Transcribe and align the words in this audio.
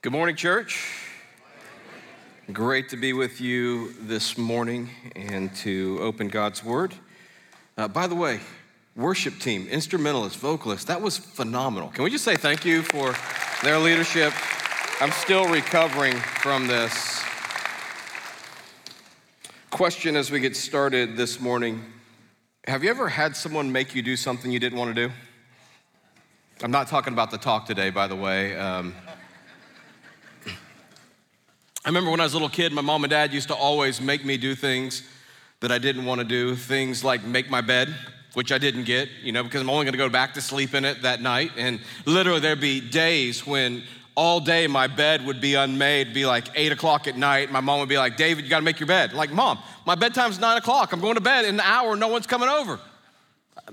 Good 0.00 0.12
morning, 0.12 0.36
church. 0.36 0.94
Great 2.52 2.88
to 2.90 2.96
be 2.96 3.12
with 3.12 3.40
you 3.40 3.94
this 3.94 4.38
morning 4.38 4.90
and 5.16 5.52
to 5.56 5.98
open 6.00 6.28
God's 6.28 6.62
Word. 6.62 6.94
Uh, 7.76 7.88
by 7.88 8.06
the 8.06 8.14
way, 8.14 8.38
worship 8.94 9.40
team, 9.40 9.66
instrumentalists, 9.66 10.38
vocalists, 10.38 10.84
that 10.84 11.02
was 11.02 11.18
phenomenal. 11.18 11.88
Can 11.88 12.04
we 12.04 12.10
just 12.10 12.22
say 12.22 12.36
thank 12.36 12.64
you 12.64 12.82
for 12.82 13.12
their 13.64 13.80
leadership? 13.80 14.32
I'm 15.00 15.10
still 15.10 15.48
recovering 15.48 16.14
from 16.14 16.68
this. 16.68 17.20
Question 19.70 20.14
as 20.14 20.30
we 20.30 20.38
get 20.38 20.54
started 20.54 21.16
this 21.16 21.40
morning 21.40 21.84
Have 22.68 22.84
you 22.84 22.90
ever 22.90 23.08
had 23.08 23.34
someone 23.34 23.72
make 23.72 23.96
you 23.96 24.02
do 24.02 24.14
something 24.14 24.52
you 24.52 24.60
didn't 24.60 24.78
want 24.78 24.94
to 24.94 25.08
do? 25.08 25.12
I'm 26.62 26.70
not 26.70 26.86
talking 26.86 27.12
about 27.12 27.32
the 27.32 27.38
talk 27.38 27.66
today, 27.66 27.90
by 27.90 28.06
the 28.06 28.16
way. 28.16 28.56
Um, 28.56 28.94
I 31.88 31.90
remember 31.90 32.10
when 32.10 32.20
I 32.20 32.24
was 32.24 32.34
a 32.34 32.36
little 32.36 32.50
kid, 32.50 32.70
my 32.74 32.82
mom 32.82 33.02
and 33.04 33.10
dad 33.10 33.32
used 33.32 33.48
to 33.48 33.54
always 33.54 33.98
make 33.98 34.22
me 34.22 34.36
do 34.36 34.54
things 34.54 35.02
that 35.60 35.72
I 35.72 35.78
didn't 35.78 36.04
want 36.04 36.18
to 36.18 36.24
do. 36.26 36.54
Things 36.54 37.02
like 37.02 37.24
make 37.24 37.48
my 37.48 37.62
bed, 37.62 37.94
which 38.34 38.52
I 38.52 38.58
didn't 38.58 38.84
get, 38.84 39.08
you 39.22 39.32
know, 39.32 39.42
because 39.42 39.62
I'm 39.62 39.70
only 39.70 39.86
going 39.86 39.94
to 39.94 39.98
go 39.98 40.10
back 40.10 40.34
to 40.34 40.42
sleep 40.42 40.74
in 40.74 40.84
it 40.84 41.00
that 41.00 41.22
night. 41.22 41.52
And 41.56 41.80
literally, 42.04 42.40
there'd 42.40 42.60
be 42.60 42.82
days 42.82 43.46
when 43.46 43.84
all 44.14 44.38
day 44.38 44.66
my 44.66 44.86
bed 44.86 45.24
would 45.24 45.40
be 45.40 45.54
unmade, 45.54 46.12
be 46.12 46.26
like 46.26 46.48
eight 46.56 46.72
o'clock 46.72 47.08
at 47.08 47.16
night. 47.16 47.50
My 47.50 47.60
mom 47.60 47.80
would 47.80 47.88
be 47.88 47.96
like, 47.96 48.18
David, 48.18 48.44
you 48.44 48.50
got 48.50 48.58
to 48.58 48.66
make 48.66 48.80
your 48.80 48.86
bed. 48.86 49.14
Like, 49.14 49.32
mom, 49.32 49.58
my 49.86 49.94
bedtime's 49.94 50.38
nine 50.38 50.58
o'clock. 50.58 50.92
I'm 50.92 51.00
going 51.00 51.14
to 51.14 51.22
bed 51.22 51.46
in 51.46 51.54
an 51.54 51.60
hour. 51.60 51.96
No 51.96 52.08
one's 52.08 52.26
coming 52.26 52.50
over. 52.50 52.78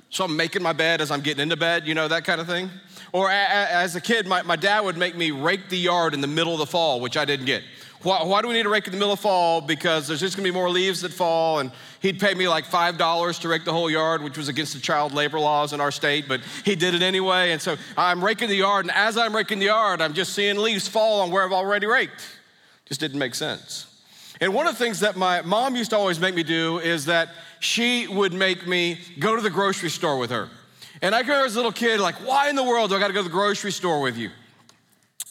So 0.09 0.23
I'm 0.23 0.37
making 0.37 0.63
my 0.63 0.71
bed 0.71 1.01
as 1.01 1.11
I'm 1.11 1.19
getting 1.19 1.43
into 1.43 1.57
bed, 1.57 1.85
you 1.85 1.93
know, 1.93 2.07
that 2.07 2.23
kind 2.23 2.39
of 2.39 2.47
thing. 2.47 2.69
Or 3.11 3.29
as 3.29 3.97
a 3.97 4.01
kid, 4.01 4.25
my, 4.25 4.41
my 4.41 4.55
dad 4.55 4.85
would 4.85 4.95
make 4.95 5.17
me 5.17 5.31
rake 5.31 5.67
the 5.67 5.77
yard 5.77 6.13
in 6.13 6.21
the 6.21 6.27
middle 6.27 6.53
of 6.53 6.59
the 6.59 6.65
fall, 6.65 7.01
which 7.01 7.17
I 7.17 7.25
didn't 7.25 7.45
get. 7.45 7.63
Why, 8.05 8.23
why, 8.23 8.43
do 8.43 8.47
we 8.49 8.53
need 8.53 8.63
to 8.63 8.69
rake 8.69 8.85
in 8.85 8.91
the 8.91 8.99
middle 8.99 9.13
of 9.13 9.19
fall? 9.19 9.61
Because 9.61 10.07
there's 10.07 10.19
just 10.19 10.37
gonna 10.37 10.45
be 10.45 10.51
more 10.51 10.69
leaves 10.69 11.01
that 11.01 11.11
fall, 11.11 11.57
and 11.57 11.71
he'd 12.03 12.19
pay 12.19 12.35
me 12.35 12.47
like 12.47 12.65
$5 12.65 13.39
to 13.39 13.47
rake 13.47 13.65
the 13.65 13.71
whole 13.71 13.89
yard, 13.89 14.21
which 14.21 14.37
was 14.37 14.47
against 14.47 14.75
the 14.75 14.79
child 14.79 15.11
labor 15.11 15.39
laws 15.39 15.73
in 15.73 15.81
our 15.81 15.89
state, 15.89 16.27
but 16.27 16.39
he 16.63 16.75
did 16.75 16.93
it 16.93 17.01
anyway. 17.01 17.51
And 17.51 17.59
so 17.59 17.77
I'm 17.97 18.23
raking 18.23 18.49
the 18.49 18.57
yard, 18.57 18.85
and 18.85 18.93
as 18.93 19.17
I'm 19.17 19.35
raking 19.35 19.57
the 19.57 19.65
yard, 19.65 20.03
I'm 20.03 20.13
just 20.13 20.33
seeing 20.33 20.57
leaves 20.57 20.87
fall 20.87 21.21
on 21.21 21.31
where 21.31 21.43
I've 21.43 21.51
already 21.51 21.87
raked. 21.87 22.23
Just 22.85 22.99
didn't 22.99 23.17
make 23.17 23.33
sense. 23.33 23.87
And 24.39 24.53
one 24.53 24.67
of 24.67 24.77
the 24.77 24.83
things 24.83 24.99
that 24.99 25.15
my 25.15 25.41
mom 25.41 25.75
used 25.75 25.89
to 25.89 25.97
always 25.97 26.19
make 26.19 26.35
me 26.35 26.43
do 26.43 26.77
is 26.77 27.05
that 27.05 27.29
she 27.59 28.05
would 28.05 28.33
make 28.33 28.67
me 28.67 28.99
go 29.17 29.35
to 29.35 29.41
the 29.41 29.49
grocery 29.49 29.89
store 29.89 30.19
with 30.19 30.29
her. 30.29 30.49
And 31.01 31.15
I 31.15 31.21
remember 31.21 31.47
as 31.47 31.55
a 31.55 31.57
little 31.57 31.71
kid, 31.71 31.99
like, 31.99 32.15
why 32.17 32.49
in 32.49 32.55
the 32.55 32.63
world 32.63 32.91
do 32.91 32.97
I 32.97 32.99
gotta 32.99 33.13
go 33.13 33.21
to 33.21 33.27
the 33.27 33.33
grocery 33.33 33.71
store 33.71 33.99
with 33.99 34.15
you? 34.15 34.29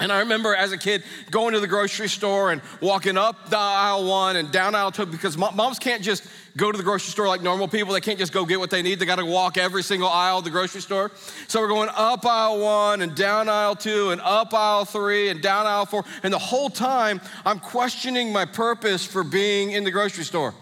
And 0.01 0.11
I 0.11 0.21
remember 0.21 0.57
as 0.57 0.73
a 0.73 0.79
kid 0.79 1.05
going 1.31 1.55
to 1.55 1.61
the 1.61 1.69
grocery 1.69 2.09
store 2.09 2.51
and 2.51 2.61
walking 2.81 3.17
up 3.17 3.49
the 3.49 3.57
aisle 3.57 4.05
one 4.05 4.35
and 4.35 4.51
down 4.51 4.75
aisle 4.75 4.91
two 4.91 5.07
because 5.07 5.39
moms 5.39 5.79
can't 5.79 6.03
just 6.03 6.27
go 6.57 6.73
to 6.73 6.77
the 6.77 6.83
grocery 6.83 7.13
store 7.13 7.29
like 7.29 7.43
normal 7.43 7.69
people. 7.69 7.93
They 7.93 8.01
can't 8.01 8.19
just 8.19 8.33
go 8.33 8.45
get 8.45 8.59
what 8.59 8.71
they 8.71 8.83
need. 8.83 8.99
They 8.99 9.07
got 9.07 9.21
to 9.21 9.25
walk 9.25 9.57
every 9.57 9.85
single 9.85 10.09
aisle 10.09 10.39
of 10.39 10.45
the 10.45 10.51
grocery 10.51 10.81
store. 10.81 11.13
So 11.47 11.61
we're 11.61 11.69
going 11.69 11.91
up 11.95 12.27
aisle 12.27 12.59
one 12.59 13.03
and 13.03 13.15
down 13.15 13.49
aisle 13.49 13.77
two 13.77 14.11
and 14.11 14.21
up 14.21 14.53
aisle 14.53 14.85
three 14.85 15.29
and 15.29 15.41
down 15.41 15.65
aisle 15.65 15.87
four. 15.87 16.05
And 16.25 16.33
the 16.33 16.39
whole 16.41 16.71
time 16.71 17.21
I'm 17.47 17.61
questioning 17.61 18.33
my 18.33 18.47
purpose 18.47 19.07
for 19.07 19.23
being 19.23 19.71
in 19.71 19.85
the 19.85 19.93
grocery 19.93 20.25
store. 20.25 20.55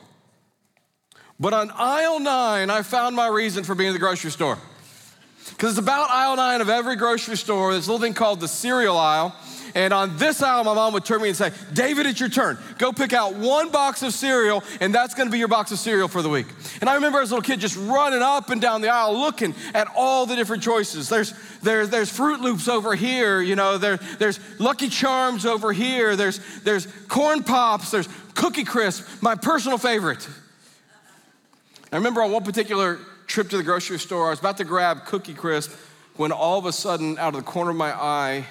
But 1.41 1.55
on 1.55 1.71
aisle 1.75 2.21
nine, 2.21 2.69
I 2.69 2.83
found 2.83 3.17
my 3.17 3.29
reason 3.29 3.65
for 3.65 3.75
being 3.75 3.89
in 3.89 3.95
the 3.95 3.99
grocery 3.99 4.31
store. 4.31 4.59
Because 5.51 5.71
it's 5.71 5.79
about 5.79 6.11
aisle 6.11 6.37
nine 6.37 6.61
of 6.61 6.69
every 6.69 6.97
grocery 6.97 7.37
store. 7.37 7.73
There's 7.73 7.87
a 7.87 7.93
little 7.93 8.05
thing 8.05 8.15
called 8.15 8.41
the 8.41 8.49
cereal 8.49 8.97
aisle. 8.97 9.35
And 9.75 9.95
on 9.95 10.19
this 10.19 10.43
aisle, 10.43 10.65
my 10.65 10.75
mom 10.75 10.93
would 10.93 11.05
turn 11.05 11.23
me 11.23 11.29
and 11.29 11.37
say, 11.37 11.51
David, 11.73 12.07
it's 12.07 12.21
your 12.21 12.29
turn. 12.29 12.59
Go 12.79 12.93
pick 12.93 13.13
out 13.13 13.35
one 13.35 13.71
box 13.71 14.03
of 14.03 14.13
cereal, 14.13 14.63
and 14.81 14.95
that's 14.95 15.15
gonna 15.15 15.31
be 15.31 15.39
your 15.39 15.49
box 15.49 15.73
of 15.73 15.79
cereal 15.79 16.09
for 16.09 16.21
the 16.21 16.29
week. 16.29 16.47
And 16.81 16.91
I 16.91 16.95
remember 16.95 17.21
as 17.21 17.31
a 17.31 17.35
little 17.35 17.47
kid 17.47 17.61
just 17.61 17.77
running 17.77 18.21
up 18.21 18.51
and 18.51 18.61
down 18.61 18.83
the 18.83 18.91
aisle 18.91 19.19
looking 19.19 19.55
at 19.73 19.89
all 19.97 20.27
the 20.27 20.37
different 20.37 20.63
choices. 20.63 21.09
There's, 21.09 21.33
there's, 21.63 21.89
there's 21.89 22.11
Froot 22.15 22.41
Loops 22.41 22.69
over 22.69 22.95
here, 22.95 23.41
you 23.41 23.57
know, 23.57 23.79
there, 23.79 23.99
there's 24.19 24.39
Lucky 24.61 24.89
Charms 24.89 25.47
over 25.47 25.73
here, 25.73 26.17
there's, 26.17 26.41
there's 26.63 26.87
Corn 27.09 27.43
Pops, 27.43 27.91
there's 27.91 28.09
Cookie 28.35 28.65
Crisp, 28.65 29.07
my 29.23 29.35
personal 29.35 29.79
favorite. 29.79 30.29
I 31.91 31.97
remember 31.97 32.23
on 32.23 32.31
one 32.31 32.45
particular 32.45 32.99
trip 33.33 33.49
to 33.49 33.57
the 33.57 33.63
grocery 33.63 33.99
store. 33.99 34.27
I 34.27 34.31
was 34.31 34.41
about 34.41 34.59
to 34.59 34.65
grab 34.65 35.07
Cookie 35.07 35.33
Crisp 35.33 35.73
when 36.17 36.33
all 36.33 36.59
of 36.59 36.67
a 36.67 36.73
sudden, 36.73 37.19
out 37.19 37.35
of 37.35 37.43
the 37.43 37.51
corner 37.51 37.71
of 37.71 37.77
my 37.77 37.91
eye, 37.91 38.45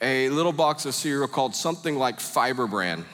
a 0.00 0.28
little 0.28 0.52
box 0.52 0.86
of 0.86 0.94
cereal 0.94 1.26
called 1.26 1.56
something 1.56 1.98
like 1.98 2.20
Fiber 2.20 2.68
Brand. 2.68 3.04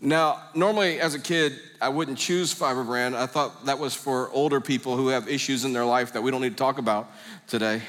Now, 0.00 0.42
normally 0.54 1.00
as 1.00 1.14
a 1.14 1.18
kid, 1.18 1.58
I 1.82 1.90
wouldn't 1.90 2.16
choose 2.16 2.50
Fiber 2.50 2.82
Brand. 2.82 3.14
I 3.14 3.26
thought 3.26 3.66
that 3.66 3.78
was 3.78 3.94
for 3.94 4.30
older 4.30 4.62
people 4.62 4.96
who 4.96 5.08
have 5.08 5.28
issues 5.28 5.66
in 5.66 5.74
their 5.74 5.84
life 5.84 6.14
that 6.14 6.22
we 6.22 6.30
don't 6.30 6.40
need 6.40 6.50
to 6.50 6.56
talk 6.56 6.78
about 6.78 7.10
today. 7.46 7.82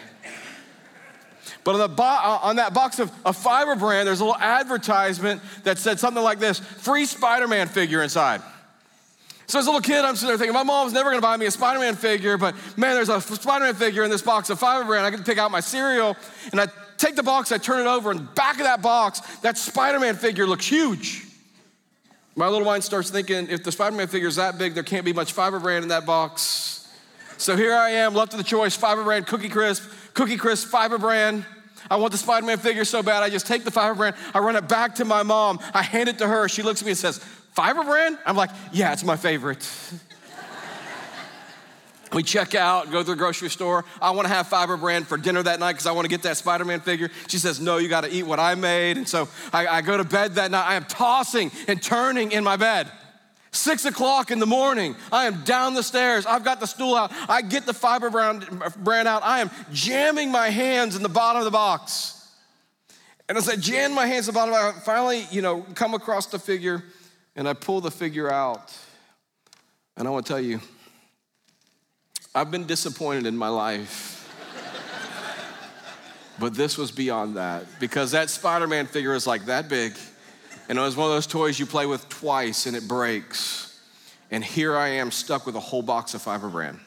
But 1.63 1.79
on, 1.79 1.95
bo- 1.95 2.03
uh, 2.03 2.39
on 2.43 2.57
that 2.57 2.73
box 2.73 2.99
of, 2.99 3.09
Fiber 3.37 3.77
Brand, 3.77 4.05
there's 4.05 4.19
a 4.19 4.25
little 4.25 4.41
advertisement 4.41 5.41
that 5.63 5.77
said 5.77 5.97
something 5.97 6.23
like 6.23 6.39
this 6.39 6.59
free 6.59 7.05
Spider 7.05 7.47
Man 7.47 7.69
figure 7.69 8.03
inside. 8.03 8.41
So 9.47 9.59
as 9.59 9.65
a 9.65 9.69
little 9.69 9.81
kid, 9.81 10.03
I'm 10.03 10.15
sitting 10.15 10.27
there 10.27 10.37
thinking, 10.37 10.53
my 10.53 10.63
mom's 10.63 10.91
never 10.91 11.09
gonna 11.09 11.21
buy 11.21 11.37
me 11.37 11.45
a 11.45 11.51
Spider-Man 11.51 11.95
figure, 11.95 12.37
but 12.37 12.53
man, 12.77 12.95
there's 12.95 13.07
a 13.07 13.21
Spider-Man 13.21 13.75
figure 13.75 14.03
in 14.03 14.11
this 14.11 14.21
box 14.21 14.49
of 14.49 14.59
fiber 14.59 14.83
brand. 14.85 15.05
I 15.05 15.17
to 15.17 15.23
pick 15.23 15.37
out 15.37 15.51
my 15.51 15.61
cereal, 15.61 16.17
and 16.51 16.59
I 16.59 16.67
take 16.97 17.15
the 17.15 17.23
box, 17.23 17.53
I 17.53 17.57
turn 17.57 17.79
it 17.79 17.89
over, 17.89 18.11
and 18.11 18.33
back 18.35 18.55
of 18.55 18.63
that 18.63 18.81
box, 18.81 19.21
that 19.37 19.57
Spider-Man 19.57 20.15
figure 20.15 20.45
looks 20.45 20.67
huge. 20.67 21.25
My 22.35 22.49
little 22.49 22.65
mind 22.65 22.83
starts 22.83 23.09
thinking, 23.09 23.47
if 23.49 23.63
the 23.63 23.71
Spider-Man 23.71 24.07
figure 24.07 24.27
is 24.27 24.35
that 24.35 24.57
big, 24.57 24.73
there 24.73 24.83
can't 24.83 25.05
be 25.05 25.13
much 25.13 25.31
fiber 25.31 25.59
brand 25.59 25.83
in 25.83 25.89
that 25.89 26.05
box. 26.05 26.93
So 27.37 27.55
here 27.55 27.73
I 27.73 27.91
am, 27.91 28.13
left 28.13 28.31
to 28.31 28.37
the 28.37 28.43
choice, 28.43 28.75
fiber 28.75 29.03
brand, 29.03 29.27
cookie 29.27 29.47
crisp, 29.47 29.89
cookie 30.13 30.37
crisp, 30.37 30.67
fiber 30.67 30.97
brand. 30.97 31.45
I 31.89 31.95
want 31.95 32.11
the 32.11 32.17
Spider 32.17 32.45
Man 32.45 32.57
figure 32.57 32.83
so 32.83 33.01
bad, 33.01 33.23
I 33.23 33.29
just 33.29 33.47
take 33.47 33.63
the 33.63 33.71
fiber 33.71 33.95
brand, 33.95 34.17
I 34.33 34.39
run 34.39 34.57
it 34.57 34.67
back 34.67 34.95
to 34.95 35.05
my 35.05 35.23
mom, 35.23 35.59
I 35.73 35.83
hand 35.83 36.09
it 36.09 36.17
to 36.17 36.27
her. 36.27 36.49
She 36.49 36.63
looks 36.63 36.81
at 36.81 36.85
me 36.85 36.91
and 36.91 36.97
says, 36.97 37.23
Fiber 37.57 37.83
brand? 37.83 38.19
I'm 38.23 38.35
like, 38.35 38.51
yeah, 38.71 38.93
it's 38.93 39.03
my 39.03 39.15
favorite. 39.15 39.67
we 42.13 42.21
check 42.21 42.53
out, 42.53 42.91
go 42.91 43.01
to 43.01 43.09
the 43.09 43.15
grocery 43.15 43.49
store. 43.49 43.83
I 43.99 44.11
want 44.11 44.27
to 44.27 44.33
have 44.35 44.45
Fiber 44.45 44.77
brand 44.77 45.07
for 45.07 45.17
dinner 45.17 45.41
that 45.41 45.59
night 45.59 45.71
because 45.71 45.87
I 45.87 45.91
want 45.93 46.05
to 46.05 46.09
get 46.09 46.21
that 46.21 46.37
Spider 46.37 46.65
Man 46.65 46.81
figure. 46.81 47.09
She 47.27 47.39
says, 47.39 47.59
no, 47.59 47.77
you 47.77 47.89
got 47.89 48.03
to 48.03 48.13
eat 48.13 48.27
what 48.27 48.39
I 48.39 48.53
made. 48.53 48.97
And 48.97 49.09
so 49.09 49.27
I, 49.51 49.65
I 49.65 49.81
go 49.81 49.97
to 49.97 50.03
bed 50.03 50.35
that 50.35 50.51
night. 50.51 50.67
I 50.67 50.75
am 50.75 50.85
tossing 50.85 51.49
and 51.67 51.81
turning 51.81 52.31
in 52.31 52.43
my 52.43 52.57
bed. 52.57 52.91
Six 53.51 53.85
o'clock 53.85 54.29
in 54.29 54.37
the 54.37 54.45
morning, 54.45 54.95
I 55.11 55.25
am 55.25 55.43
down 55.43 55.73
the 55.73 55.81
stairs. 55.81 56.27
I've 56.27 56.43
got 56.43 56.59
the 56.59 56.67
stool 56.67 56.93
out. 56.93 57.11
I 57.27 57.41
get 57.41 57.65
the 57.65 57.73
fiber 57.73 58.11
brand, 58.11 58.47
brand 58.83 59.07
out. 59.07 59.23
I 59.23 59.39
am 59.39 59.49
jamming 59.73 60.31
my 60.31 60.51
hands 60.51 60.95
in 60.95 61.01
the 61.01 61.09
bottom 61.09 61.39
of 61.39 61.45
the 61.45 61.49
box. 61.49 62.13
And 63.27 63.35
as 63.35 63.49
I 63.49 63.55
jam 63.55 63.95
my 63.95 64.05
hands 64.05 64.27
in 64.27 64.35
the 64.35 64.39
bottom, 64.39 64.53
I 64.53 64.79
finally, 64.85 65.25
you 65.31 65.41
know, 65.41 65.65
come 65.73 65.95
across 65.95 66.27
the 66.27 66.37
figure 66.37 66.83
and 67.37 67.47
I 67.47 67.53
pull 67.53 67.79
the 67.81 67.91
figure 67.91 68.31
out, 68.31 68.75
and 69.95 70.07
I 70.07 70.11
want 70.11 70.25
to 70.25 70.33
tell 70.33 70.41
you, 70.41 70.59
I've 72.33 72.49
been 72.49 72.65
disappointed 72.65 73.27
in 73.27 73.37
my 73.37 73.47
life. 73.47 74.15
but 76.39 76.55
this 76.55 76.77
was 76.77 76.91
beyond 76.91 77.37
that 77.37 77.65
because 77.79 78.11
that 78.11 78.31
Spider 78.31 78.67
Man 78.67 78.87
figure 78.87 79.13
is 79.13 79.27
like 79.27 79.45
that 79.45 79.69
big. 79.69 79.93
And 80.67 80.77
it 80.77 80.81
was 80.81 80.97
one 80.97 81.07
of 81.07 81.13
those 81.13 81.27
toys 81.27 81.57
you 81.57 81.65
play 81.65 81.85
with 81.85 82.09
twice 82.09 82.65
and 82.65 82.75
it 82.75 82.87
breaks. 82.87 83.79
And 84.31 84.43
here 84.43 84.75
I 84.75 84.89
am 84.89 85.11
stuck 85.11 85.45
with 85.45 85.55
a 85.55 85.59
whole 85.59 85.81
box 85.81 86.13
of 86.13 86.21
Fiber 86.21 86.49
Brand. 86.49 86.79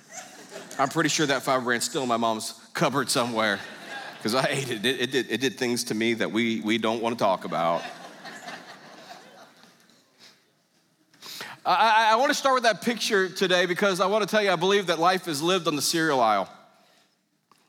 I'm 0.79 0.89
pretty 0.89 1.09
sure 1.09 1.27
that 1.27 1.43
Fiber 1.43 1.65
Brand's 1.65 1.87
still 1.87 2.03
in 2.03 2.09
my 2.09 2.19
mom's 2.19 2.55
cupboard 2.75 3.09
somewhere 3.09 3.59
because 4.19 4.35
I 4.35 4.47
ate 4.51 4.71
it. 4.71 4.85
It, 4.85 5.01
it, 5.01 5.13
did, 5.13 5.31
it 5.31 5.41
did 5.41 5.57
things 5.57 5.85
to 5.85 5.95
me 5.95 6.15
that 6.15 6.31
we, 6.31 6.61
we 6.61 6.77
don't 6.77 7.01
want 7.01 7.19
to 7.19 7.25
talk 7.25 7.45
about. 7.45 7.83
I, 11.65 12.13
I 12.13 12.17
want 12.17 12.31
to 12.31 12.35
start 12.35 12.55
with 12.55 12.63
that 12.63 12.81
picture 12.81 13.29
today 13.29 13.67
because 13.67 14.01
I 14.01 14.07
want 14.07 14.23
to 14.23 14.29
tell 14.29 14.43
you, 14.43 14.51
I 14.51 14.57
believe 14.57 14.87
that 14.87 14.99
life 14.99 15.29
is 15.29 15.43
lived 15.43 15.69
on 15.69 15.77
the 15.77 15.83
cereal 15.83 16.21
aisle. 16.21 16.49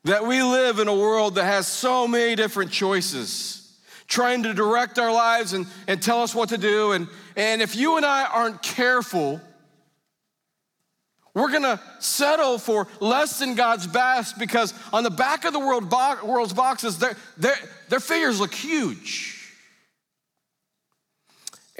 That 0.05 0.25
we 0.25 0.41
live 0.41 0.79
in 0.79 0.87
a 0.87 0.95
world 0.95 1.35
that 1.35 1.43
has 1.43 1.67
so 1.67 2.07
many 2.07 2.35
different 2.35 2.71
choices, 2.71 3.77
trying 4.07 4.43
to 4.43 4.53
direct 4.53 4.97
our 4.97 5.11
lives 5.11 5.53
and, 5.53 5.67
and 5.87 6.01
tell 6.01 6.23
us 6.23 6.33
what 6.33 6.49
to 6.49 6.57
do. 6.57 6.93
And, 6.93 7.07
and 7.35 7.61
if 7.61 7.75
you 7.75 7.97
and 7.97 8.05
I 8.05 8.25
aren't 8.25 8.63
careful, 8.63 9.41
we're 11.33 11.51
gonna 11.51 11.81
settle 11.99 12.57
for 12.57 12.87
less 13.01 13.39
than 13.39 13.55
God's 13.55 13.87
best 13.87 14.39
because 14.39 14.73
on 14.93 15.03
the 15.03 15.11
back 15.11 15.43
of 15.43 15.53
the 15.53 15.59
world 15.59 15.89
bo- 15.89 16.25
world's 16.25 16.53
boxes, 16.53 16.97
their, 16.97 17.15
their, 17.37 17.55
their 17.89 17.99
figures 17.99 18.39
look 18.39 18.53
huge. 18.53 19.40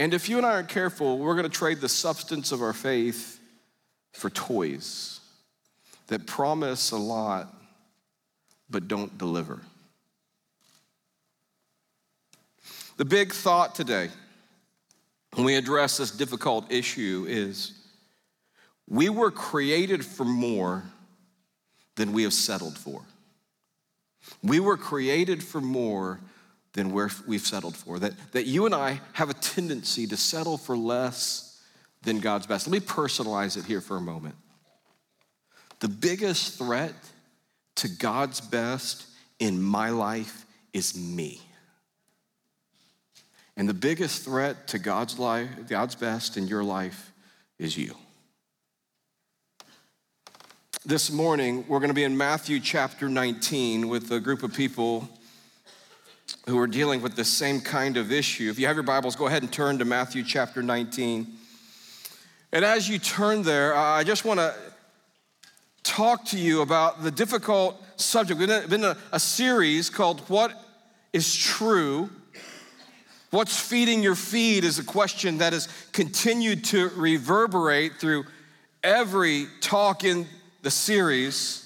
And 0.01 0.15
if 0.15 0.30
you 0.30 0.38
and 0.38 0.48
I 0.48 0.53
aren't 0.53 0.68
careful, 0.68 1.19
we're 1.19 1.36
going 1.36 1.48
to 1.48 1.57
trade 1.57 1.80
the 1.80 1.88
substance 1.88 2.51
of 2.51 2.63
our 2.63 2.74
faith 2.74 3.39
for 4.13 4.31
toys 4.31 5.19
that 6.07 6.25
promise 6.25 6.89
a 6.89 6.98
lot 6.98 7.53
but 8.68 8.88
don't 8.88 9.15
deliver. 9.19 9.62
The 12.98 13.06
big 13.06 13.31
thought 13.31 13.75
today 13.75 14.09
when 15.36 15.45
we 15.45 15.53
address 15.53 15.98
this 15.98 16.09
difficult 16.09 16.71
issue 16.71 17.27
is 17.30 17.74
we 18.89 19.07
were 19.07 19.30
created 19.30 20.04
for 20.04 20.25
more 20.25 20.83
than 21.95 22.12
we 22.12 22.24
have 22.24 22.33
settled 22.33 22.75
for. 22.75 23.04
We 24.42 24.59
were 24.59 24.77
created 24.77 25.44
for 25.44 25.62
more 25.62 26.21
than 26.73 26.91
where 26.91 27.09
we've 27.27 27.45
settled 27.45 27.75
for. 27.75 28.00
That, 28.00 28.13
that 28.31 28.45
you 28.45 28.65
and 28.65 28.73
I 28.73 29.01
have 29.13 29.29
a 29.29 29.33
tendency 29.35 30.07
to 30.07 30.18
settle 30.18 30.57
for 30.57 30.77
less 30.77 31.62
than 32.03 32.19
God's 32.19 32.47
best. 32.47 32.68
Let 32.68 32.73
me 32.73 32.85
personalize 32.85 33.57
it 33.57 33.65
here 33.65 33.81
for 33.81 33.97
a 33.97 34.01
moment. 34.01 34.35
The 35.79 35.89
biggest 35.89 36.57
threat 36.57 36.94
to 37.75 37.89
God's 37.89 38.41
best 38.41 39.06
in 39.39 39.62
my 39.62 39.89
life 39.89 40.45
is 40.73 40.95
me. 40.95 41.41
And 43.57 43.68
the 43.68 43.73
biggest 43.73 44.23
threat 44.23 44.68
to 44.69 44.79
God's 44.79 45.19
life, 45.19 45.50
God's 45.68 45.95
best 45.95 46.38
in 46.38 46.47
your 46.47 46.63
life 46.63 47.12
is 47.59 47.77
you. 47.77 47.95
This 50.85 51.12
morning, 51.12 51.65
we're 51.68 51.79
going 51.79 51.89
to 51.89 51.95
be 51.95 52.03
in 52.03 52.18
Matthew 52.18 52.59
chapter 52.59 53.07
19 53.07 53.88
with 53.88 54.12
a 54.12 54.19
group 54.19 54.41
of 54.41 54.53
people 54.53 55.07
who 56.48 56.57
are 56.60 56.68
dealing 56.68 57.01
with 57.01 57.16
the 57.16 57.25
same 57.25 57.62
kind 57.62 57.98
of 57.98 58.12
issue. 58.12 58.50
If 58.50 58.60
you 58.60 58.68
have 58.68 58.75
your 58.75 58.83
Bibles, 58.83 59.16
go 59.16 59.28
ahead 59.28 59.44
and 59.44 59.51
turn 59.51 59.80
to 59.80 59.86
Matthew 59.86 60.24
chapter 60.24 60.62
19. 60.62 61.28
And 62.51 62.66
as 62.66 62.89
you 62.89 63.00
turn 63.00 63.44
there, 63.44 63.75
I 63.75 64.04
just 64.04 64.25
want 64.25 64.39
to 64.39 64.54
talk 65.83 66.25
to 66.25 66.38
you 66.38 66.62
about 66.62 67.04
the 67.04 67.12
difficult 67.12 67.81
subject. 67.95 68.39
We've 68.39 68.69
been 68.69 68.83
in 68.83 68.95
a 69.12 69.19
series 69.19 69.89
called 69.89 70.22
What 70.22 70.54
is 71.13 71.36
True? 71.36 72.10
What's 73.30 73.57
feeding 73.57 74.04
your 74.04 74.16
feed 74.16 74.63
is 74.63 74.78
a 74.78 74.83
question 74.83 75.38
that 75.38 75.54
has 75.54 75.69
continued 75.94 76.66
to 76.66 76.89
reverberate 76.89 77.94
through 77.95 78.25
every 78.83 79.48
talk 79.62 80.04
in 80.04 80.28
the 80.63 80.72
series. 80.72 81.61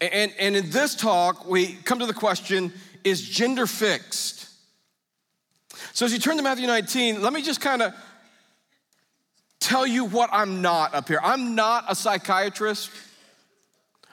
And, 0.00 0.32
and 0.38 0.56
in 0.56 0.70
this 0.70 0.94
talk, 0.94 1.48
we 1.48 1.72
come 1.72 2.00
to 2.00 2.06
the 2.06 2.14
question 2.14 2.72
is 3.04 3.22
gender 3.22 3.66
fixed? 3.66 4.48
So 5.92 6.04
as 6.04 6.12
you 6.12 6.18
turn 6.18 6.36
to 6.36 6.42
Matthew 6.42 6.66
19, 6.66 7.22
let 7.22 7.32
me 7.32 7.40
just 7.40 7.60
kind 7.60 7.80
of 7.80 7.94
tell 9.60 9.86
you 9.86 10.04
what 10.04 10.28
I'm 10.32 10.60
not 10.60 10.94
up 10.94 11.08
here. 11.08 11.20
I'm 11.22 11.54
not 11.54 11.84
a 11.88 11.94
psychiatrist, 11.94 12.90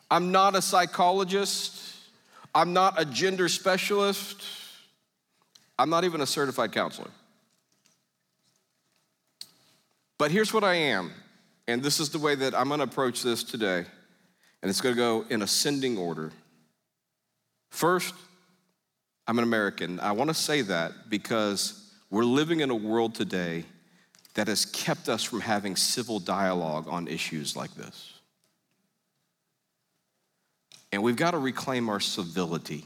I'm 0.09 0.31
not 0.31 0.55
a 0.55 0.61
psychologist, 0.61 1.95
I'm 2.53 2.71
not 2.73 3.01
a 3.01 3.05
gender 3.05 3.49
specialist, 3.49 4.43
I'm 5.77 5.89
not 5.89 6.03
even 6.03 6.21
a 6.21 6.25
certified 6.25 6.71
counselor. 6.71 7.09
But 10.17 10.31
here's 10.31 10.53
what 10.53 10.63
I 10.63 10.75
am, 10.75 11.11
and 11.67 11.83
this 11.83 11.99
is 11.99 12.09
the 12.09 12.19
way 12.19 12.35
that 12.35 12.55
I'm 12.55 12.69
gonna 12.69 12.83
approach 12.83 13.23
this 13.23 13.43
today, 13.43 13.85
and 14.63 14.69
it's 14.69 14.79
gonna 14.79 14.95
go 14.95 15.25
in 15.29 15.41
ascending 15.41 15.97
order. 15.97 16.31
First, 17.69 18.15
I'm 19.27 19.37
an 19.37 19.43
American. 19.43 19.99
I 19.99 20.13
wanna 20.13 20.33
say 20.33 20.61
that 20.61 21.09
because 21.09 21.93
we're 22.09 22.23
living 22.23 22.61
in 22.61 22.69
a 22.69 22.75
world 22.75 23.13
today 23.13 23.65
that 24.35 24.47
has 24.47 24.65
kept 24.65 25.09
us 25.09 25.21
from 25.21 25.41
having 25.41 25.75
civil 25.75 26.19
dialogue 26.19 26.87
on 26.87 27.07
issues 27.07 27.57
like 27.57 27.75
this. 27.75 28.13
And 30.93 31.03
we've 31.03 31.15
got 31.15 31.31
to 31.31 31.39
reclaim 31.39 31.89
our 31.89 31.99
civility. 31.99 32.85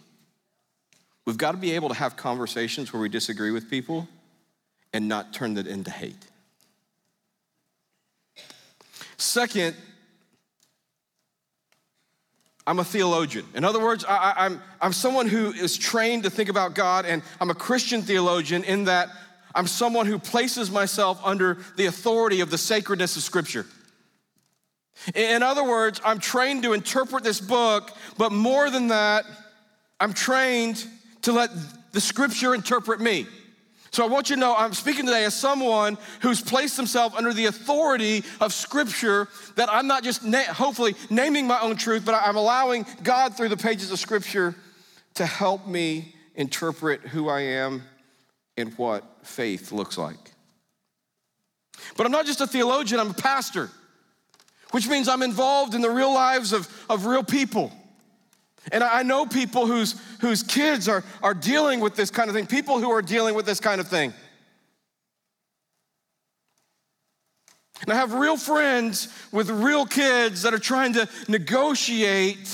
We've 1.25 1.37
got 1.37 1.51
to 1.51 1.57
be 1.57 1.71
able 1.71 1.89
to 1.89 1.95
have 1.95 2.15
conversations 2.15 2.91
where 2.91 3.01
we 3.01 3.09
disagree 3.09 3.51
with 3.51 3.69
people 3.69 4.07
and 4.93 5.07
not 5.07 5.33
turn 5.33 5.55
that 5.55 5.67
into 5.67 5.91
hate. 5.91 6.25
Second, 9.17 9.75
I'm 12.67 12.79
a 12.79 12.83
theologian. 12.83 13.45
In 13.55 13.63
other 13.63 13.79
words, 13.79 14.03
I, 14.03 14.33
am 14.35 14.53
I'm, 14.53 14.61
I'm 14.81 14.93
someone 14.93 15.27
who 15.29 15.53
is 15.53 15.77
trained 15.77 16.23
to 16.23 16.29
think 16.29 16.49
about 16.49 16.75
God, 16.75 17.05
and 17.05 17.23
I'm 17.39 17.49
a 17.49 17.55
Christian 17.55 18.01
theologian 18.01 18.65
in 18.65 18.83
that 18.83 19.07
I'm 19.55 19.67
someone 19.67 20.05
who 20.05 20.19
places 20.19 20.69
myself 20.69 21.19
under 21.23 21.59
the 21.77 21.85
authority 21.85 22.41
of 22.41 22.51
the 22.51 22.57
sacredness 22.57 23.15
of 23.15 23.23
Scripture. 23.23 23.65
In 25.15 25.43
other 25.43 25.63
words, 25.63 26.01
I'm 26.03 26.19
trained 26.19 26.63
to 26.63 26.73
interpret 26.73 27.23
this 27.23 27.39
book, 27.39 27.95
but 28.17 28.33
more 28.33 28.69
than 28.69 28.89
that, 28.89 29.23
I'm 30.01 30.13
trained 30.13 30.85
to 31.21 31.31
let 31.31 31.49
the 31.93 32.01
Scripture 32.01 32.53
interpret 32.53 32.99
me. 32.99 33.27
So 33.91 34.03
I 34.03 34.07
want 34.07 34.29
you 34.29 34.35
to 34.35 34.39
know 34.39 34.55
I'm 34.55 34.73
speaking 34.73 35.05
today 35.05 35.23
as 35.23 35.33
someone 35.33 35.97
who's 36.21 36.41
placed 36.41 36.75
himself 36.77 37.15
under 37.15 37.33
the 37.33 37.45
authority 37.45 38.23
of 38.41 38.53
Scripture, 38.53 39.27
that 39.55 39.69
I'm 39.71 39.87
not 39.87 40.03
just 40.03 40.23
na- 40.23 40.43
hopefully 40.43 40.95
naming 41.09 41.47
my 41.47 41.59
own 41.59 41.77
truth, 41.77 42.03
but 42.05 42.13
I'm 42.13 42.35
allowing 42.35 42.85
God 43.03 43.35
through 43.35 43.49
the 43.49 43.57
pages 43.57 43.91
of 43.91 43.99
Scripture 43.99 44.55
to 45.15 45.25
help 45.25 45.67
me 45.67 46.13
interpret 46.35 47.01
who 47.01 47.29
I 47.29 47.41
am 47.41 47.83
and 48.57 48.73
what 48.77 49.03
faith 49.23 49.71
looks 49.71 49.97
like. 49.97 50.17
But 51.95 52.05
I'm 52.05 52.11
not 52.11 52.25
just 52.25 52.41
a 52.41 52.47
theologian, 52.47 52.99
I'm 52.99 53.11
a 53.11 53.15
pastor, 53.15 53.69
which 54.71 54.87
means 54.87 55.07
I'm 55.07 55.21
involved 55.21 55.73
in 55.73 55.81
the 55.81 55.89
real 55.89 56.13
lives 56.13 56.53
of, 56.53 56.67
of 56.89 57.05
real 57.05 57.23
people. 57.23 57.71
And 58.71 58.83
I 58.83 59.03
know 59.03 59.25
people 59.25 59.65
whose, 59.65 59.99
whose 60.19 60.43
kids 60.43 60.87
are, 60.87 61.03
are 61.23 61.33
dealing 61.33 61.79
with 61.79 61.95
this 61.95 62.11
kind 62.11 62.29
of 62.29 62.35
thing, 62.35 62.47
people 62.47 62.79
who 62.79 62.91
are 62.91 63.01
dealing 63.01 63.35
with 63.35 63.45
this 63.45 63.59
kind 63.59 63.79
of 63.79 63.87
thing. 63.87 64.13
And 67.81 67.91
I 67.91 67.95
have 67.95 68.13
real 68.13 68.37
friends 68.37 69.07
with 69.31 69.49
real 69.49 69.85
kids 69.85 70.41
that 70.41 70.53
are 70.53 70.59
trying 70.59 70.93
to 70.93 71.07
negotiate 71.27 72.49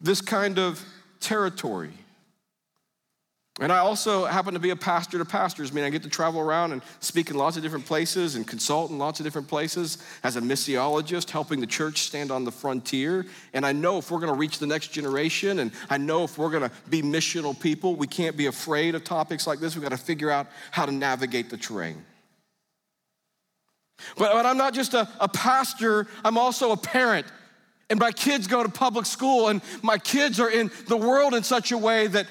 this 0.00 0.20
kind 0.20 0.58
of 0.58 0.82
territory. 1.20 1.92
And 3.60 3.72
I 3.72 3.78
also 3.78 4.24
happen 4.24 4.54
to 4.54 4.60
be 4.60 4.70
a 4.70 4.76
pastor 4.76 5.18
to 5.18 5.24
pastors, 5.24 5.72
I 5.72 5.74
mean 5.74 5.84
I 5.84 5.90
get 5.90 6.04
to 6.04 6.08
travel 6.08 6.40
around 6.40 6.72
and 6.72 6.82
speak 7.00 7.30
in 7.30 7.36
lots 7.36 7.56
of 7.56 7.62
different 7.62 7.86
places 7.86 8.36
and 8.36 8.46
consult 8.46 8.90
in 8.90 8.98
lots 8.98 9.18
of 9.18 9.24
different 9.24 9.48
places 9.48 9.98
as 10.22 10.36
a 10.36 10.40
missiologist, 10.40 11.30
helping 11.30 11.60
the 11.60 11.66
church 11.66 12.02
stand 12.02 12.30
on 12.30 12.44
the 12.44 12.52
frontier. 12.52 13.26
And 13.52 13.66
I 13.66 13.72
know 13.72 13.98
if 13.98 14.10
we're 14.10 14.20
gonna 14.20 14.34
reach 14.34 14.60
the 14.60 14.66
next 14.66 14.88
generation, 14.88 15.58
and 15.58 15.72
I 15.90 15.98
know 15.98 16.22
if 16.22 16.38
we're 16.38 16.50
gonna 16.50 16.70
be 16.88 17.02
missional 17.02 17.58
people, 17.58 17.96
we 17.96 18.06
can't 18.06 18.36
be 18.36 18.46
afraid 18.46 18.94
of 18.94 19.02
topics 19.02 19.46
like 19.46 19.58
this. 19.58 19.74
We've 19.74 19.82
gotta 19.82 19.96
figure 19.96 20.30
out 20.30 20.46
how 20.70 20.86
to 20.86 20.92
navigate 20.92 21.50
the 21.50 21.56
terrain. 21.56 22.04
But, 24.16 24.32
but 24.32 24.46
I'm 24.46 24.56
not 24.56 24.74
just 24.74 24.94
a, 24.94 25.08
a 25.20 25.28
pastor, 25.28 26.06
I'm 26.24 26.38
also 26.38 26.70
a 26.70 26.76
parent. 26.76 27.26
And 27.90 27.98
my 27.98 28.12
kids 28.12 28.46
go 28.46 28.62
to 28.62 28.68
public 28.68 29.06
school, 29.06 29.48
and 29.48 29.62
my 29.82 29.96
kids 29.96 30.40
are 30.40 30.50
in 30.50 30.70
the 30.88 30.96
world 30.96 31.32
in 31.32 31.42
such 31.42 31.72
a 31.72 31.78
way 31.78 32.06
that 32.08 32.26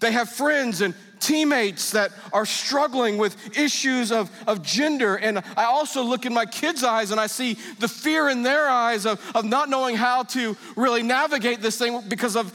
they 0.00 0.12
have 0.12 0.28
friends 0.28 0.80
and 0.80 0.94
teammates 1.20 1.92
that 1.92 2.10
are 2.32 2.44
struggling 2.44 3.16
with 3.16 3.56
issues 3.56 4.12
of, 4.12 4.30
of 4.46 4.62
gender. 4.62 5.16
And 5.16 5.38
I 5.56 5.64
also 5.64 6.02
look 6.02 6.26
in 6.26 6.34
my 6.34 6.44
kids' 6.44 6.84
eyes 6.84 7.10
and 7.10 7.20
I 7.20 7.26
see 7.26 7.54
the 7.78 7.88
fear 7.88 8.28
in 8.28 8.42
their 8.42 8.68
eyes 8.68 9.06
of, 9.06 9.20
of 9.34 9.44
not 9.44 9.70
knowing 9.70 9.96
how 9.96 10.24
to 10.24 10.56
really 10.76 11.02
navigate 11.02 11.60
this 11.60 11.78
thing 11.78 12.02
because 12.08 12.36
of 12.36 12.52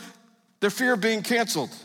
their 0.60 0.69
fear 0.69 0.93
of 0.93 1.01
being 1.01 1.24
canceled. 1.24 1.75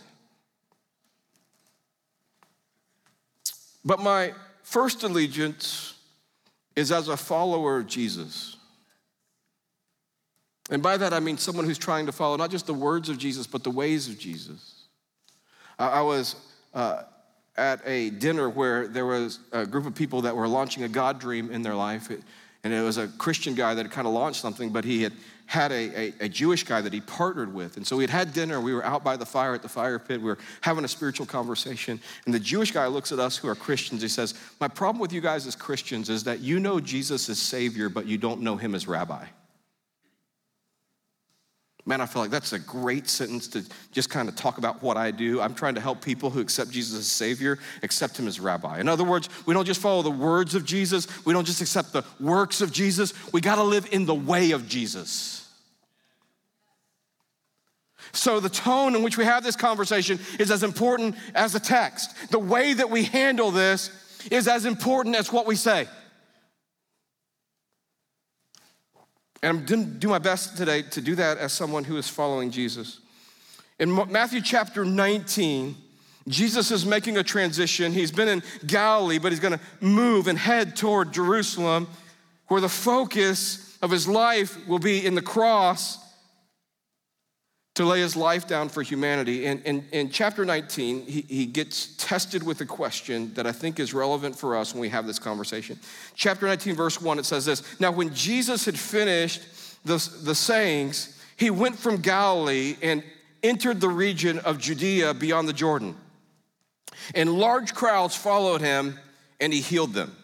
But 3.84 4.00
my 4.00 4.32
first 4.62 5.02
allegiance 5.02 5.94
is 6.74 6.90
as 6.90 7.08
a 7.08 7.16
follower 7.16 7.78
of 7.78 7.86
Jesus. 7.86 8.56
And 10.70 10.82
by 10.82 10.96
that 10.96 11.12
I 11.12 11.20
mean 11.20 11.38
someone 11.38 11.66
who's 11.66 11.78
trying 11.78 12.06
to 12.06 12.12
follow 12.12 12.36
not 12.36 12.50
just 12.50 12.66
the 12.66 12.74
words 12.74 13.08
of 13.08 13.18
Jesus, 13.18 13.46
but 13.46 13.62
the 13.62 13.70
ways 13.70 14.08
of 14.08 14.18
Jesus. 14.18 14.73
I 15.78 16.02
was 16.02 16.36
uh, 16.72 17.02
at 17.56 17.80
a 17.86 18.10
dinner 18.10 18.48
where 18.48 18.88
there 18.88 19.06
was 19.06 19.38
a 19.52 19.66
group 19.66 19.86
of 19.86 19.94
people 19.94 20.22
that 20.22 20.36
were 20.36 20.48
launching 20.48 20.84
a 20.84 20.88
God 20.88 21.18
dream 21.18 21.50
in 21.50 21.62
their 21.62 21.74
life. 21.74 22.10
and 22.64 22.72
it 22.72 22.80
was 22.80 22.96
a 22.96 23.08
Christian 23.08 23.54
guy 23.54 23.74
that 23.74 23.82
had 23.82 23.92
kind 23.92 24.06
of 24.06 24.14
launched 24.14 24.40
something, 24.40 24.70
but 24.70 24.84
he 24.84 25.02
had 25.02 25.12
had 25.46 25.72
a, 25.72 25.98
a, 25.98 26.14
a, 26.20 26.28
Jewish 26.28 26.64
guy 26.64 26.80
that 26.80 26.92
he 26.92 27.02
partnered 27.02 27.52
with. 27.52 27.76
And 27.76 27.86
so 27.86 27.96
we 27.96 28.02
had 28.02 28.10
had 28.10 28.32
dinner. 28.32 28.60
We 28.62 28.72
were 28.72 28.84
out 28.84 29.04
by 29.04 29.16
the 29.16 29.26
fire 29.26 29.54
at 29.54 29.60
the 29.60 29.68
fire 29.68 29.98
pit. 29.98 30.20
We 30.20 30.26
were 30.26 30.38
having 30.62 30.84
a 30.84 30.88
spiritual 30.88 31.26
conversation. 31.26 32.00
And 32.24 32.34
the 32.34 32.40
Jewish 32.40 32.70
guy 32.70 32.86
looks 32.86 33.12
at 33.12 33.18
us 33.18 33.36
who 33.36 33.48
are 33.48 33.54
Christians. 33.54 34.00
He 34.00 34.08
says, 34.08 34.34
My 34.58 34.68
problem 34.68 35.00
with 35.00 35.12
you 35.12 35.20
guys 35.20 35.46
as 35.46 35.54
Christians 35.54 36.08
is 36.08 36.24
that 36.24 36.40
you 36.40 36.60
know 36.60 36.80
Jesus 36.80 37.28
as 37.28 37.38
Savior, 37.38 37.90
but 37.90 38.06
you 38.06 38.16
don't 38.16 38.40
know 38.40 38.56
him 38.56 38.74
as 38.74 38.88
Rabbi. 38.88 39.26
Man, 41.86 42.00
I 42.00 42.06
feel 42.06 42.22
like 42.22 42.30
that's 42.30 42.54
a 42.54 42.58
great 42.58 43.08
sentence 43.08 43.46
to 43.48 43.62
just 43.92 44.08
kind 44.08 44.28
of 44.28 44.36
talk 44.36 44.56
about 44.56 44.82
what 44.82 44.96
I 44.96 45.10
do. 45.10 45.42
I'm 45.42 45.54
trying 45.54 45.74
to 45.74 45.82
help 45.82 46.02
people 46.02 46.30
who 46.30 46.40
accept 46.40 46.70
Jesus 46.70 46.98
as 46.98 47.06
Savior 47.06 47.58
accept 47.82 48.18
Him 48.18 48.26
as 48.26 48.40
Rabbi. 48.40 48.80
In 48.80 48.88
other 48.88 49.04
words, 49.04 49.28
we 49.44 49.52
don't 49.52 49.66
just 49.66 49.82
follow 49.82 50.00
the 50.00 50.10
words 50.10 50.54
of 50.54 50.64
Jesus, 50.64 51.06
we 51.26 51.34
don't 51.34 51.44
just 51.44 51.60
accept 51.60 51.92
the 51.92 52.02
works 52.18 52.62
of 52.62 52.72
Jesus, 52.72 53.12
we 53.32 53.42
got 53.42 53.56
to 53.56 53.62
live 53.62 53.86
in 53.92 54.06
the 54.06 54.14
way 54.14 54.52
of 54.52 54.66
Jesus. 54.66 55.46
So, 58.12 58.40
the 58.40 58.48
tone 58.48 58.94
in 58.94 59.02
which 59.02 59.18
we 59.18 59.24
have 59.24 59.42
this 59.42 59.56
conversation 59.56 60.20
is 60.38 60.50
as 60.50 60.62
important 60.62 61.16
as 61.34 61.52
the 61.52 61.60
text. 61.60 62.30
The 62.30 62.38
way 62.38 62.72
that 62.72 62.88
we 62.88 63.04
handle 63.04 63.50
this 63.50 63.90
is 64.30 64.46
as 64.46 64.64
important 64.64 65.16
as 65.16 65.32
what 65.32 65.46
we 65.46 65.56
say. 65.56 65.88
And 69.44 69.58
I'm 69.58 69.66
going 69.66 69.84
to 69.84 69.90
do 69.90 70.08
my 70.08 70.18
best 70.18 70.56
today 70.56 70.80
to 70.80 71.02
do 71.02 71.16
that 71.16 71.36
as 71.36 71.52
someone 71.52 71.84
who 71.84 71.98
is 71.98 72.08
following 72.08 72.50
Jesus. 72.50 73.00
In 73.78 73.94
Matthew 74.10 74.40
chapter 74.40 74.86
19, 74.86 75.76
Jesus 76.26 76.70
is 76.70 76.86
making 76.86 77.18
a 77.18 77.22
transition. 77.22 77.92
He's 77.92 78.10
been 78.10 78.28
in 78.28 78.42
Galilee, 78.66 79.18
but 79.18 79.32
he's 79.32 79.40
going 79.40 79.58
to 79.58 79.60
move 79.84 80.28
and 80.28 80.38
head 80.38 80.76
toward 80.76 81.12
Jerusalem, 81.12 81.88
where 82.48 82.62
the 82.62 82.70
focus 82.70 83.76
of 83.82 83.90
his 83.90 84.08
life 84.08 84.66
will 84.66 84.78
be 84.78 85.04
in 85.04 85.14
the 85.14 85.20
cross 85.20 85.98
to 87.74 87.84
lay 87.84 88.00
his 88.00 88.14
life 88.14 88.46
down 88.46 88.68
for 88.68 88.82
humanity. 88.82 89.46
And 89.46 89.84
in, 89.90 90.10
chapter 90.10 90.44
19, 90.44 91.06
he, 91.06 91.22
he 91.22 91.46
gets 91.46 91.94
tested 91.96 92.42
with 92.42 92.60
a 92.60 92.66
question 92.66 93.34
that 93.34 93.46
I 93.46 93.52
think 93.52 93.80
is 93.80 93.92
relevant 93.92 94.36
for 94.36 94.56
us 94.56 94.72
when 94.72 94.80
we 94.80 94.88
have 94.90 95.06
this 95.06 95.18
conversation. 95.18 95.78
Chapter 96.14 96.46
19, 96.46 96.76
verse 96.76 97.00
1, 97.00 97.18
it 97.18 97.24
says 97.24 97.44
this 97.44 97.80
Now, 97.80 97.90
when 97.90 98.14
Jesus 98.14 98.64
had 98.64 98.78
finished 98.78 99.42
the, 99.84 99.96
the 100.22 100.34
sayings, 100.34 101.20
he 101.36 101.50
went 101.50 101.76
from 101.76 101.96
Galilee 101.96 102.76
and 102.80 103.02
entered 103.42 103.80
the 103.80 103.88
region 103.88 104.38
of 104.40 104.58
Judea 104.58 105.12
beyond 105.12 105.48
the 105.48 105.52
Jordan. 105.52 105.96
And 107.14 107.28
large 107.28 107.74
crowds 107.74 108.14
followed 108.14 108.60
him, 108.60 108.98
and 109.40 109.52
he 109.52 109.60
healed 109.60 109.94
them. 109.94 110.16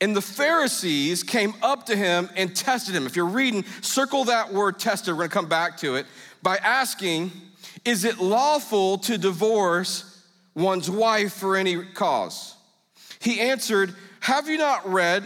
And 0.00 0.14
the 0.14 0.22
Pharisees 0.22 1.24
came 1.24 1.54
up 1.60 1.86
to 1.86 1.96
him 1.96 2.30
and 2.36 2.54
tested 2.54 2.94
him. 2.94 3.06
If 3.06 3.16
you're 3.16 3.26
reading, 3.26 3.64
circle 3.80 4.24
that 4.24 4.52
word 4.52 4.78
tested, 4.78 5.14
we're 5.14 5.22
gonna 5.22 5.30
come 5.30 5.48
back 5.48 5.76
to 5.78 5.96
it, 5.96 6.06
by 6.42 6.56
asking, 6.58 7.32
Is 7.84 8.04
it 8.04 8.18
lawful 8.18 8.98
to 8.98 9.18
divorce 9.18 10.24
one's 10.54 10.88
wife 10.88 11.32
for 11.32 11.56
any 11.56 11.84
cause? 11.84 12.54
He 13.18 13.40
answered, 13.40 13.94
Have 14.20 14.48
you 14.48 14.58
not 14.58 14.88
read 14.88 15.24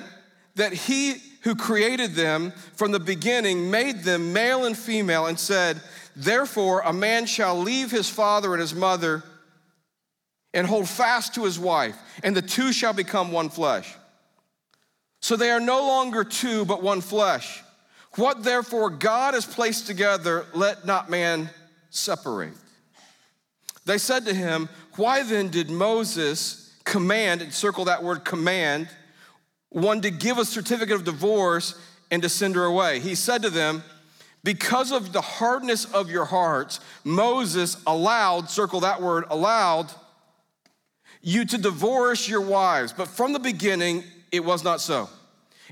that 0.54 0.72
he 0.72 1.16
who 1.42 1.54
created 1.54 2.14
them 2.14 2.52
from 2.74 2.92
the 2.92 3.00
beginning 3.00 3.70
made 3.70 4.04
them 4.04 4.32
male 4.32 4.64
and 4.64 4.76
female 4.76 5.26
and 5.26 5.38
said, 5.38 5.80
Therefore, 6.16 6.82
a 6.84 6.92
man 6.92 7.26
shall 7.26 7.58
leave 7.58 7.90
his 7.90 8.08
father 8.08 8.52
and 8.52 8.60
his 8.60 8.74
mother 8.74 9.22
and 10.54 10.66
hold 10.66 10.88
fast 10.88 11.34
to 11.34 11.44
his 11.44 11.58
wife, 11.58 11.96
and 12.22 12.36
the 12.36 12.42
two 12.42 12.72
shall 12.72 12.92
become 12.92 13.32
one 13.32 13.48
flesh. 13.48 13.94
So 15.22 15.36
they 15.36 15.50
are 15.50 15.60
no 15.60 15.86
longer 15.86 16.24
two, 16.24 16.64
but 16.64 16.82
one 16.82 17.00
flesh. 17.00 17.62
What 18.16 18.42
therefore 18.42 18.90
God 18.90 19.34
has 19.34 19.46
placed 19.46 19.86
together, 19.86 20.44
let 20.52 20.84
not 20.84 21.08
man 21.08 21.48
separate. 21.90 22.54
They 23.84 23.98
said 23.98 24.26
to 24.26 24.34
him, 24.34 24.68
Why 24.96 25.22
then 25.22 25.48
did 25.48 25.70
Moses 25.70 26.76
command, 26.84 27.40
and 27.40 27.54
circle 27.54 27.84
that 27.84 28.02
word 28.02 28.24
command, 28.24 28.88
one 29.68 30.02
to 30.02 30.10
give 30.10 30.38
a 30.38 30.44
certificate 30.44 30.96
of 30.96 31.04
divorce 31.04 31.80
and 32.10 32.20
to 32.22 32.28
send 32.28 32.56
her 32.56 32.64
away? 32.64 32.98
He 32.98 33.14
said 33.14 33.42
to 33.42 33.50
them, 33.50 33.84
Because 34.42 34.90
of 34.90 35.12
the 35.12 35.20
hardness 35.20 35.84
of 35.84 36.10
your 36.10 36.24
hearts, 36.24 36.80
Moses 37.04 37.76
allowed, 37.86 38.50
circle 38.50 38.80
that 38.80 39.00
word, 39.00 39.24
allowed 39.30 39.86
you 41.22 41.44
to 41.44 41.58
divorce 41.58 42.28
your 42.28 42.40
wives. 42.40 42.92
But 42.92 43.06
from 43.06 43.32
the 43.32 43.38
beginning, 43.38 44.02
it 44.32 44.44
was 44.44 44.64
not 44.64 44.80
so. 44.80 45.08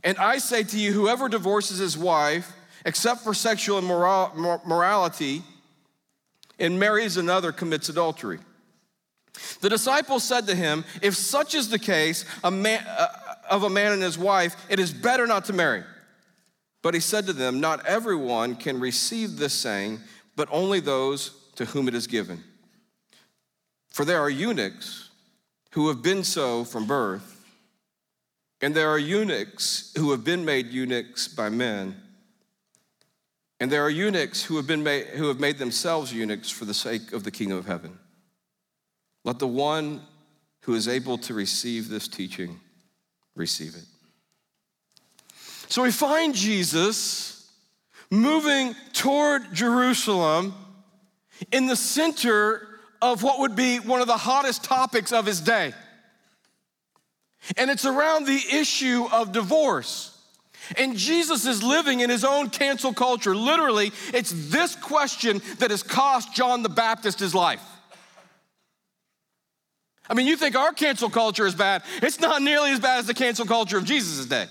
And 0.05 0.17
I 0.19 0.39
say 0.39 0.63
to 0.63 0.79
you, 0.79 0.93
whoever 0.93 1.29
divorces 1.29 1.79
his 1.79 1.99
wife, 1.99 2.53
except 2.85 3.23
for 3.23 3.35
sexual 3.35 3.79
immorality, 3.79 5.43
and 6.59 6.79
marries 6.79 7.17
another, 7.17 7.53
commits 7.53 7.89
adultery. 7.89 8.39
The 9.61 9.71
disciples 9.71 10.25
said 10.25 10.47
to 10.47 10.55
him, 10.55 10.85
If 11.03 11.17
such 11.17 11.55
is 11.55 11.71
the 11.71 11.79
case 11.79 12.25
a 12.45 12.51
man, 12.51 12.85
uh, 12.87 13.09
of 13.51 13.63
a 13.63 13.71
man 13.71 13.93
and 13.93 14.03
his 14.03 14.19
wife, 14.19 14.55
it 14.69 14.79
is 14.79 14.93
better 14.93 15.27
not 15.27 15.47
to 15.47 15.53
marry. 15.53 15.83
But 16.83 16.95
he 16.95 17.01
said 17.01 17.27
to 17.27 17.33
them, 17.33 17.61
Not 17.61 17.87
everyone 17.87 18.57
can 18.57 18.81
receive 18.81 19.37
this 19.37 19.55
saying, 19.55 20.01
but 20.37 20.49
only 20.51 20.81
those 20.81 21.33
to 21.57 21.65
whom 21.65 21.89
it 21.89 21.95
is 21.95 22.07
given. 22.07 22.43
For 23.91 24.05
there 24.05 24.21
are 24.21 24.31
eunuchs 24.31 25.11
who 25.73 25.89
have 25.89 26.03
been 26.03 26.25
so 26.25 26.65
from 26.65 26.87
birth 26.87 27.40
and 28.61 28.75
there 28.75 28.89
are 28.89 28.99
eunuchs 28.99 29.93
who 29.97 30.11
have 30.11 30.25
been 30.25 30.45
made 30.45 30.69
eunuchs 30.69 31.29
by 31.29 31.49
men. 31.49 31.97
And 33.59 33.71
there 33.71 33.83
are 33.83 33.91
eunuchs 33.91 34.43
who 34.43 34.57
have, 34.57 34.67
been 34.67 34.83
made, 34.83 35.07
who 35.09 35.29
have 35.29 35.41
made 35.41 35.59
themselves 35.59 36.13
eunuchs 36.13 36.51
for 36.51 36.65
the 36.65 36.75
sake 36.75 37.13
of 37.13 37.25
the 37.25 37.31
kingdom 37.31 37.59
of 37.59 37.67
heaven. 37.67 37.99
Let 39.25 39.39
the 39.39 39.47
one 39.47 40.03
who 40.63 40.75
is 40.75 40.89
able 40.89 41.19
to 41.19 41.35
receive 41.35 41.89
this 41.89 42.09
teaching 42.09 42.61
receive 43.35 43.75
it. 43.75 43.85
So 45.69 45.83
we 45.83 45.91
find 45.91 46.35
Jesus 46.35 47.51
moving 48.11 48.75
toward 48.93 49.55
Jerusalem 49.55 50.55
in 51.53 51.67
the 51.67 51.77
center 51.77 52.67
of 53.01 53.23
what 53.23 53.39
would 53.39 53.57
be 53.57 53.79
one 53.79 54.01
of 54.01 54.07
the 54.07 54.17
hottest 54.17 54.65
topics 54.65 55.13
of 55.13 55.27
his 55.27 55.41
day. 55.41 55.73
And 57.57 57.71
it's 57.71 57.85
around 57.85 58.27
the 58.27 58.41
issue 58.53 59.07
of 59.13 59.33
divorce. 59.33 60.17
And 60.77 60.97
Jesus 60.97 61.47
is 61.47 61.63
living 61.63 62.01
in 62.01 62.11
his 62.11 62.25
own 62.25 62.51
cancel 62.51 62.93
culture. 62.93 63.35
Literally, 63.35 63.93
it's 64.13 64.31
this 64.51 64.77
question 64.77 65.43
that 65.59 65.71
has 65.71 65.83
cost 65.83 66.35
John 66.35 66.63
the 66.63 66.69
Baptist 66.69 67.19
his 67.19 67.35
life. 67.35 67.63
I 70.09 70.15
mean, 70.15 70.27
you 70.27 70.37
think 70.37 70.57
our 70.57 70.73
cancel 70.73 71.09
culture 71.09 71.47
is 71.47 71.55
bad. 71.55 71.83
It's 72.03 72.21
not 72.21 72.43
nearly 72.43 72.73
as 72.73 72.81
bad 72.81 72.99
as 72.99 73.07
the 73.07 73.15
cancel 73.15 73.47
culture 73.47 73.79
of 73.79 73.85
Jesus' 73.85 74.27
day. 74.27 74.47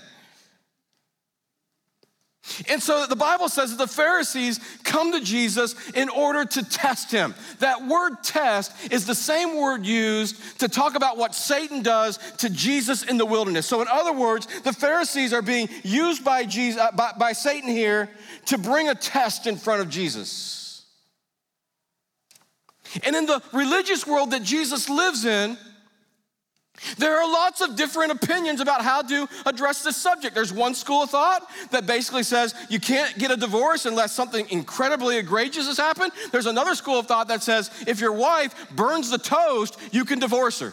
And 2.68 2.82
so 2.82 3.06
the 3.06 3.16
Bible 3.16 3.48
says 3.48 3.70
that 3.70 3.78
the 3.78 3.92
Pharisees 3.92 4.60
come 4.82 5.12
to 5.12 5.20
Jesus 5.20 5.74
in 5.90 6.08
order 6.08 6.44
to 6.44 6.68
test 6.68 7.10
him. 7.10 7.34
That 7.60 7.86
word 7.86 8.22
test 8.22 8.72
is 8.92 9.06
the 9.06 9.14
same 9.14 9.56
word 9.56 9.86
used 9.86 10.60
to 10.60 10.68
talk 10.68 10.94
about 10.94 11.16
what 11.16 11.34
Satan 11.34 11.82
does 11.82 12.18
to 12.38 12.50
Jesus 12.50 13.02
in 13.02 13.18
the 13.18 13.26
wilderness. 13.26 13.66
So, 13.66 13.82
in 13.82 13.88
other 13.88 14.12
words, 14.12 14.46
the 14.62 14.72
Pharisees 14.72 15.32
are 15.32 15.42
being 15.42 15.68
used 15.82 16.24
by, 16.24 16.44
Jesus, 16.44 16.80
uh, 16.80 16.90
by, 16.92 17.12
by 17.18 17.32
Satan 17.32 17.70
here 17.70 18.10
to 18.46 18.58
bring 18.58 18.88
a 18.88 18.94
test 18.94 19.46
in 19.46 19.56
front 19.56 19.82
of 19.82 19.88
Jesus. 19.88 20.86
And 23.04 23.14
in 23.14 23.26
the 23.26 23.40
religious 23.52 24.06
world 24.06 24.32
that 24.32 24.42
Jesus 24.42 24.88
lives 24.88 25.24
in, 25.24 25.56
there 26.96 27.20
are 27.20 27.30
lots 27.30 27.60
of 27.60 27.76
different 27.76 28.12
opinions 28.12 28.60
about 28.60 28.82
how 28.82 29.02
to 29.02 29.28
address 29.46 29.82
this 29.82 29.96
subject. 29.96 30.34
There's 30.34 30.52
one 30.52 30.74
school 30.74 31.02
of 31.02 31.10
thought 31.10 31.48
that 31.70 31.86
basically 31.86 32.22
says 32.22 32.54
you 32.68 32.80
can't 32.80 33.16
get 33.18 33.30
a 33.30 33.36
divorce 33.36 33.86
unless 33.86 34.12
something 34.12 34.48
incredibly 34.50 35.18
egregious 35.18 35.66
has 35.66 35.76
happened. 35.76 36.12
There's 36.32 36.46
another 36.46 36.74
school 36.74 36.98
of 36.98 37.06
thought 37.06 37.28
that 37.28 37.42
says 37.42 37.70
if 37.86 38.00
your 38.00 38.12
wife 38.12 38.54
burns 38.70 39.10
the 39.10 39.18
toast, 39.18 39.78
you 39.92 40.04
can 40.04 40.18
divorce 40.18 40.60
her. 40.60 40.72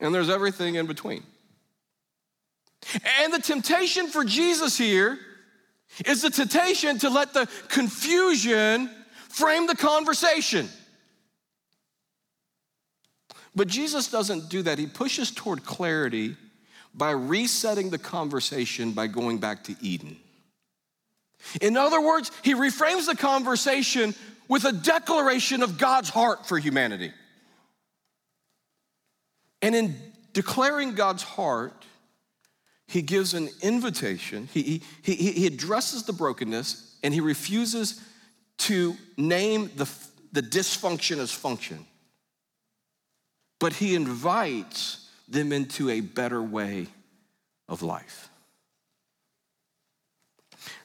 And 0.00 0.14
there's 0.14 0.30
everything 0.30 0.76
in 0.76 0.86
between. 0.86 1.22
And 3.20 3.32
the 3.32 3.40
temptation 3.40 4.08
for 4.08 4.24
Jesus 4.24 4.76
here 4.76 5.18
is 6.06 6.22
the 6.22 6.30
temptation 6.30 6.98
to 6.98 7.10
let 7.10 7.32
the 7.32 7.48
confusion 7.68 8.90
frame 9.28 9.66
the 9.66 9.74
conversation. 9.74 10.68
But 13.58 13.66
Jesus 13.66 14.08
doesn't 14.08 14.50
do 14.50 14.62
that. 14.62 14.78
He 14.78 14.86
pushes 14.86 15.32
toward 15.32 15.64
clarity 15.64 16.36
by 16.94 17.10
resetting 17.10 17.90
the 17.90 17.98
conversation 17.98 18.92
by 18.92 19.08
going 19.08 19.38
back 19.38 19.64
to 19.64 19.74
Eden. 19.80 20.16
In 21.60 21.76
other 21.76 22.00
words, 22.00 22.30
he 22.44 22.54
reframes 22.54 23.06
the 23.06 23.16
conversation 23.16 24.14
with 24.46 24.64
a 24.64 24.70
declaration 24.70 25.64
of 25.64 25.76
God's 25.76 26.08
heart 26.08 26.46
for 26.46 26.56
humanity. 26.56 27.10
And 29.60 29.74
in 29.74 29.96
declaring 30.34 30.94
God's 30.94 31.24
heart, 31.24 31.84
he 32.86 33.02
gives 33.02 33.34
an 33.34 33.48
invitation. 33.60 34.48
He, 34.52 34.82
he, 35.02 35.16
he 35.16 35.46
addresses 35.48 36.04
the 36.04 36.12
brokenness 36.12 36.96
and 37.02 37.12
he 37.12 37.20
refuses 37.20 38.00
to 38.58 38.96
name 39.16 39.68
the, 39.74 39.90
the 40.30 40.42
dysfunction 40.42 41.18
as 41.18 41.32
function 41.32 41.87
but 43.58 43.74
he 43.74 43.94
invites 43.94 45.08
them 45.28 45.52
into 45.52 45.90
a 45.90 46.00
better 46.00 46.42
way 46.42 46.86
of 47.68 47.82
life. 47.82 48.30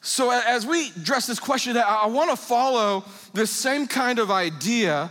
So, 0.01 0.31
as 0.31 0.65
we 0.65 0.89
address 0.89 1.27
this 1.27 1.39
question, 1.39 1.77
I 1.77 2.07
want 2.07 2.29
to 2.29 2.35
follow 2.35 3.05
the 3.33 3.47
same 3.47 3.87
kind 3.87 4.19
of 4.19 4.31
idea 4.31 5.09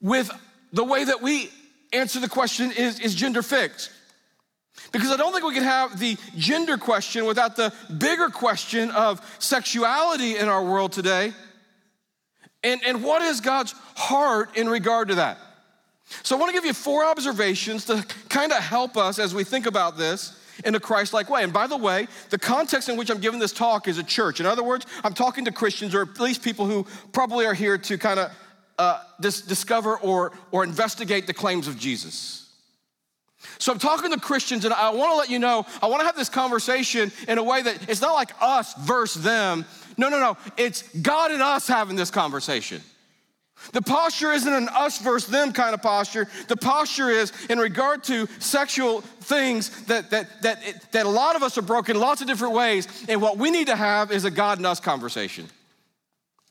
with 0.00 0.30
the 0.72 0.84
way 0.84 1.04
that 1.04 1.20
we 1.20 1.50
answer 1.92 2.20
the 2.20 2.28
question 2.28 2.72
is, 2.72 3.00
is 3.00 3.14
gender 3.14 3.42
fixed? 3.42 3.90
Because 4.92 5.10
I 5.10 5.16
don't 5.16 5.32
think 5.32 5.44
we 5.44 5.54
can 5.54 5.62
have 5.62 5.98
the 5.98 6.16
gender 6.36 6.76
question 6.76 7.24
without 7.24 7.56
the 7.56 7.72
bigger 7.98 8.28
question 8.28 8.90
of 8.90 9.20
sexuality 9.38 10.36
in 10.36 10.48
our 10.48 10.64
world 10.64 10.92
today. 10.92 11.32
And, 12.62 12.80
and 12.84 13.02
what 13.02 13.22
is 13.22 13.40
God's 13.40 13.74
heart 13.94 14.56
in 14.56 14.68
regard 14.68 15.08
to 15.08 15.16
that? 15.16 15.38
So 16.22 16.36
I 16.36 16.38
want 16.38 16.50
to 16.50 16.54
give 16.54 16.64
you 16.64 16.72
four 16.72 17.04
observations 17.04 17.84
to 17.86 18.04
kind 18.28 18.52
of 18.52 18.58
help 18.58 18.96
us 18.96 19.18
as 19.18 19.34
we 19.34 19.44
think 19.44 19.66
about 19.66 19.98
this 19.98 20.38
in 20.64 20.74
a 20.74 20.80
Christ 20.80 21.12
like 21.12 21.28
way. 21.28 21.42
And 21.42 21.52
by 21.52 21.66
the 21.66 21.76
way, 21.76 22.06
the 22.30 22.38
context 22.38 22.88
in 22.88 22.96
which 22.96 23.10
I'm 23.10 23.20
giving 23.20 23.40
this 23.40 23.52
talk 23.52 23.88
is 23.88 23.98
a 23.98 24.04
church. 24.04 24.40
In 24.40 24.46
other 24.46 24.62
words, 24.62 24.86
I'm 25.04 25.14
talking 25.14 25.44
to 25.44 25.52
Christians 25.52 25.94
or 25.94 26.02
at 26.02 26.18
least 26.20 26.42
people 26.42 26.66
who 26.66 26.86
probably 27.12 27.44
are 27.46 27.54
here 27.54 27.76
to 27.76 27.98
kind 27.98 28.20
of 28.20 28.32
uh, 28.78 29.00
dis- 29.20 29.42
discover 29.42 29.98
or, 29.98 30.32
or 30.52 30.64
investigate 30.64 31.26
the 31.26 31.34
claims 31.34 31.68
of 31.68 31.78
Jesus. 31.78 32.42
So 33.58 33.72
I'm 33.72 33.78
talking 33.78 34.10
to 34.10 34.18
Christians, 34.18 34.64
and 34.64 34.74
I 34.74 34.90
want 34.90 35.12
to 35.12 35.16
let 35.16 35.30
you 35.30 35.38
know, 35.38 35.64
I 35.80 35.86
want 35.86 36.00
to 36.00 36.06
have 36.06 36.16
this 36.16 36.28
conversation 36.28 37.12
in 37.28 37.38
a 37.38 37.42
way 37.42 37.62
that 37.62 37.88
it's 37.88 38.00
not 38.00 38.14
like 38.14 38.30
us 38.40 38.74
versus 38.74 39.22
them. 39.22 39.64
No, 39.96 40.08
no, 40.08 40.18
no. 40.18 40.36
It's 40.56 40.82
God 40.98 41.30
and 41.30 41.40
us 41.40 41.66
having 41.66 41.96
this 41.96 42.10
conversation. 42.10 42.82
The 43.72 43.82
posture 43.82 44.32
isn't 44.32 44.52
an 44.52 44.68
us 44.68 44.98
versus 44.98 45.30
them 45.30 45.52
kind 45.52 45.74
of 45.74 45.82
posture. 45.82 46.28
The 46.48 46.56
posture 46.56 47.10
is 47.10 47.32
in 47.48 47.58
regard 47.58 48.04
to 48.04 48.26
sexual 48.38 49.00
things 49.00 49.84
that, 49.86 50.10
that, 50.10 50.42
that, 50.42 50.92
that 50.92 51.06
a 51.06 51.08
lot 51.08 51.36
of 51.36 51.42
us 51.42 51.58
are 51.58 51.62
broken 51.62 51.98
lots 51.98 52.20
of 52.20 52.26
different 52.26 52.54
ways. 52.54 52.88
And 53.08 53.20
what 53.20 53.38
we 53.38 53.50
need 53.50 53.66
to 53.68 53.76
have 53.76 54.12
is 54.12 54.24
a 54.24 54.30
God 54.30 54.58
and 54.58 54.66
us 54.66 54.80
conversation 54.80 55.48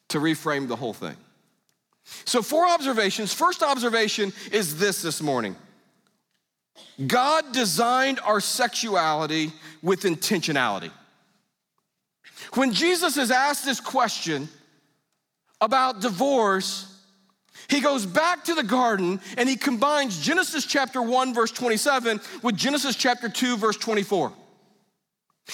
to 0.09 0.19
reframe 0.19 0.67
the 0.67 0.75
whole 0.75 0.93
thing. 0.93 1.15
So, 2.25 2.41
four 2.41 2.67
observations. 2.67 3.33
First 3.33 3.63
observation 3.63 4.31
is 4.51 4.77
this 4.77 5.01
this 5.01 5.21
morning 5.21 5.55
God 7.07 7.51
designed 7.51 8.19
our 8.19 8.39
sexuality 8.39 9.51
with 9.81 10.01
intentionality. 10.01 10.91
When 12.53 12.73
Jesus 12.73 13.17
is 13.17 13.31
asked 13.31 13.65
this 13.65 13.79
question 13.79 14.47
about 15.59 16.01
divorce, 16.01 16.94
he 17.69 17.81
goes 17.81 18.05
back 18.05 18.45
to 18.45 18.53
the 18.53 18.63
garden 18.63 19.19
and 19.37 19.49
he 19.49 19.55
combines 19.55 20.19
Genesis 20.19 20.65
chapter 20.65 21.01
1, 21.01 21.33
verse 21.33 21.51
27, 21.51 22.21
with 22.43 22.55
Genesis 22.55 22.95
chapter 22.95 23.29
2, 23.29 23.57
verse 23.57 23.77
24. 23.77 24.33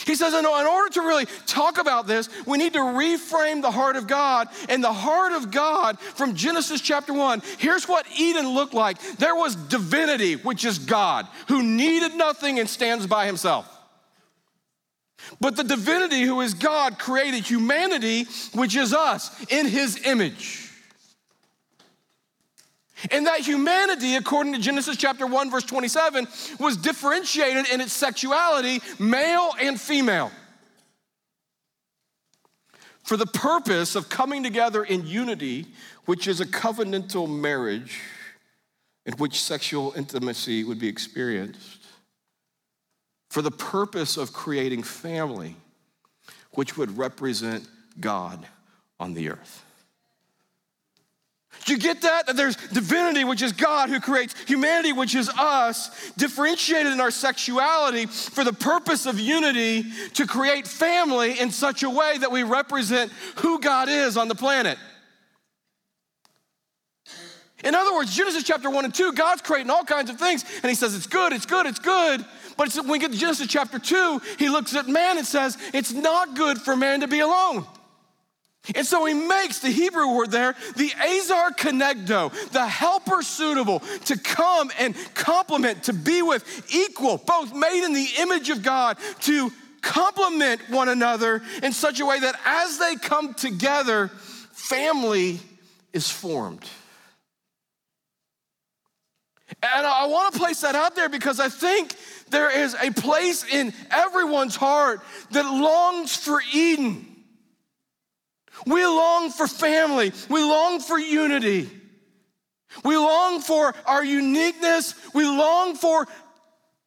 He 0.06 0.16
says, 0.16 0.34
in 0.34 0.46
order 0.46 0.90
to 0.94 1.02
really 1.02 1.26
talk 1.46 1.78
about 1.78 2.08
this, 2.08 2.30
we 2.46 2.58
need 2.58 2.74
to 2.74 2.80
reframe 2.80 3.62
the 3.62 3.72
heart 3.72 3.98
of 3.98 4.08
God. 4.08 4.48
And 4.70 4.82
the 4.82 4.94
heart 4.94 5.34
of 5.34 5.52
God 5.52 6.00
from 6.00 6.34
Genesis 6.34 6.80
chapter 6.80 7.14
1, 7.14 7.42
here's 7.58 7.90
what 7.90 8.06
Eden 8.18 8.48
looked 8.48 8.74
like 8.74 9.02
there 9.18 9.36
was 9.36 9.56
divinity, 9.56 10.36
which 10.36 10.64
is 10.64 10.80
God, 10.80 11.28
who 11.50 11.62
needed 11.62 12.16
nothing 12.16 12.58
and 12.58 12.70
stands 12.70 13.06
by 13.06 13.26
himself. 13.26 13.68
But 15.42 15.58
the 15.58 15.64
divinity, 15.64 16.22
who 16.22 16.40
is 16.40 16.54
God, 16.54 16.98
created 16.98 17.44
humanity, 17.44 18.26
which 18.54 18.78
is 18.78 18.94
us, 18.94 19.46
in 19.48 19.68
his 19.68 20.06
image. 20.06 20.71
And 23.10 23.26
that 23.26 23.40
humanity, 23.40 24.16
according 24.16 24.54
to 24.54 24.60
Genesis 24.60 24.98
chapter 24.98 25.26
1, 25.26 25.50
verse 25.50 25.64
27, 25.64 26.28
was 26.60 26.78
differentiated 26.78 27.68
in 27.70 27.82
its 27.82 27.94
sexuality, 27.94 28.82
male 29.00 29.52
and 29.60 29.80
female. 29.80 30.32
For 33.04 33.18
the 33.18 33.26
purpose 33.26 33.96
of 33.96 34.10
coming 34.10 34.44
together 34.44 34.84
in 34.84 35.08
unity, 35.08 35.68
which 36.06 36.28
is 36.28 36.40
a 36.40 36.46
covenantal 36.46 37.28
marriage 37.28 38.00
in 39.06 39.14
which 39.14 39.42
sexual 39.42 39.94
intimacy 39.96 40.64
would 40.64 40.80
be 40.80 40.88
experienced. 40.88 41.80
For 43.32 43.42
the 43.42 43.52
purpose 43.52 44.18
of 44.18 44.34
creating 44.34 44.84
family, 44.84 45.56
which 46.52 46.78
would 46.78 46.98
represent 46.98 47.68
God 48.00 48.46
on 49.00 49.14
the 49.14 49.30
earth. 49.30 49.61
Do 51.66 51.74
you 51.74 51.80
get 51.80 52.02
that? 52.02 52.28
That 52.28 52.36
there's 52.36 52.56
divinity, 52.56 53.24
which 53.24 53.42
is 53.42 53.54
God 53.54 53.90
who 53.90 54.00
creates 54.00 54.36
humanity, 54.48 54.94
which 54.94 55.16
is 55.16 55.30
us, 55.30 56.12
differentiated 56.14 56.92
in 56.92 57.00
our 57.00 57.12
sexuality 57.12 58.08
for 58.08 58.44
the 58.44 58.54
purpose 58.54 59.06
of 59.06 59.20
unity 59.20 59.86
to 60.14 60.26
create 60.26 60.68
family 60.68 61.40
in 61.40 61.52
such 61.52 61.84
a 61.84 61.90
way 61.90 62.18
that 62.18 62.32
we 62.32 62.44
represent 62.44 63.12
who 63.38 63.60
God 63.60 63.90
is 63.90 64.18
on 64.18 64.28
the 64.28 64.36
planet. 64.36 64.78
In 67.64 67.76
other 67.76 67.94
words, 67.94 68.16
Genesis 68.16 68.44
chapter 68.44 68.70
1 68.70 68.86
and 68.86 68.94
2, 68.94 69.14
God's 69.14 69.44
creating 69.44 69.70
all 69.70 69.84
kinds 69.84 70.10
of 70.10 70.18
things, 70.18 70.44
and 70.64 70.70
He 70.70 70.76
says, 70.76 70.96
It's 70.96 71.06
good, 71.06 71.32
it's 71.32 71.46
good, 71.46 71.68
it's 71.68 71.80
good. 71.80 72.26
But 72.58 72.74
when 72.76 72.90
we 72.90 73.00
get 73.00 73.12
to 73.12 73.18
Genesis 73.18 73.48
chapter 73.48 73.78
2, 73.78 74.22
He 74.40 74.50
looks 74.50 74.76
at 74.76 74.88
man 74.88 75.18
and 75.18 75.28
says, 75.28 75.58
It's 75.74 75.92
not 75.92 76.36
good 76.36 76.58
for 76.58 76.76
man 76.76 77.02
to 77.02 77.08
be 77.08 77.20
alone. 77.20 77.68
And 78.76 78.86
so 78.86 79.06
he 79.06 79.14
makes 79.16 79.60
the 79.60 79.70
Hebrew 79.70 80.16
word 80.16 80.30
there, 80.30 80.56
the 80.76 80.92
Azar 80.94 81.52
Kenegdo, 81.52 82.32
the 82.52 82.66
helper 82.66 83.24
suitable 83.24 83.80
to 84.06 84.18
come 84.18 84.72
and 84.78 84.96
complement, 85.16 85.84
to 85.86 85.94
be 85.94 86.22
with, 86.22 86.72
equal, 86.74 87.18
both 87.18 87.56
made 87.56 87.84
in 87.84 87.94
the 87.94 88.08
image 88.20 88.52
of 88.52 88.62
God, 88.62 88.98
to 89.22 89.52
complement 89.82 90.62
one 90.70 90.90
another 90.90 91.42
in 91.64 91.74
such 91.74 92.00
a 92.00 92.06
way 92.06 92.20
that 92.20 92.40
as 92.46 92.78
they 92.78 92.96
come 92.96 93.34
together, 93.34 94.10
family 94.52 95.40
is 95.92 96.10
formed. 96.10 96.64
And 99.64 99.86
I 99.88 100.06
want 100.06 100.34
to 100.34 100.40
place 100.40 100.62
that 100.62 100.76
out 100.76 100.96
there 100.96 101.10
because 101.10 101.40
I 101.40 101.50
think 101.50 101.96
there 102.30 102.50
is 102.52 102.76
a 102.76 102.92
place 102.92 103.44
in 103.44 103.74
everyone's 103.90 104.56
heart 104.56 105.02
that 105.32 105.46
longs 105.46 106.16
for 106.16 106.42
Eden 106.54 107.11
we 108.66 108.86
long 108.86 109.32
for 109.32 109.48
family. 109.48 110.12
We 110.30 110.42
long 110.42 110.80
for 110.80 111.00
unity. 111.00 111.70
We 112.84 112.98
long 112.98 113.42
for 113.42 113.74
our 113.86 114.04
uniqueness. 114.04 114.96
We 115.14 115.26
long 115.26 115.76
for 115.76 116.08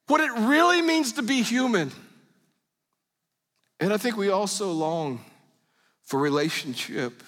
what 0.07 0.21
it 0.21 0.33
really 0.33 0.83
means 0.83 1.15
to 1.15 1.23
be 1.23 1.43
human. 1.43 1.91
And 3.81 3.93
I 3.93 3.97
think 3.97 4.17
we 4.17 4.31
also 4.31 4.71
long 4.71 5.25
for 6.03 6.21
relationship 6.21 7.23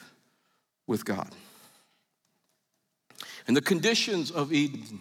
with 0.86 1.04
God. 1.04 1.28
And 3.46 3.56
the 3.56 3.62
conditions 3.62 4.30
of 4.30 4.52
Eden 4.52 5.00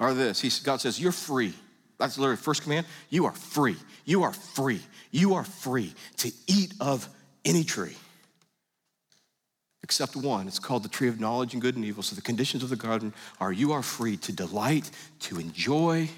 are 0.00 0.14
this. 0.14 0.60
God 0.60 0.80
says, 0.80 1.00
You're 1.00 1.12
free. 1.12 1.54
That's 1.98 2.18
literally 2.18 2.38
first 2.38 2.62
command. 2.62 2.86
You 3.10 3.26
are 3.26 3.32
free. 3.32 3.76
You 4.04 4.24
are 4.24 4.32
free. 4.32 4.80
You 5.10 5.34
are 5.34 5.44
free 5.44 5.94
to 6.18 6.32
eat 6.46 6.74
of 6.80 7.08
any 7.44 7.64
tree 7.64 7.96
except 9.82 10.16
one. 10.16 10.46
It's 10.46 10.58
called 10.58 10.84
the 10.84 10.88
tree 10.88 11.08
of 11.08 11.20
knowledge 11.20 11.52
and 11.54 11.62
good 11.62 11.76
and 11.76 11.84
evil. 11.84 12.02
So 12.02 12.14
the 12.14 12.22
conditions 12.22 12.62
of 12.62 12.68
the 12.68 12.76
garden 12.76 13.12
are 13.40 13.52
you 13.52 13.72
are 13.72 13.82
free 13.82 14.16
to 14.18 14.32
delight, 14.32 14.90
to 15.20 15.38
enjoy. 15.38 16.08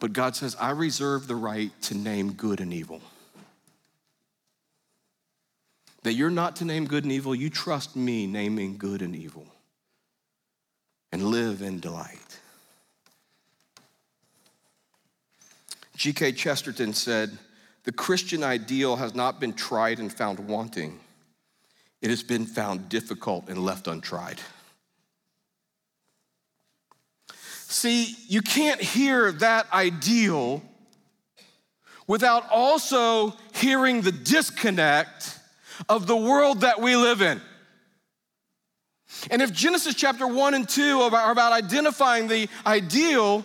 But 0.00 0.12
God 0.12 0.36
says, 0.36 0.56
I 0.60 0.70
reserve 0.70 1.26
the 1.26 1.36
right 1.36 1.70
to 1.82 1.94
name 1.94 2.32
good 2.32 2.60
and 2.60 2.72
evil. 2.72 3.00
That 6.02 6.12
you're 6.12 6.30
not 6.30 6.56
to 6.56 6.64
name 6.64 6.86
good 6.86 7.04
and 7.04 7.12
evil, 7.12 7.34
you 7.34 7.50
trust 7.50 7.96
me 7.96 8.26
naming 8.26 8.78
good 8.78 9.02
and 9.02 9.16
evil 9.16 9.46
and 11.10 11.24
live 11.24 11.62
in 11.62 11.80
delight. 11.80 12.38
G.K. 15.96 16.32
Chesterton 16.32 16.92
said, 16.92 17.36
The 17.82 17.90
Christian 17.90 18.44
ideal 18.44 18.94
has 18.96 19.16
not 19.16 19.40
been 19.40 19.52
tried 19.52 19.98
and 19.98 20.12
found 20.12 20.38
wanting 20.38 21.00
it 22.00 22.10
has 22.10 22.22
been 22.22 22.46
found 22.46 22.88
difficult 22.88 23.48
and 23.48 23.64
left 23.64 23.88
untried. 23.88 24.40
See, 27.70 28.16
you 28.28 28.40
can't 28.40 28.80
hear 28.80 29.32
that 29.32 29.70
ideal 29.72 30.62
without 32.06 32.50
also 32.50 33.34
hearing 33.54 34.00
the 34.00 34.12
disconnect 34.12 35.38
of 35.88 36.06
the 36.06 36.16
world 36.16 36.62
that 36.62 36.80
we 36.80 36.96
live 36.96 37.20
in. 37.20 37.40
And 39.30 39.42
if 39.42 39.52
Genesis 39.52 39.94
chapter 39.94 40.26
1 40.26 40.54
and 40.54 40.68
2 40.68 41.00
are 41.00 41.32
about 41.32 41.52
identifying 41.52 42.28
the 42.28 42.48
ideal, 42.66 43.44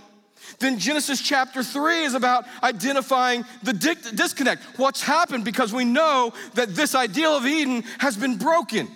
then 0.59 0.79
Genesis 0.79 1.21
chapter 1.21 1.63
3 1.63 2.03
is 2.03 2.13
about 2.13 2.45
identifying 2.61 3.45
the 3.63 3.73
disconnect. 3.73 4.63
What's 4.77 5.01
happened 5.01 5.45
because 5.45 5.73
we 5.73 5.85
know 5.85 6.33
that 6.53 6.75
this 6.75 6.95
ideal 6.95 7.37
of 7.37 7.45
Eden 7.45 7.83
has 7.99 8.17
been 8.17 8.37
broken. 8.37 8.87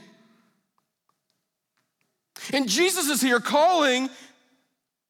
And 2.53 2.69
Jesus 2.69 3.09
is 3.09 3.21
here 3.21 3.39
calling 3.39 4.09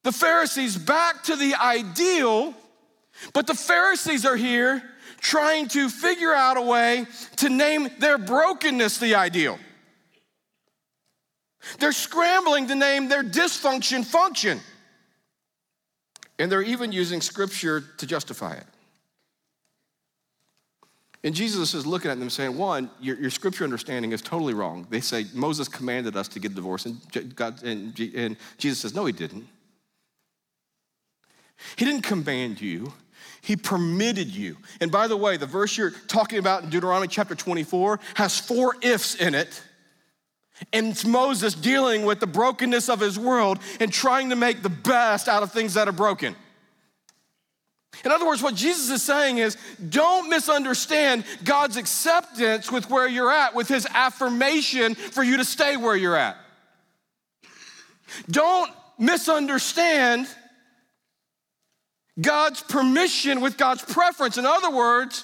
the 0.04 0.12
Pharisees 0.12 0.78
back 0.78 1.24
to 1.24 1.36
the 1.36 1.56
ideal, 1.56 2.54
but 3.34 3.48
the 3.48 3.54
Pharisees 3.54 4.26
are 4.26 4.38
here 4.38 4.82
trying 5.20 5.68
to 5.70 5.90
figure 5.90 6.34
out 6.34 6.58
a 6.58 6.62
way 6.62 7.06
to 7.38 7.50
name 7.50 7.90
their 8.00 8.18
brokenness 8.18 9.00
the 9.00 9.16
ideal. 9.16 9.60
They're 11.80 11.92
scrambling 11.92 12.68
to 12.68 12.76
name 12.76 13.10
their 13.10 13.24
dysfunction 13.24 14.06
function. 14.06 14.62
And 16.40 16.52
they're 16.52 16.62
even 16.62 16.92
using 16.92 17.22
scripture 17.22 17.84
to 17.98 18.06
justify 18.06 18.54
it. 18.54 18.66
And 21.24 21.34
Jesus 21.34 21.74
is 21.74 21.86
looking 21.86 22.12
at 22.12 22.20
them 22.20 22.30
saying, 22.30 22.58
one, 22.58 22.90
your, 23.02 23.18
your, 23.18 23.32
scripture 23.32 23.64
understanding 23.64 24.12
is 24.12 24.22
totally 24.22 24.54
wrong. 24.54 24.86
They 24.90 25.02
say, 25.02 25.26
Moses 25.34 25.68
commanded 25.68 26.16
us 26.16 26.28
to 26.30 26.40
get 26.40 26.52
a 26.52 26.56
divorce. 26.56 26.86
And, 26.86 27.36
God, 27.36 27.64
and, 27.64 28.00
and 28.16 28.38
Jesus 28.58 28.80
says, 28.80 28.94
no, 28.94 29.06
he 29.06 29.14
didn't. 29.14 29.48
He 31.76 31.86
didn't 31.86 32.04
command 32.04 32.62
you. 32.62 32.94
He 33.42 33.56
permitted 33.56 34.28
you. 34.28 34.58
And 34.80 34.92
by 34.92 35.08
the 35.08 35.18
way, 35.18 35.38
the 35.38 35.46
verse 35.46 35.78
you're 35.78 35.92
talking 35.92 36.40
about 36.40 36.64
in 36.64 36.70
Deuteronomy 36.70 37.08
chapter 37.08 37.34
24 37.34 38.00
has 38.16 38.40
four 38.40 38.76
ifs 38.82 39.16
in 39.16 39.34
it. 39.34 39.62
And 40.74 40.88
it's 40.88 41.06
Moses 41.06 41.54
dealing 41.54 42.06
with 42.06 42.20
the 42.20 42.28
brokenness 42.28 42.90
of 42.90 43.00
his 43.00 43.18
world 43.18 43.60
and 43.80 43.92
trying 43.92 44.30
to 44.32 44.36
make 44.36 44.64
the 44.64 44.70
best 44.70 45.28
out 45.28 45.44
of 45.44 45.52
things 45.52 45.76
that 45.76 45.88
are 45.88 45.94
broken. 45.94 46.36
In 48.06 48.12
other 48.12 48.28
words, 48.28 48.44
what 48.44 48.56
Jesus 48.56 48.90
is 48.90 49.02
saying 49.02 49.38
is 49.40 49.58
don't 49.90 50.30
misunderstand 50.30 51.26
God's 51.44 51.78
acceptance 51.78 52.72
with 52.72 52.90
where 52.90 53.08
you're 53.08 53.32
at, 53.32 53.56
with 53.56 53.68
his 53.68 53.88
affirmation 53.92 54.96
for 54.96 55.24
you 55.24 55.38
to 55.38 55.46
stay 55.46 55.78
where 55.78 55.96
you're 55.96 56.16
at. 56.16 56.38
Don't 58.30 58.72
misunderstand 59.00 60.28
God's 62.20 62.62
permission 62.64 63.42
with 63.42 63.58
God's 63.58 63.84
preference. 63.84 64.38
In 64.38 64.46
other 64.46 64.72
words, 64.72 65.24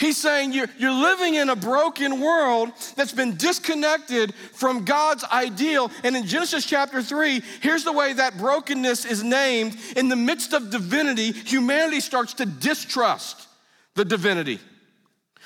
He's 0.00 0.16
saying 0.16 0.54
you're, 0.54 0.70
you're 0.78 0.90
living 0.94 1.34
in 1.34 1.50
a 1.50 1.56
broken 1.56 2.22
world 2.22 2.70
that's 2.96 3.12
been 3.12 3.36
disconnected 3.36 4.34
from 4.34 4.86
God's 4.86 5.24
ideal. 5.24 5.90
And 6.02 6.16
in 6.16 6.26
Genesis 6.26 6.64
chapter 6.64 7.02
3, 7.02 7.42
here's 7.60 7.84
the 7.84 7.92
way 7.92 8.14
that 8.14 8.38
brokenness 8.38 9.04
is 9.04 9.22
named. 9.22 9.76
In 9.96 10.08
the 10.08 10.16
midst 10.16 10.54
of 10.54 10.70
divinity, 10.70 11.32
humanity 11.32 12.00
starts 12.00 12.32
to 12.34 12.46
distrust 12.46 13.46
the 13.94 14.06
divinity. 14.06 14.58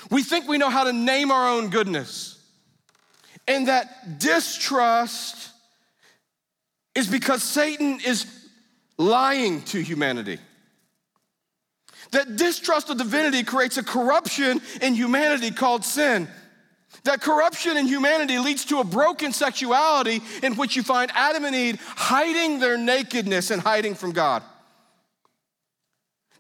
We 0.08 0.22
think 0.22 0.46
we 0.46 0.58
know 0.58 0.70
how 0.70 0.84
to 0.84 0.92
name 0.92 1.32
our 1.32 1.48
own 1.48 1.70
goodness. 1.70 2.40
And 3.48 3.66
that 3.66 4.20
distrust 4.20 5.50
is 6.94 7.08
because 7.08 7.42
Satan 7.42 7.98
is 8.06 8.24
lying 8.96 9.62
to 9.62 9.80
humanity. 9.82 10.38
That 12.14 12.36
distrust 12.36 12.90
of 12.90 12.98
divinity 12.98 13.42
creates 13.42 13.76
a 13.76 13.82
corruption 13.82 14.60
in 14.80 14.94
humanity 14.94 15.50
called 15.50 15.84
sin. 15.84 16.28
That 17.02 17.20
corruption 17.20 17.76
in 17.76 17.88
humanity 17.88 18.38
leads 18.38 18.64
to 18.66 18.78
a 18.78 18.84
broken 18.84 19.32
sexuality 19.32 20.22
in 20.44 20.54
which 20.54 20.76
you 20.76 20.84
find 20.84 21.10
Adam 21.12 21.44
and 21.44 21.56
Eve 21.56 21.80
hiding 21.80 22.60
their 22.60 22.78
nakedness 22.78 23.50
and 23.50 23.60
hiding 23.60 23.96
from 23.96 24.12
God. 24.12 24.44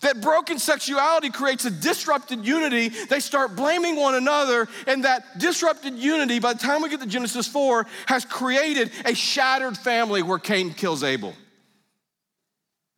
That 0.02 0.20
broken 0.20 0.60
sexuality 0.60 1.30
creates 1.30 1.64
a 1.64 1.72
disrupted 1.72 2.46
unity. 2.46 2.90
They 2.90 3.18
start 3.18 3.56
blaming 3.56 3.96
one 3.96 4.14
another, 4.14 4.68
and 4.86 5.02
that 5.02 5.40
disrupted 5.40 5.94
unity, 5.94 6.38
by 6.38 6.52
the 6.52 6.60
time 6.60 6.82
we 6.82 6.88
get 6.88 7.00
to 7.00 7.06
Genesis 7.06 7.48
4, 7.48 7.84
has 8.06 8.24
created 8.24 8.92
a 9.04 9.14
shattered 9.14 9.76
family 9.76 10.22
where 10.22 10.38
Cain 10.38 10.72
kills 10.72 11.02
Abel. 11.02 11.34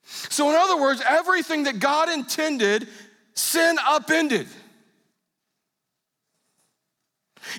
So, 0.06 0.48
in 0.48 0.54
other 0.54 0.80
words, 0.80 1.02
everything 1.06 1.64
that 1.64 1.80
God 1.80 2.08
intended, 2.08 2.88
sin 3.34 3.76
upended. 3.86 4.46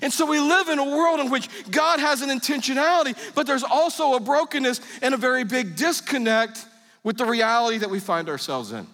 And 0.02 0.12
so 0.12 0.26
we 0.26 0.38
live 0.38 0.68
in 0.68 0.78
a 0.78 0.84
world 0.84 1.20
in 1.20 1.30
which 1.30 1.48
God 1.70 2.00
has 2.00 2.22
an 2.22 2.28
intentionality, 2.28 3.16
but 3.34 3.46
there's 3.46 3.64
also 3.64 4.14
a 4.14 4.20
brokenness 4.20 4.80
and 5.02 5.14
a 5.14 5.16
very 5.16 5.44
big 5.44 5.76
disconnect 5.76 6.66
with 7.02 7.16
the 7.16 7.24
reality 7.24 7.78
that 7.78 7.90
we 7.90 8.00
find 8.00 8.28
ourselves 8.28 8.72
in. 8.72 8.86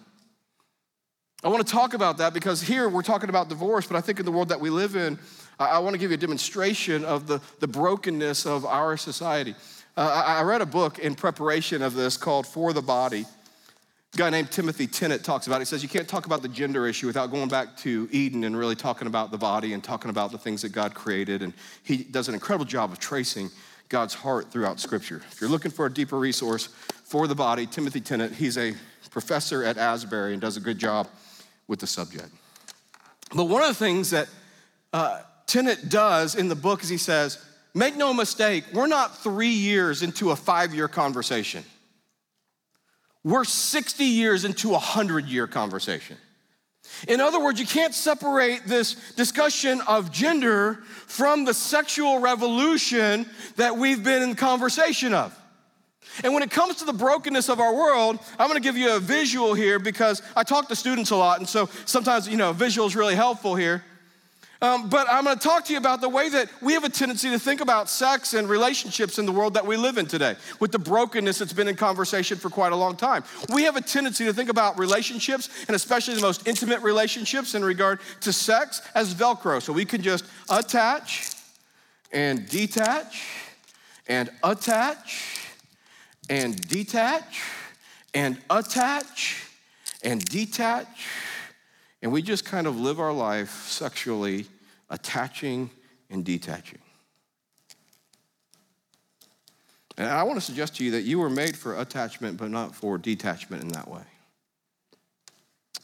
I 1.43 1.49
want 1.49 1.65
to 1.65 1.71
talk 1.71 1.93
about 1.93 2.17
that 2.17 2.33
because 2.33 2.61
here 2.61 2.89
we're 2.89 3.03
talking 3.03 3.29
about 3.29 3.49
divorce, 3.49 3.85
but 3.85 3.97
I 3.97 4.01
think 4.01 4.19
in 4.19 4.25
the 4.25 4.31
world 4.31 4.49
that 4.49 4.59
we 4.59 4.69
live 4.69 4.95
in, 4.95 5.19
I, 5.59 5.79
want 5.79 5.93
to 5.93 5.99
give 5.99 6.11
you 6.11 6.15
a 6.15 6.19
demonstration 6.19 7.05
of 7.05 7.27
the, 7.27 7.39
the 7.59 7.67
brokenness 7.67 8.45
of 8.45 8.65
our 8.65 8.97
society. 8.97 9.53
Uh, 9.95 10.23
I 10.25 10.41
read 10.41 10.61
a 10.61 10.65
book 10.65 10.99
in 10.99 11.15
preparation 11.15 11.81
of 11.81 11.93
this 11.93 12.17
called 12.17 12.47
For 12.47 12.73
the 12.73 12.81
Body. 12.81 13.25
A 14.15 14.17
guy 14.17 14.29
named 14.29 14.49
Timothy 14.49 14.87
Tennant 14.87 15.25
talks 15.25 15.45
about 15.45 15.57
it. 15.57 15.59
He 15.59 15.65
says 15.65 15.83
you 15.83 15.89
can't 15.89 16.07
talk 16.07 16.25
about 16.25 16.41
the 16.41 16.47
gender 16.47 16.87
issue 16.87 17.05
without 17.05 17.31
going 17.31 17.49
back 17.49 17.75
to 17.79 18.07
Eden 18.13 18.45
and 18.45 18.57
really 18.57 18.73
talking 18.73 19.07
about 19.07 19.29
the 19.29 19.37
body 19.37 19.73
and 19.73 19.83
talking 19.83 20.09
about 20.09 20.31
the 20.31 20.37
things 20.37 20.61
that 20.61 20.69
God 20.69 20.93
created. 20.93 21.41
And 21.41 21.51
he 21.83 21.97
does 21.97 22.29
an 22.29 22.33
incredible 22.33 22.63
job 22.63 22.93
of 22.93 22.99
tracing 22.99 23.49
God's 23.89 24.13
heart 24.13 24.53
throughout 24.53 24.79
Scripture. 24.79 25.21
If 25.29 25.41
you're 25.41 25.49
looking 25.49 25.69
for 25.69 25.85
a 25.85 25.93
deeper 25.93 26.17
resource 26.17 26.67
for 27.03 27.27
the 27.27 27.35
body, 27.35 27.65
Timothy 27.65 27.99
Tennant, 27.99 28.33
he's 28.33 28.57
a 28.57 28.73
professor 29.11 29.65
at 29.65 29.77
Asbury 29.77 30.31
and 30.31 30.41
does 30.41 30.55
a 30.55 30.61
good 30.61 30.77
job 30.77 31.09
with 31.67 31.81
the 31.81 31.87
subject. 31.87 32.29
But 33.35 33.45
one 33.45 33.63
of 33.63 33.67
the 33.67 33.73
things 33.73 34.11
that 34.11 34.29
uh, 34.93 35.23
Tennant 35.45 35.89
does 35.89 36.35
in 36.35 36.47
the 36.47 36.55
book 36.55 36.83
is 36.83 36.87
he 36.87 36.97
says, 36.97 37.43
make 37.73 37.97
no 37.97 38.13
mistake, 38.13 38.63
we're 38.71 38.87
not 38.87 39.17
three 39.17 39.49
years 39.49 40.03
into 40.03 40.31
a 40.31 40.37
five 40.37 40.73
year 40.73 40.87
conversation. 40.87 41.65
We're 43.25 43.43
60 43.43 44.03
years 44.03 44.45
into 44.45 44.69
a 44.69 44.73
100 44.73 45.25
year 45.25 45.47
conversation. 45.47 46.15
In 47.07 47.19
other 47.19 47.43
words, 47.43 47.59
you 47.59 47.65
can't 47.65 47.93
separate 47.93 48.67
this 48.67 48.93
discussion 49.15 49.81
of 49.87 50.11
gender 50.11 50.75
from 51.07 51.43
the 51.43 51.53
sexual 51.55 52.19
revolution 52.19 53.25
that 53.55 53.77
we've 53.77 54.03
been 54.03 54.21
in 54.21 54.35
conversation 54.35 55.15
of. 55.15 55.35
And 56.23 56.35
when 56.35 56.43
it 56.43 56.51
comes 56.51 56.75
to 56.75 56.85
the 56.85 56.93
brokenness 56.93 57.49
of 57.49 57.59
our 57.59 57.73
world, 57.73 58.19
I'm 58.37 58.47
gonna 58.47 58.59
give 58.59 58.77
you 58.77 58.95
a 58.95 58.99
visual 58.99 59.55
here 59.55 59.79
because 59.79 60.21
I 60.35 60.43
talk 60.43 60.69
to 60.69 60.75
students 60.75 61.09
a 61.09 61.15
lot, 61.15 61.39
and 61.39 61.49
so 61.49 61.67
sometimes, 61.85 62.29
you 62.29 62.37
know, 62.37 62.53
visual 62.53 62.87
is 62.87 62.95
really 62.95 63.15
helpful 63.15 63.55
here. 63.55 63.83
Um, 64.61 64.89
but 64.89 65.07
I'm 65.09 65.25
going 65.25 65.37
to 65.37 65.43
talk 65.43 65.65
to 65.65 65.73
you 65.73 65.77
about 65.77 66.01
the 66.01 66.09
way 66.09 66.29
that 66.29 66.49
we 66.61 66.73
have 66.73 66.83
a 66.83 66.89
tendency 66.89 67.29
to 67.29 67.39
think 67.39 67.61
about 67.61 67.89
sex 67.89 68.33
and 68.33 68.49
relationships 68.49 69.19
in 69.19 69.25
the 69.25 69.31
world 69.31 69.53
that 69.55 69.65
we 69.65 69.75
live 69.75 69.97
in 69.97 70.05
today, 70.05 70.35
with 70.59 70.71
the 70.71 70.79
brokenness 70.79 71.39
that's 71.39 71.53
been 71.53 71.67
in 71.67 71.75
conversation 71.75 72.37
for 72.37 72.49
quite 72.49 72.71
a 72.71 72.75
long 72.75 72.95
time. 72.95 73.23
We 73.53 73.63
have 73.63 73.75
a 73.75 73.81
tendency 73.81 74.25
to 74.25 74.33
think 74.33 74.49
about 74.49 74.79
relationships, 74.79 75.49
and 75.67 75.75
especially 75.75 76.15
the 76.15 76.21
most 76.21 76.47
intimate 76.47 76.81
relationships 76.81 77.53
in 77.53 77.65
regard 77.65 77.99
to 78.21 78.31
sex, 78.31 78.81
as 78.95 79.13
Velcro. 79.13 79.61
So 79.61 79.73
we 79.73 79.85
can 79.85 80.01
just 80.01 80.25
attach 80.49 81.31
and 82.11 82.47
detach 82.47 83.23
and 84.07 84.29
attach 84.43 85.51
and 86.29 86.55
detach 86.67 87.41
and 88.13 88.37
attach 88.49 89.43
and 90.03 90.23
detach 90.25 90.87
and 90.87 91.34
we 92.11 92.21
just 92.21 92.45
kind 92.45 92.67
of 92.67 92.79
live 92.79 92.99
our 92.99 93.13
life 93.13 93.67
sexually 93.67 94.45
attaching 94.89 95.69
and 96.09 96.23
detaching. 96.23 96.79
And 99.97 100.09
I 100.09 100.23
want 100.23 100.37
to 100.37 100.45
suggest 100.45 100.75
to 100.77 100.83
you 100.83 100.91
that 100.91 101.01
you 101.01 101.19
were 101.19 101.29
made 101.29 101.55
for 101.55 101.79
attachment, 101.79 102.37
but 102.37 102.51
not 102.51 102.75
for 102.75 102.97
detachment 102.97 103.63
in 103.63 103.69
that 103.69 103.87
way. 103.87 104.03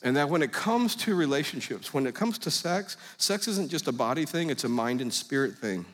And 0.04 0.18
that 0.18 0.30
when 0.30 0.42
it 0.42 0.52
comes 0.52 0.96
to 0.98 1.16
relationships, 1.16 1.94
when 1.94 2.08
it 2.08 2.16
comes 2.16 2.38
to 2.40 2.52
sex, 2.52 2.98
sex 3.18 3.48
isn't 3.48 3.70
just 3.70 3.88
a 3.88 3.92
body 3.92 4.26
thing, 4.26 4.50
it's 4.50 4.64
a 4.64 4.70
mind 4.70 5.00
and 5.00 5.14
spirit 5.14 5.56
thing. 5.56 5.86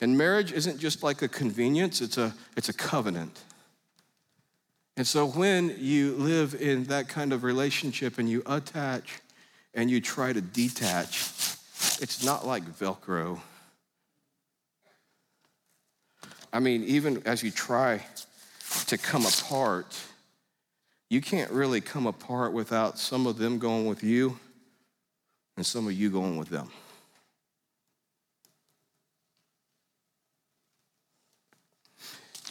And 0.00 0.16
marriage 0.16 0.52
isn't 0.52 0.78
just 0.78 1.02
like 1.02 1.22
a 1.22 1.28
convenience, 1.28 2.00
it's 2.00 2.18
a, 2.18 2.34
it's 2.56 2.68
a 2.68 2.72
covenant. 2.72 3.38
And 4.96 5.06
so 5.06 5.26
when 5.26 5.76
you 5.78 6.14
live 6.14 6.54
in 6.60 6.84
that 6.84 7.08
kind 7.08 7.32
of 7.32 7.44
relationship 7.44 8.18
and 8.18 8.28
you 8.28 8.42
attach 8.46 9.20
and 9.74 9.90
you 9.90 10.00
try 10.00 10.32
to 10.32 10.40
detach, 10.40 11.18
it's 12.00 12.24
not 12.24 12.46
like 12.46 12.64
Velcro. 12.64 13.40
I 16.52 16.60
mean, 16.60 16.82
even 16.84 17.22
as 17.26 17.42
you 17.42 17.50
try 17.50 18.04
to 18.86 18.98
come 18.98 19.26
apart, 19.26 19.98
you 21.10 21.20
can't 21.20 21.50
really 21.50 21.80
come 21.80 22.06
apart 22.06 22.52
without 22.52 22.98
some 22.98 23.26
of 23.26 23.38
them 23.38 23.58
going 23.58 23.86
with 23.86 24.02
you 24.02 24.38
and 25.56 25.64
some 25.64 25.86
of 25.86 25.92
you 25.92 26.10
going 26.10 26.36
with 26.36 26.48
them. 26.48 26.70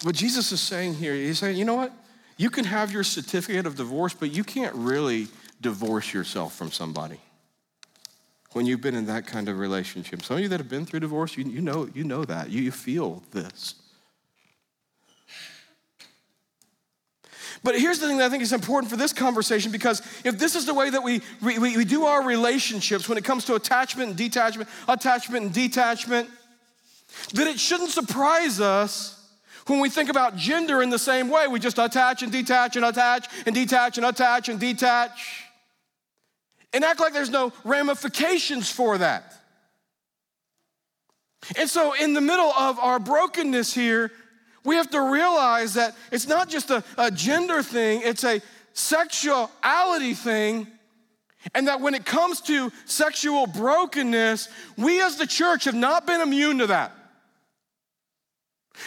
What 0.04 0.16
Jesus 0.16 0.52
is 0.52 0.60
saying 0.62 0.96
here, 0.96 1.16
he's 1.16 1.40
saying, 1.40 1.58
you 1.58 1.66
know 1.66 1.76
what? 1.76 1.92
You 2.38 2.52
can 2.52 2.66
have 2.66 2.92
your 2.92 3.04
certificate 3.04 3.66
of 3.66 3.76
divorce, 3.76 4.14
but 4.14 4.32
you 4.32 4.44
can't 4.44 4.76
really 4.76 5.28
divorce 5.62 6.14
yourself 6.14 6.56
from 6.56 6.72
somebody 6.72 7.20
when 8.54 8.66
you've 8.66 8.82
been 8.82 8.96
in 8.96 9.06
that 9.06 9.28
kind 9.28 9.50
of 9.50 9.60
relationship. 9.60 10.24
Some 10.24 10.38
of 10.38 10.44
you 10.44 10.50
that 10.50 10.60
have 10.60 10.70
been 10.70 10.86
through 10.86 11.02
divorce, 11.02 11.38
you, 11.38 11.46
you, 11.46 11.62
know, 11.62 11.90
you 11.94 12.04
know 12.04 12.26
that. 12.26 12.50
You, 12.50 12.62
you 12.64 12.72
feel 12.72 13.22
this. 13.32 13.76
But 17.64 17.80
here's 17.80 18.00
the 18.00 18.08
thing 18.08 18.18
that 18.18 18.26
I 18.26 18.30
think 18.30 18.44
is 18.44 18.54
important 18.54 18.90
for 18.90 18.98
this 18.98 19.14
conversation 19.14 19.72
because 19.72 20.02
if 20.24 20.38
this 20.38 20.56
is 20.56 20.66
the 20.66 20.74
way 20.74 20.90
that 20.90 21.04
we, 21.04 21.22
we, 21.42 21.60
we 21.60 21.86
do 21.86 22.06
our 22.06 22.24
relationships 22.24 23.10
when 23.10 23.18
it 23.18 23.24
comes 23.24 23.46
to 23.46 23.56
attachment 23.56 24.10
and 24.10 24.18
detachment, 24.18 24.70
attachment 24.88 25.46
and 25.46 25.54
detachment, 25.54 26.30
then 27.34 27.48
it 27.48 27.60
shouldn't 27.60 27.90
surprise 27.90 28.60
us 28.60 29.14
when 29.66 29.80
we 29.80 29.90
think 29.90 30.10
about 30.10 30.36
gender 30.36 30.82
in 30.82 30.90
the 30.90 31.00
same 31.00 31.30
way. 31.30 31.48
We 31.48 31.60
just 31.60 31.78
attach 31.78 32.24
and 32.24 32.32
detach 32.32 32.76
and 32.76 32.86
attach 32.86 33.28
and 33.46 33.54
detach 33.54 33.98
and 33.98 34.06
attach 34.06 34.50
and 34.50 34.60
detach 34.60 35.47
and 36.74 36.84
act 36.84 37.00
like 37.00 37.14
there's 37.14 37.30
no 37.30 37.54
ramifications 37.64 38.70
for 38.70 38.98
that. 38.98 39.34
And 41.58 41.70
so, 41.70 41.94
in 41.94 42.14
the 42.14 42.22
middle 42.22 42.52
of 42.52 42.80
our 42.80 43.00
brokenness 43.00 43.74
here, 43.74 44.12
we 44.64 44.76
have 44.76 44.90
to 44.90 45.02
realize 45.02 45.76
that 45.76 45.96
it's 46.12 46.28
not 46.28 46.50
just 46.50 46.70
a, 46.72 46.84
a 46.98 47.10
gender 47.10 47.64
thing, 47.64 48.02
it's 48.04 48.24
a 48.24 48.42
sexuality 48.74 50.14
thing. 50.14 50.68
And 51.56 51.70
that 51.70 51.80
when 51.80 51.96
it 51.96 52.04
comes 52.04 52.42
to 52.42 52.74
sexual 52.86 53.48
brokenness, 53.48 54.50
we 54.76 55.02
as 55.02 55.16
the 55.16 55.28
church 55.28 55.64
have 55.64 55.76
not 55.76 56.06
been 56.06 56.20
immune 56.20 56.58
to 56.58 56.68
that. 56.68 56.97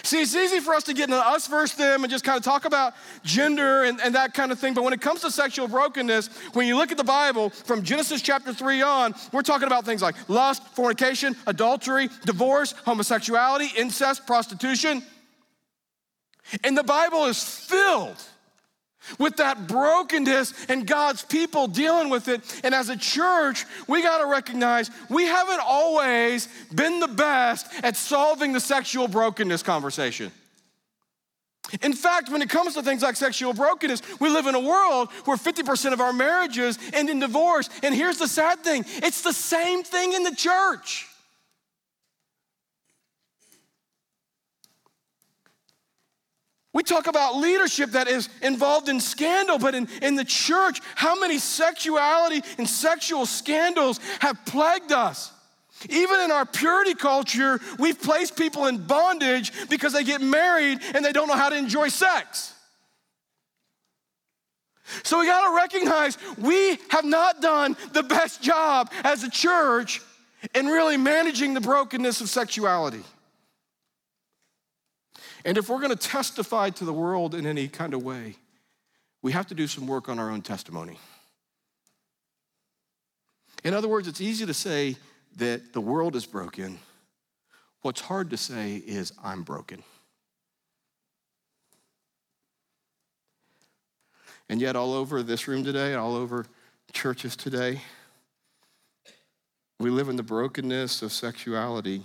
See, 0.02 0.22
it's 0.22 0.34
easy 0.34 0.60
for 0.60 0.74
us 0.74 0.84
to 0.84 0.94
get 0.94 1.08
into 1.08 1.16
us 1.16 1.46
versus 1.46 1.76
them 1.76 2.04
and 2.04 2.10
just 2.10 2.24
kind 2.24 2.36
of 2.36 2.44
talk 2.44 2.64
about 2.64 2.94
gender 3.24 3.84
and, 3.84 4.00
and 4.00 4.14
that 4.14 4.34
kind 4.34 4.52
of 4.52 4.58
thing. 4.58 4.74
But 4.74 4.84
when 4.84 4.92
it 4.92 5.00
comes 5.00 5.20
to 5.22 5.30
sexual 5.30 5.68
brokenness, 5.68 6.28
when 6.52 6.66
you 6.66 6.76
look 6.76 6.90
at 6.90 6.96
the 6.96 7.04
Bible 7.04 7.50
from 7.50 7.82
Genesis 7.82 8.22
chapter 8.22 8.54
3 8.54 8.82
on, 8.82 9.14
we're 9.32 9.42
talking 9.42 9.66
about 9.66 9.84
things 9.84 10.02
like 10.02 10.14
lust, 10.28 10.66
fornication, 10.74 11.34
adultery, 11.46 12.08
divorce, 12.24 12.72
homosexuality, 12.84 13.68
incest, 13.76 14.26
prostitution. 14.26 15.02
And 16.64 16.76
the 16.76 16.84
Bible 16.84 17.26
is 17.26 17.42
filled 17.42 18.16
with 19.18 19.36
that 19.36 19.66
brokenness 19.66 20.66
and 20.68 20.86
God's 20.86 21.22
people 21.22 21.66
dealing 21.66 22.10
with 22.10 22.28
it. 22.28 22.42
And 22.64 22.74
as 22.74 22.88
a 22.88 22.96
church, 22.96 23.64
we 23.86 24.02
got 24.02 24.18
to 24.18 24.26
recognize 24.26 24.90
we 25.08 25.24
haven't 25.24 25.60
always 25.64 26.48
been 26.74 27.00
the 27.00 27.08
best 27.08 27.66
at 27.82 27.96
solving 27.96 28.52
the 28.52 28.60
sexual 28.60 29.08
brokenness 29.08 29.62
conversation. 29.62 30.32
In 31.82 31.92
fact, 31.92 32.30
when 32.30 32.42
it 32.42 32.50
comes 32.50 32.74
to 32.74 32.82
things 32.82 33.02
like 33.02 33.16
sexual 33.16 33.52
brokenness, 33.52 34.02
we 34.18 34.28
live 34.28 34.46
in 34.46 34.54
a 34.54 34.60
world 34.60 35.10
where 35.24 35.36
50% 35.36 35.92
of 35.92 36.00
our 36.00 36.12
marriages 36.12 36.78
end 36.92 37.10
in 37.10 37.20
divorce. 37.20 37.68
And 37.82 37.94
here's 37.94 38.18
the 38.18 38.26
sad 38.26 38.60
thing 38.60 38.84
it's 38.88 39.22
the 39.22 39.32
same 39.32 39.84
thing 39.84 40.12
in 40.12 40.24
the 40.24 40.34
church. 40.34 41.09
We 46.72 46.84
talk 46.84 47.08
about 47.08 47.36
leadership 47.36 47.90
that 47.90 48.06
is 48.06 48.28
involved 48.42 48.88
in 48.88 49.00
scandal, 49.00 49.58
but 49.58 49.74
in, 49.74 49.88
in 50.02 50.14
the 50.14 50.24
church, 50.24 50.80
how 50.94 51.18
many 51.18 51.38
sexuality 51.38 52.42
and 52.58 52.68
sexual 52.68 53.26
scandals 53.26 53.98
have 54.20 54.44
plagued 54.46 54.92
us? 54.92 55.32
Even 55.88 56.20
in 56.20 56.30
our 56.30 56.44
purity 56.46 56.94
culture, 56.94 57.58
we've 57.78 58.00
placed 58.00 58.36
people 58.36 58.66
in 58.66 58.78
bondage 58.78 59.52
because 59.68 59.92
they 59.92 60.04
get 60.04 60.20
married 60.20 60.78
and 60.94 61.04
they 61.04 61.12
don't 61.12 61.26
know 61.26 61.36
how 61.36 61.48
to 61.48 61.56
enjoy 61.56 61.88
sex. 61.88 62.54
So 65.02 65.20
we 65.20 65.26
got 65.26 65.48
to 65.48 65.56
recognize 65.56 66.18
we 66.36 66.78
have 66.90 67.04
not 67.04 67.40
done 67.40 67.76
the 67.92 68.02
best 68.02 68.42
job 68.42 68.90
as 69.04 69.24
a 69.24 69.30
church 69.30 70.02
in 70.54 70.66
really 70.66 70.96
managing 70.96 71.54
the 71.54 71.60
brokenness 71.60 72.20
of 72.20 72.28
sexuality. 72.28 73.02
And 75.44 75.58
if 75.58 75.68
we're 75.68 75.80
going 75.80 75.96
to 75.96 76.08
testify 76.08 76.70
to 76.70 76.84
the 76.84 76.92
world 76.92 77.34
in 77.34 77.46
any 77.46 77.68
kind 77.68 77.94
of 77.94 78.02
way, 78.02 78.36
we 79.22 79.32
have 79.32 79.46
to 79.48 79.54
do 79.54 79.66
some 79.66 79.86
work 79.86 80.08
on 80.08 80.18
our 80.18 80.30
own 80.30 80.42
testimony. 80.42 80.98
In 83.64 83.74
other 83.74 83.88
words, 83.88 84.08
it's 84.08 84.20
easy 84.20 84.46
to 84.46 84.54
say 84.54 84.96
that 85.36 85.72
the 85.72 85.80
world 85.80 86.16
is 86.16 86.26
broken. 86.26 86.78
What's 87.82 88.00
hard 88.00 88.30
to 88.30 88.36
say 88.36 88.76
is, 88.76 89.12
I'm 89.22 89.42
broken. 89.42 89.82
And 94.48 94.60
yet, 94.60 94.76
all 94.76 94.94
over 94.94 95.22
this 95.22 95.46
room 95.46 95.62
today, 95.62 95.94
all 95.94 96.16
over 96.16 96.46
churches 96.92 97.36
today, 97.36 97.80
we 99.78 99.90
live 99.90 100.08
in 100.08 100.16
the 100.16 100.22
brokenness 100.22 101.02
of 101.02 101.12
sexuality. 101.12 102.02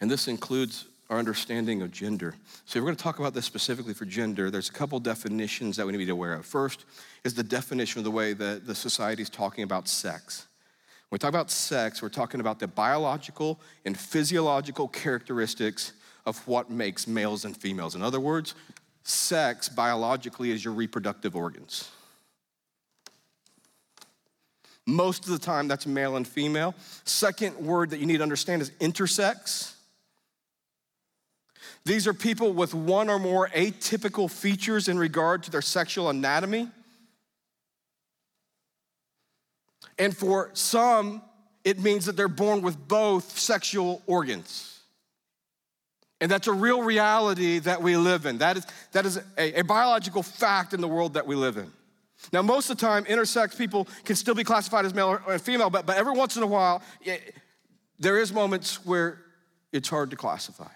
And 0.00 0.10
this 0.10 0.28
includes 0.28 0.86
our 1.08 1.18
understanding 1.18 1.82
of 1.82 1.92
gender. 1.92 2.34
So, 2.64 2.80
we're 2.80 2.86
going 2.86 2.96
to 2.96 3.02
talk 3.02 3.18
about 3.18 3.34
this 3.34 3.44
specifically 3.44 3.94
for 3.94 4.04
gender, 4.04 4.50
there's 4.50 4.68
a 4.68 4.72
couple 4.72 4.98
definitions 4.98 5.76
that 5.76 5.86
we 5.86 5.92
need 5.92 5.98
to 5.98 6.06
be 6.06 6.10
aware 6.10 6.34
of. 6.34 6.46
First 6.46 6.84
is 7.24 7.34
the 7.34 7.42
definition 7.42 7.98
of 7.98 8.04
the 8.04 8.10
way 8.10 8.32
that 8.32 8.66
the 8.66 8.74
society 8.74 9.22
is 9.22 9.30
talking 9.30 9.64
about 9.64 9.88
sex. 9.88 10.46
When 11.08 11.16
we 11.16 11.18
talk 11.20 11.28
about 11.28 11.52
sex, 11.52 12.02
we're 12.02 12.08
talking 12.08 12.40
about 12.40 12.58
the 12.58 12.66
biological 12.66 13.60
and 13.84 13.96
physiological 13.96 14.88
characteristics 14.88 15.92
of 16.26 16.36
what 16.48 16.68
makes 16.68 17.06
males 17.06 17.44
and 17.44 17.56
females. 17.56 17.94
In 17.94 18.02
other 18.02 18.18
words, 18.18 18.56
sex 19.04 19.68
biologically 19.68 20.50
is 20.50 20.64
your 20.64 20.74
reproductive 20.74 21.36
organs. 21.36 21.90
Most 24.84 25.24
of 25.24 25.30
the 25.30 25.38
time, 25.38 25.68
that's 25.68 25.86
male 25.86 26.16
and 26.16 26.26
female. 26.26 26.74
Second 27.04 27.56
word 27.56 27.90
that 27.90 28.00
you 28.00 28.06
need 28.06 28.18
to 28.18 28.22
understand 28.24 28.62
is 28.62 28.70
intersex. 28.80 29.75
These 31.86 32.08
are 32.08 32.14
people 32.14 32.52
with 32.52 32.74
one 32.74 33.08
or 33.08 33.20
more 33.20 33.48
atypical 33.50 34.28
features 34.28 34.88
in 34.88 34.98
regard 34.98 35.44
to 35.44 35.52
their 35.52 35.62
sexual 35.62 36.10
anatomy. 36.10 36.68
And 39.96 40.14
for 40.14 40.50
some, 40.52 41.22
it 41.62 41.78
means 41.78 42.06
that 42.06 42.16
they're 42.16 42.26
born 42.26 42.62
with 42.62 42.88
both 42.88 43.38
sexual 43.38 44.02
organs. 44.08 44.80
And 46.20 46.28
that's 46.28 46.48
a 46.48 46.52
real 46.52 46.82
reality 46.82 47.60
that 47.60 47.80
we 47.80 47.96
live 47.96 48.26
in. 48.26 48.38
That 48.38 48.56
is, 48.56 48.66
that 48.90 49.06
is 49.06 49.20
a, 49.38 49.60
a 49.60 49.62
biological 49.62 50.24
fact 50.24 50.74
in 50.74 50.80
the 50.80 50.88
world 50.88 51.14
that 51.14 51.28
we 51.28 51.36
live 51.36 51.56
in. 51.56 51.70
Now, 52.32 52.42
most 52.42 52.68
of 52.68 52.78
the 52.78 52.84
time, 52.84 53.04
intersex 53.04 53.56
people 53.56 53.86
can 54.04 54.16
still 54.16 54.34
be 54.34 54.42
classified 54.42 54.86
as 54.86 54.92
male 54.92 55.20
or 55.24 55.38
female, 55.38 55.70
but, 55.70 55.86
but 55.86 55.96
every 55.96 56.14
once 56.14 56.36
in 56.36 56.42
a 56.42 56.48
while, 56.48 56.82
it, 57.02 57.36
there 58.00 58.18
is 58.18 58.32
moments 58.32 58.84
where 58.84 59.20
it's 59.70 59.88
hard 59.88 60.10
to 60.10 60.16
classify. 60.16 60.66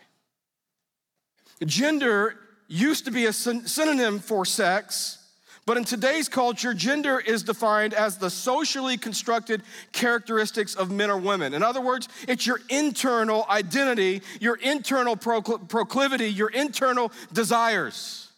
Gender 1.65 2.37
used 2.69 3.05
to 3.05 3.11
be 3.11 3.27
a 3.27 3.33
synonym 3.33 4.19
for 4.19 4.45
sex, 4.45 5.19
but 5.67 5.77
in 5.77 5.85
today's 5.85 6.29
culture, 6.29 6.73
gender 6.73 7.21
is 7.21 7.43
defined 7.43 7.95
as 7.95 8.17
the 8.17 8.31
socially 8.31 8.97
constructed 8.97 9.63
characteristics 9.93 10.75
of 10.75 10.91
men 10.91 11.11
or 11.11 11.19
women. 11.19 11.53
In 11.53 11.63
other 11.63 11.81
words, 11.81 12.09
it's 12.27 12.47
your 12.47 12.61
internal 12.71 13.45
identity, 13.49 14.23
your 14.41 14.57
internal 14.57 15.17
proclivity, 15.17 16.29
your 16.29 16.49
internal 16.49 17.13
desires. 17.33 18.29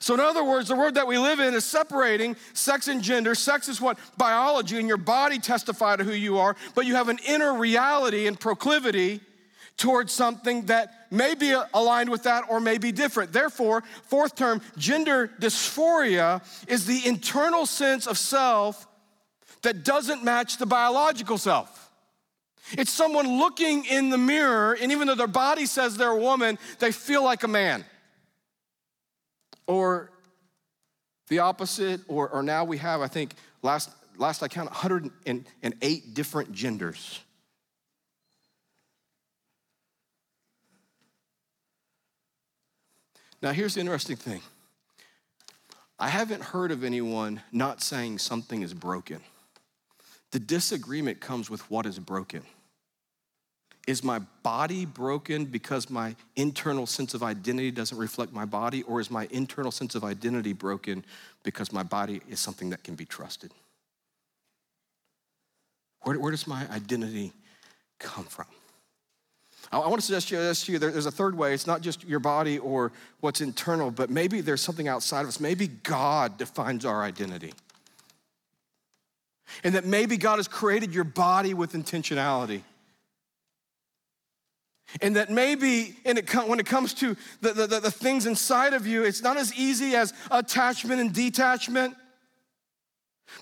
So, 0.00 0.14
in 0.14 0.20
other 0.20 0.44
words, 0.44 0.68
the 0.68 0.76
world 0.76 0.96
that 0.96 1.06
we 1.06 1.16
live 1.16 1.38
in 1.38 1.54
is 1.54 1.64
separating 1.64 2.36
sex 2.52 2.88
and 2.88 3.00
gender. 3.00 3.34
Sex 3.34 3.68
is 3.68 3.80
what 3.80 3.98
biology 4.18 4.78
and 4.78 4.88
your 4.88 4.96
body 4.96 5.38
testify 5.38 5.96
to 5.96 6.04
who 6.04 6.12
you 6.12 6.38
are, 6.38 6.56
but 6.74 6.86
you 6.86 6.96
have 6.96 7.08
an 7.08 7.18
inner 7.26 7.54
reality 7.54 8.26
and 8.26 8.38
proclivity 8.38 9.20
towards 9.76 10.12
something 10.12 10.66
that 10.66 11.06
may 11.10 11.34
be 11.34 11.54
aligned 11.74 12.08
with 12.08 12.22
that 12.24 12.44
or 12.48 12.60
may 12.60 12.78
be 12.78 12.92
different. 12.92 13.32
Therefore, 13.32 13.82
fourth 14.04 14.34
term, 14.34 14.60
gender 14.76 15.30
dysphoria 15.40 16.42
is 16.66 16.86
the 16.86 17.06
internal 17.06 17.66
sense 17.66 18.06
of 18.06 18.16
self 18.16 18.86
that 19.62 19.84
doesn't 19.84 20.24
match 20.24 20.58
the 20.58 20.66
biological 20.66 21.38
self. 21.38 21.90
It's 22.72 22.92
someone 22.92 23.38
looking 23.38 23.84
in 23.84 24.10
the 24.10 24.18
mirror, 24.18 24.76
and 24.80 24.90
even 24.90 25.06
though 25.06 25.14
their 25.14 25.26
body 25.26 25.66
says 25.66 25.96
they're 25.96 26.08
a 26.08 26.18
woman, 26.18 26.58
they 26.78 26.90
feel 26.90 27.22
like 27.22 27.44
a 27.44 27.48
man. 27.48 27.84
Or 29.66 30.10
the 31.28 31.40
opposite, 31.40 32.00
or, 32.08 32.28
or 32.28 32.42
now 32.42 32.64
we 32.64 32.78
have, 32.78 33.00
I 33.00 33.08
think, 33.08 33.34
last, 33.62 33.90
last 34.16 34.42
I 34.42 34.48
counted, 34.48 34.70
108 34.70 36.14
different 36.14 36.52
genders. 36.52 37.20
Now, 43.42 43.52
here's 43.52 43.74
the 43.74 43.80
interesting 43.80 44.16
thing 44.16 44.40
I 45.98 46.08
haven't 46.08 46.42
heard 46.42 46.70
of 46.70 46.84
anyone 46.84 47.42
not 47.52 47.82
saying 47.82 48.18
something 48.18 48.62
is 48.62 48.74
broken. 48.74 49.20
The 50.32 50.38
disagreement 50.38 51.20
comes 51.20 51.48
with 51.48 51.70
what 51.70 51.86
is 51.86 51.98
broken. 51.98 52.42
Is 53.86 54.02
my 54.02 54.18
body 54.42 54.84
broken 54.84 55.44
because 55.44 55.88
my 55.88 56.16
internal 56.34 56.86
sense 56.86 57.14
of 57.14 57.22
identity 57.22 57.70
doesn't 57.70 57.96
reflect 57.96 58.32
my 58.32 58.44
body, 58.44 58.82
or 58.82 59.00
is 59.00 59.12
my 59.12 59.28
internal 59.30 59.70
sense 59.70 59.94
of 59.94 60.02
identity 60.02 60.52
broken 60.52 61.04
because 61.44 61.72
my 61.72 61.84
body 61.84 62.20
is 62.28 62.40
something 62.40 62.70
that 62.70 62.82
can 62.82 62.96
be 62.96 63.04
trusted? 63.04 63.52
Where, 66.02 66.18
where 66.18 66.32
does 66.32 66.48
my 66.48 66.68
identity 66.70 67.32
come 68.00 68.24
from? 68.24 68.46
I 69.72 69.78
want 69.78 69.96
to 69.96 70.02
suggest 70.02 70.66
to 70.66 70.72
you 70.72 70.78
there's 70.78 71.06
a 71.06 71.10
third 71.10 71.36
way. 71.36 71.52
It's 71.52 71.66
not 71.66 71.80
just 71.80 72.04
your 72.04 72.20
body 72.20 72.58
or 72.58 72.92
what's 73.20 73.40
internal, 73.40 73.90
but 73.90 74.10
maybe 74.10 74.40
there's 74.40 74.60
something 74.60 74.86
outside 74.86 75.22
of 75.22 75.28
us. 75.28 75.40
Maybe 75.40 75.66
God 75.66 76.38
defines 76.38 76.84
our 76.84 77.02
identity. 77.02 77.52
And 79.64 79.74
that 79.74 79.84
maybe 79.84 80.16
God 80.16 80.36
has 80.36 80.48
created 80.48 80.94
your 80.94 81.04
body 81.04 81.54
with 81.54 81.72
intentionality. 81.72 82.62
And 85.00 85.16
that 85.16 85.30
maybe 85.30 85.96
and 86.04 86.18
it, 86.18 86.32
when 86.46 86.60
it 86.60 86.66
comes 86.66 86.94
to 86.94 87.16
the, 87.40 87.52
the, 87.52 87.66
the 87.66 87.90
things 87.90 88.26
inside 88.26 88.72
of 88.72 88.86
you, 88.86 89.02
it's 89.02 89.22
not 89.22 89.36
as 89.36 89.52
easy 89.54 89.96
as 89.96 90.12
attachment 90.30 91.00
and 91.00 91.12
detachment, 91.12 91.96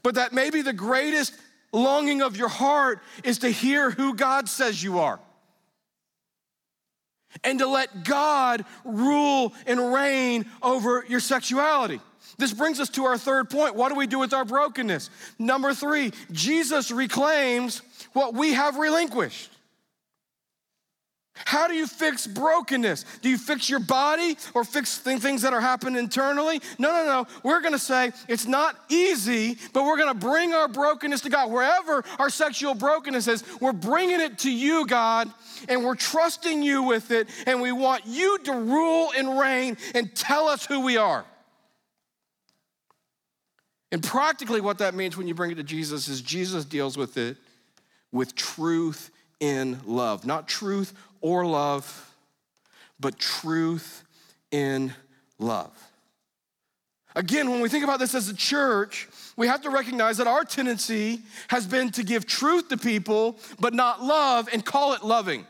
but 0.03 0.15
that 0.15 0.33
maybe 0.33 0.63
the 0.63 0.73
greatest 0.73 1.35
longing 1.71 2.23
of 2.23 2.37
your 2.37 2.49
heart 2.49 3.01
is 3.25 3.39
to 3.41 3.51
hear 3.51 3.91
who 3.91 4.15
God 4.15 4.49
says 4.49 4.83
you 4.83 5.01
are 5.01 5.21
and 7.42 7.59
to 7.59 7.66
let 7.66 8.05
God 8.05 8.64
rule 8.85 9.53
and 9.66 9.92
reign 9.92 10.47
over 10.62 11.05
your 11.09 11.20
sexuality. 11.20 12.01
This 12.37 12.53
brings 12.53 12.81
us 12.81 12.88
to 12.90 13.05
our 13.05 13.18
third 13.18 13.51
point. 13.51 13.75
What 13.77 13.90
do 13.90 13.94
we 13.94 14.07
do 14.07 14.18
with 14.18 14.33
our 14.33 14.44
brokenness? 14.44 15.11
Number 15.38 15.73
three, 15.73 16.12
Jesus 16.33 16.90
reclaims 16.90 17.83
what 18.12 18.35
we 18.35 18.53
have 18.53 18.77
relinquished. 18.77 19.51
How 21.37 21.66
do 21.66 21.75
you 21.75 21.88
fix 21.88 22.29
brokenness? 22.29 23.05
Do 23.20 23.29
you 23.29 23.37
fix 23.37 23.68
your 23.68 23.81
body 23.81 24.38
or 24.55 24.62
fix 24.62 24.99
things 24.99 25.42
that 25.42 25.53
are 25.53 25.61
happening 25.61 25.97
internally? 25.97 26.61
No, 26.79 26.92
no, 26.92 27.05
no. 27.05 27.27
We're 27.42 27.61
gonna 27.61 27.79
say 27.79 28.12
it's 28.29 28.47
not 28.47 28.77
easy, 28.88 29.59
but 29.73 29.85
we're 29.85 29.99
gonna 29.99 30.14
bring 30.14 30.53
our 30.53 30.68
brokenness 30.68 31.23
to 31.23 31.31
God. 31.31 31.51
Wherever 31.51 32.05
our 32.20 32.31
sexual 32.31 32.75
brokenness 32.75 33.27
is, 33.27 33.42
we're 33.61 33.73
bringing 33.73 34.20
it 34.20 34.38
to 34.40 34.51
you, 34.51 34.87
God, 34.87 35.29
and 35.68 35.85
we're 35.85 35.97
trusting 35.97 36.62
you 36.62 36.85
with 36.85 37.11
it, 37.11 37.29
and 37.47 37.61
we 37.61 37.73
want 37.73 38.07
you 38.07 38.38
to 38.44 38.53
rule 38.53 39.11
and 39.16 39.37
reign 39.37 39.77
and 39.92 40.14
tell 40.14 40.47
us 40.47 40.64
who 40.64 40.81
we 40.81 40.97
are. 40.97 41.25
And 43.90 44.03
practically, 44.03 44.61
what 44.61 44.79
that 44.79 44.94
means 44.94 45.16
when 45.16 45.27
you 45.27 45.35
bring 45.35 45.51
it 45.51 45.57
to 45.57 45.64
Jesus 45.64 46.07
is 46.07 46.20
Jesus 46.20 46.64
deals 46.64 46.97
with 46.97 47.16
it 47.16 47.37
with 48.12 48.37
truth 48.37 49.11
in 49.40 49.81
love. 49.85 50.25
Not 50.25 50.49
truth 50.49 50.94
or 51.25 51.47
love, 51.47 52.15
but 53.01 53.19
truth 53.19 54.05
in 54.51 54.93
love. 55.39 55.73
Again, 57.17 57.51
when 57.51 57.63
we 57.63 57.71
think 57.71 57.83
about 57.83 57.99
this 57.99 58.15
as 58.15 58.29
a 58.29 58.35
church, 58.35 59.09
we 59.35 59.47
have 59.47 59.63
to 59.63 59.71
recognize 59.71 60.19
that 60.19 60.27
our 60.27 60.45
tendency 60.45 61.23
has 61.49 61.67
been 61.67 61.91
to 61.93 62.03
give 62.03 62.27
truth 62.27 62.69
to 62.69 62.77
people, 62.77 63.39
but 63.59 63.73
not 63.73 64.03
love 64.03 64.51
and 64.53 64.63
call 64.63 64.93
it 64.93 65.03
loving. 65.03 65.47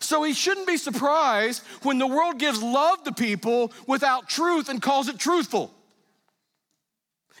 So 0.00 0.22
he 0.22 0.32
shouldn't 0.32 0.66
be 0.66 0.78
surprised 0.78 1.62
when 1.82 1.98
the 1.98 2.06
world 2.06 2.38
gives 2.38 2.62
love 2.62 3.04
to 3.04 3.12
people 3.12 3.74
without 3.86 4.26
truth 4.26 4.70
and 4.70 4.80
calls 4.80 5.10
it 5.10 5.18
truthful. 5.18 5.70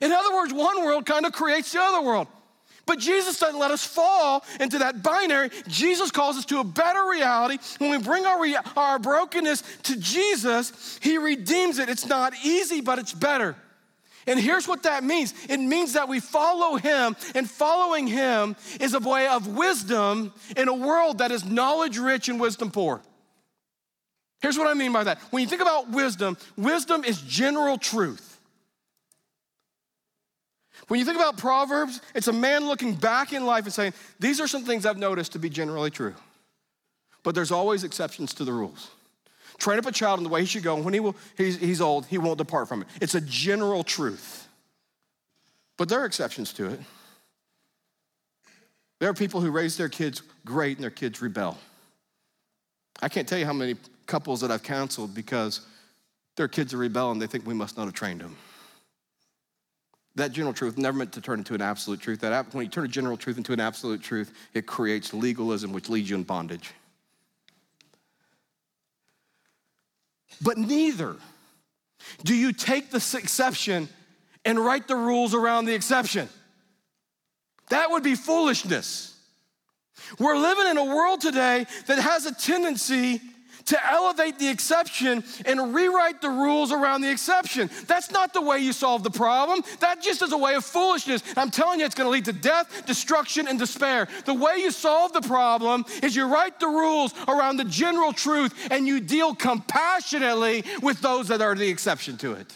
In 0.02 0.12
other 0.12 0.34
words, 0.34 0.52
one 0.52 0.84
world 0.84 1.06
kind 1.06 1.24
of 1.24 1.32
creates 1.32 1.72
the 1.72 1.80
other 1.80 2.02
world. 2.02 2.28
But 2.86 3.00
Jesus 3.00 3.38
doesn't 3.40 3.58
let 3.58 3.72
us 3.72 3.84
fall 3.84 4.44
into 4.60 4.78
that 4.78 5.02
binary. 5.02 5.50
Jesus 5.66 6.12
calls 6.12 6.36
us 6.36 6.44
to 6.46 6.60
a 6.60 6.64
better 6.64 7.04
reality. 7.10 7.58
When 7.78 7.90
we 7.90 7.98
bring 7.98 8.24
our, 8.24 8.46
our 8.76 8.98
brokenness 9.00 9.62
to 9.84 9.96
Jesus, 9.98 10.98
He 11.02 11.18
redeems 11.18 11.80
it. 11.80 11.88
It's 11.88 12.06
not 12.06 12.32
easy, 12.44 12.80
but 12.80 13.00
it's 13.00 13.12
better. 13.12 13.56
And 14.28 14.40
here's 14.40 14.66
what 14.66 14.84
that 14.84 15.04
means 15.04 15.34
it 15.48 15.58
means 15.58 15.94
that 15.94 16.08
we 16.08 16.20
follow 16.20 16.76
Him, 16.76 17.16
and 17.34 17.48
following 17.48 18.06
Him 18.06 18.56
is 18.80 18.94
a 18.94 19.00
way 19.00 19.26
of 19.26 19.56
wisdom 19.56 20.32
in 20.56 20.68
a 20.68 20.74
world 20.74 21.18
that 21.18 21.32
is 21.32 21.44
knowledge 21.44 21.98
rich 21.98 22.28
and 22.28 22.40
wisdom 22.40 22.70
poor. 22.70 23.02
Here's 24.42 24.58
what 24.58 24.68
I 24.68 24.74
mean 24.74 24.92
by 24.92 25.04
that. 25.04 25.18
When 25.30 25.42
you 25.42 25.48
think 25.48 25.62
about 25.62 25.90
wisdom, 25.90 26.36
wisdom 26.56 27.04
is 27.04 27.20
general 27.22 27.78
truth. 27.78 28.35
When 30.88 31.00
you 31.00 31.06
think 31.06 31.16
about 31.16 31.36
Proverbs, 31.36 32.00
it's 32.14 32.28
a 32.28 32.32
man 32.32 32.66
looking 32.66 32.94
back 32.94 33.32
in 33.32 33.44
life 33.44 33.64
and 33.64 33.72
saying, 33.72 33.92
These 34.20 34.40
are 34.40 34.46
some 34.46 34.64
things 34.64 34.86
I've 34.86 34.98
noticed 34.98 35.32
to 35.32 35.38
be 35.38 35.50
generally 35.50 35.90
true. 35.90 36.14
But 37.24 37.34
there's 37.34 37.50
always 37.50 37.82
exceptions 37.82 38.32
to 38.34 38.44
the 38.44 38.52
rules. 38.52 38.90
Train 39.58 39.78
up 39.78 39.86
a 39.86 39.92
child 39.92 40.20
in 40.20 40.24
the 40.24 40.30
way 40.30 40.40
he 40.40 40.46
should 40.46 40.62
go, 40.62 40.76
and 40.76 40.84
when 40.84 40.94
he 40.94 41.00
will, 41.00 41.16
he's, 41.36 41.58
he's 41.58 41.80
old, 41.80 42.06
he 42.06 42.18
won't 42.18 42.38
depart 42.38 42.68
from 42.68 42.82
it. 42.82 42.88
It's 43.00 43.14
a 43.14 43.20
general 43.20 43.82
truth. 43.82 44.46
But 45.76 45.88
there 45.88 46.00
are 46.00 46.04
exceptions 46.04 46.52
to 46.54 46.66
it. 46.66 46.80
There 49.00 49.10
are 49.10 49.14
people 49.14 49.40
who 49.40 49.50
raise 49.50 49.76
their 49.76 49.88
kids 49.88 50.22
great 50.44 50.76
and 50.76 50.84
their 50.84 50.90
kids 50.90 51.20
rebel. 51.20 51.58
I 53.02 53.08
can't 53.08 53.28
tell 53.28 53.38
you 53.38 53.44
how 53.44 53.52
many 53.52 53.74
couples 54.06 54.40
that 54.42 54.50
I've 54.50 54.62
counseled 54.62 55.14
because 55.14 55.62
their 56.36 56.48
kids 56.48 56.72
are 56.72 56.78
rebelling, 56.78 57.18
they 57.18 57.26
think 57.26 57.46
we 57.46 57.54
must 57.54 57.76
not 57.76 57.86
have 57.86 57.94
trained 57.94 58.20
them 58.20 58.36
that 60.16 60.32
general 60.32 60.52
truth 60.52 60.76
never 60.76 60.98
meant 60.98 61.12
to 61.12 61.20
turn 61.20 61.38
into 61.38 61.54
an 61.54 61.62
absolute 61.62 62.00
truth. 62.00 62.20
That 62.20 62.52
when 62.52 62.64
you 62.64 62.70
turn 62.70 62.84
a 62.84 62.88
general 62.88 63.16
truth 63.16 63.36
into 63.36 63.52
an 63.52 63.60
absolute 63.60 64.02
truth, 64.02 64.32
it 64.54 64.66
creates 64.66 65.14
legalism, 65.14 65.72
which 65.72 65.88
leads 65.88 66.10
you 66.10 66.16
in 66.16 66.24
bondage. 66.24 66.72
But 70.42 70.58
neither 70.58 71.16
do 72.24 72.34
you 72.34 72.52
take 72.52 72.90
the 72.90 73.04
exception 73.18 73.88
and 74.46 74.58
write 74.58 74.86
the 74.88 74.96
rules 74.96 75.34
around 75.34 75.64
the 75.64 75.74
exception. 75.74 76.28
That 77.68 77.90
would 77.90 78.04
be 78.04 78.14
foolishness. 78.14 79.12
We're 80.18 80.36
living 80.36 80.68
in 80.68 80.78
a 80.78 80.84
world 80.84 81.20
today 81.20 81.66
that 81.86 81.98
has 81.98 82.26
a 82.26 82.34
tendency 82.34 83.20
to 83.66 83.92
elevate 83.92 84.38
the 84.38 84.48
exception 84.48 85.24
and 85.44 85.74
rewrite 85.74 86.20
the 86.20 86.30
rules 86.30 86.72
around 86.72 87.02
the 87.02 87.10
exception. 87.10 87.70
That's 87.86 88.10
not 88.10 88.32
the 88.32 88.40
way 88.40 88.58
you 88.58 88.72
solve 88.72 89.02
the 89.02 89.10
problem. 89.10 89.62
That 89.80 90.02
just 90.02 90.22
is 90.22 90.32
a 90.32 90.38
way 90.38 90.54
of 90.54 90.64
foolishness. 90.64 91.22
I'm 91.36 91.50
telling 91.50 91.80
you, 91.80 91.86
it's 91.86 91.94
going 91.94 92.06
to 92.06 92.10
lead 92.10 92.26
to 92.26 92.32
death, 92.32 92.86
destruction, 92.86 93.48
and 93.48 93.58
despair. 93.58 94.08
The 94.24 94.34
way 94.34 94.56
you 94.58 94.70
solve 94.70 95.12
the 95.12 95.20
problem 95.20 95.84
is 96.02 96.16
you 96.16 96.26
write 96.26 96.60
the 96.60 96.68
rules 96.68 97.14
around 97.28 97.56
the 97.56 97.64
general 97.64 98.12
truth 98.12 98.68
and 98.70 98.86
you 98.86 99.00
deal 99.00 99.34
compassionately 99.34 100.64
with 100.82 101.00
those 101.00 101.28
that 101.28 101.42
are 101.42 101.54
the 101.54 101.68
exception 101.68 102.16
to 102.18 102.32
it. 102.32 102.52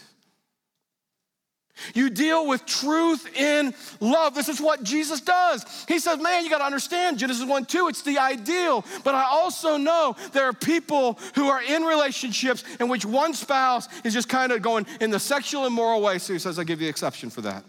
You 1.95 2.11
deal 2.11 2.47
with 2.47 2.67
truth 2.67 3.37
in 3.37 3.75
love. 4.01 4.35
This 4.35 4.49
is 4.49 4.61
what 4.61 4.83
Jesus 4.83 5.21
does. 5.21 5.65
He 5.89 5.99
says, 5.99 6.21
Man, 6.21 6.45
you 6.45 6.51
got 6.51 6.59
to 6.59 6.65
understand 6.65 7.19
Genesis 7.19 7.45
1 7.45 7.67
2, 7.67 7.89
it's 7.89 8.03
the 8.03 8.19
ideal. 8.19 8.85
But 9.05 9.15
I 9.15 9.25
also 9.25 9.77
know 9.77 10.17
there 10.33 10.45
are 10.45 10.53
people 10.53 11.19
who 11.35 11.49
are 11.49 11.63
in 11.63 11.83
relationships 11.83 12.65
in 12.79 12.89
which 12.89 13.05
one 13.05 13.35
spouse 13.35 13.89
is 14.05 14.13
just 14.13 14.29
kind 14.29 14.53
of 14.53 14.63
going 14.63 14.87
in 15.01 15.11
the 15.11 15.21
sexual 15.21 15.67
immoral 15.67 16.01
way. 16.01 16.19
So 16.19 16.33
he 16.33 16.39
says, 16.39 16.59
I 16.59 16.65
give 16.65 16.81
you 16.81 16.89
exception 16.89 17.31
for 17.31 17.41
that. 17.43 17.65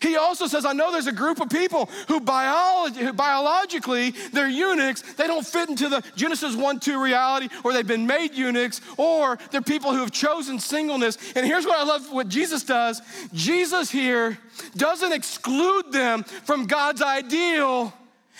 He 0.00 0.16
also 0.16 0.46
says, 0.46 0.64
I 0.64 0.74
know 0.74 0.92
there's 0.92 1.06
a 1.06 1.12
group 1.12 1.40
of 1.40 1.48
people 1.48 1.88
who, 2.08 2.20
biology, 2.20 3.00
who 3.00 3.12
biologically, 3.12 4.10
they're 4.32 4.48
eunuchs. 4.48 5.02
They 5.14 5.26
don't 5.26 5.46
fit 5.46 5.68
into 5.70 5.88
the 5.88 6.02
Genesis 6.14 6.54
1 6.54 6.80
2 6.80 7.02
reality, 7.02 7.48
or 7.64 7.72
they've 7.72 7.86
been 7.86 8.06
made 8.06 8.34
eunuchs, 8.34 8.80
or 8.96 9.38
they're 9.50 9.62
people 9.62 9.92
who 9.92 10.00
have 10.00 10.12
chosen 10.12 10.58
singleness. 10.58 11.16
And 11.34 11.46
here's 11.46 11.64
what 11.64 11.78
I 11.78 11.84
love 11.84 12.12
what 12.12 12.28
Jesus 12.28 12.64
does 12.64 13.00
Jesus 13.32 13.90
here 13.90 14.38
doesn't 14.76 15.12
exclude 15.12 15.90
them 15.90 16.22
from 16.22 16.66
God's 16.66 17.02
ideal 17.02 17.92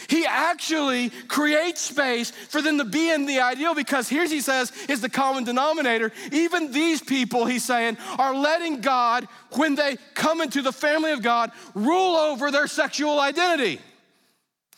he 0.06 0.24
actually 0.26 1.11
creates 1.26 1.80
space 1.80 2.30
for 2.30 2.62
them 2.62 2.78
to 2.78 2.84
be 2.84 3.11
in 3.11 3.26
the 3.26 3.40
ideal 3.40 3.74
because 3.74 4.08
here's 4.08 4.30
he 4.30 4.40
says 4.40 4.72
is 4.88 5.00
the 5.00 5.08
common 5.08 5.44
denominator. 5.44 6.12
Even 6.30 6.70
these 6.70 7.02
people, 7.02 7.44
he's 7.44 7.64
saying, 7.64 7.98
are 8.18 8.34
letting 8.34 8.80
God, 8.80 9.26
when 9.52 9.74
they 9.74 9.96
come 10.14 10.40
into 10.40 10.62
the 10.62 10.72
family 10.72 11.11
of 11.12 11.22
God, 11.22 11.50
rule 11.74 12.14
over 12.14 12.50
their 12.50 12.68
sexual 12.68 13.18
identity. 13.18 13.80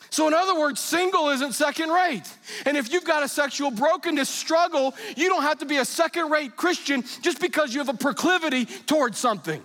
So, 0.09 0.27
in 0.27 0.33
other 0.33 0.59
words, 0.59 0.81
single 0.81 1.29
isn't 1.29 1.53
second 1.53 1.89
rate. 1.89 2.29
And 2.65 2.75
if 2.75 2.91
you've 2.91 3.05
got 3.05 3.23
a 3.23 3.29
sexual 3.29 3.71
brokenness 3.71 4.27
struggle, 4.27 4.93
you 5.15 5.29
don't 5.29 5.43
have 5.43 5.59
to 5.59 5.65
be 5.65 5.77
a 5.77 5.85
second 5.85 6.29
rate 6.29 6.57
Christian 6.57 7.03
just 7.21 7.39
because 7.39 7.73
you 7.73 7.79
have 7.79 7.87
a 7.87 7.97
proclivity 7.97 8.65
towards 8.65 9.17
something. 9.17 9.61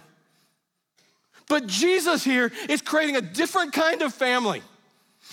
But 1.48 1.66
Jesus 1.66 2.22
here 2.22 2.52
is 2.68 2.80
creating 2.82 3.16
a 3.16 3.20
different 3.20 3.72
kind 3.72 4.02
of 4.02 4.14
family. 4.14 4.62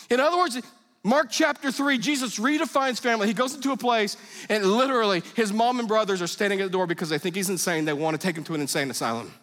In 0.10 0.20
other 0.20 0.38
words, 0.38 0.60
Mark 1.04 1.28
chapter 1.30 1.72
3, 1.72 1.98
Jesus 1.98 2.40
redefines 2.40 3.00
family. 3.00 3.28
He 3.28 3.34
goes 3.34 3.54
into 3.54 3.72
a 3.72 3.78
place 3.78 4.16
and 4.50 4.66
literally 4.66 5.22
his 5.36 5.52
mom 5.52 5.80
and 5.80 5.88
brothers 5.88 6.22
are 6.22 6.28
standing 6.28 6.62
at 6.62 6.64
the 6.64 6.70
door 6.70 6.88
because 6.88 7.10
they 7.10 7.18
think 7.18 7.36
he's 7.36 7.50
insane. 7.50 7.84
They 7.84 7.94
want 7.94 8.20
to 8.20 8.26
take 8.26 8.38
him 8.38 8.44
to 8.46 8.56
an 8.56 8.62
insane 8.62 8.90
asylum. 8.90 9.34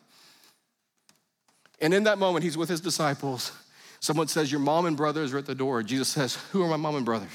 And 1.81 1.93
in 1.93 2.05
that 2.05 2.19
moment, 2.19 2.45
he's 2.45 2.57
with 2.57 2.69
his 2.69 2.81
disciples. 2.81 3.53
Someone 4.01 4.29
says, 4.29 4.51
Your 4.51 4.61
mom 4.61 4.87
and 4.87 4.97
brothers 4.97 5.35
are 5.35 5.39
at 5.39 5.47
the 5.47 5.55
door. 5.55 5.83
Jesus 5.83 6.09
says, 6.09 6.37
Who 6.53 6.63
are 6.63 6.69
my 6.69 6.77
mom 6.77 6.97
and 6.97 7.05
brothers? 7.05 7.31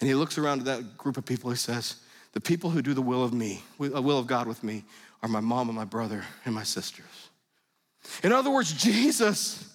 And 0.00 0.08
he 0.08 0.14
looks 0.14 0.36
around 0.36 0.60
at 0.60 0.64
that 0.66 0.98
group 0.98 1.16
of 1.16 1.24
people. 1.24 1.50
He 1.50 1.56
says, 1.56 1.96
The 2.32 2.40
people 2.40 2.70
who 2.70 2.82
do 2.82 2.92
the 2.92 3.02
will 3.02 3.24
of 3.24 3.32
me, 3.32 3.62
the 3.78 3.96
uh, 3.96 4.00
will 4.00 4.18
of 4.18 4.26
God 4.26 4.46
with 4.46 4.62
me, 4.62 4.84
are 5.22 5.28
my 5.28 5.40
mom 5.40 5.68
and 5.68 5.76
my 5.76 5.84
brother 5.84 6.24
and 6.44 6.54
my 6.54 6.64
sisters. 6.64 7.30
In 8.22 8.32
other 8.32 8.50
words, 8.50 8.72
Jesus 8.72 9.71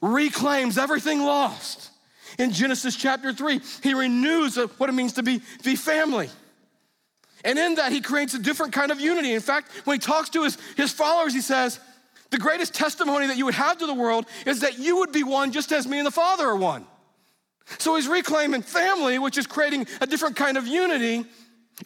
reclaims 0.00 0.78
everything 0.78 1.20
lost. 1.20 1.90
In 2.38 2.52
Genesis 2.52 2.96
chapter 2.96 3.32
3, 3.32 3.60
he 3.82 3.94
renews 3.94 4.56
what 4.56 4.88
it 4.88 4.92
means 4.92 5.14
to 5.14 5.22
be, 5.22 5.42
be 5.64 5.76
family. 5.76 6.30
And 7.44 7.58
in 7.58 7.76
that, 7.76 7.92
he 7.92 8.00
creates 8.00 8.34
a 8.34 8.38
different 8.38 8.72
kind 8.72 8.90
of 8.90 9.00
unity. 9.00 9.32
In 9.32 9.40
fact, 9.40 9.70
when 9.84 9.96
he 9.96 9.98
talks 9.98 10.30
to 10.30 10.44
his, 10.44 10.58
his 10.76 10.92
followers, 10.92 11.32
he 11.32 11.40
says, 11.40 11.80
The 12.30 12.38
greatest 12.38 12.74
testimony 12.74 13.26
that 13.26 13.36
you 13.36 13.44
would 13.46 13.54
have 13.54 13.78
to 13.78 13.86
the 13.86 13.94
world 13.94 14.26
is 14.46 14.60
that 14.60 14.78
you 14.78 14.98
would 14.98 15.12
be 15.12 15.24
one 15.24 15.52
just 15.52 15.72
as 15.72 15.86
me 15.86 15.98
and 15.98 16.06
the 16.06 16.10
Father 16.10 16.46
are 16.46 16.56
one. 16.56 16.86
So 17.78 17.96
he's 17.96 18.08
reclaiming 18.08 18.62
family, 18.62 19.18
which 19.18 19.38
is 19.38 19.46
creating 19.46 19.86
a 20.00 20.06
different 20.06 20.36
kind 20.36 20.56
of 20.56 20.66
unity. 20.66 21.24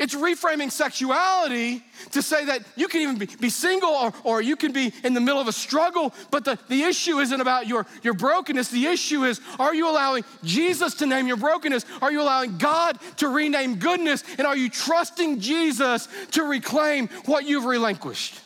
It's 0.00 0.14
reframing 0.14 0.72
sexuality 0.72 1.84
to 2.10 2.20
say 2.20 2.46
that 2.46 2.62
you 2.74 2.88
can 2.88 3.02
even 3.02 3.16
be, 3.16 3.26
be 3.26 3.48
single 3.48 3.90
or, 3.90 4.12
or 4.24 4.42
you 4.42 4.56
can 4.56 4.72
be 4.72 4.92
in 5.04 5.14
the 5.14 5.20
middle 5.20 5.40
of 5.40 5.46
a 5.46 5.52
struggle, 5.52 6.12
but 6.32 6.44
the, 6.44 6.58
the 6.68 6.82
issue 6.82 7.18
isn't 7.18 7.40
about 7.40 7.68
your, 7.68 7.86
your 8.02 8.14
brokenness. 8.14 8.70
The 8.70 8.86
issue 8.86 9.24
is 9.24 9.40
are 9.58 9.72
you 9.74 9.88
allowing 9.88 10.24
Jesus 10.42 10.94
to 10.94 11.06
name 11.06 11.28
your 11.28 11.36
brokenness? 11.36 11.84
Are 12.02 12.10
you 12.10 12.22
allowing 12.22 12.58
God 12.58 12.98
to 13.18 13.28
rename 13.28 13.76
goodness? 13.76 14.24
And 14.36 14.48
are 14.48 14.56
you 14.56 14.68
trusting 14.68 15.38
Jesus 15.38 16.08
to 16.32 16.42
reclaim 16.42 17.06
what 17.26 17.46
you've 17.46 17.64
relinquished? 17.64 18.40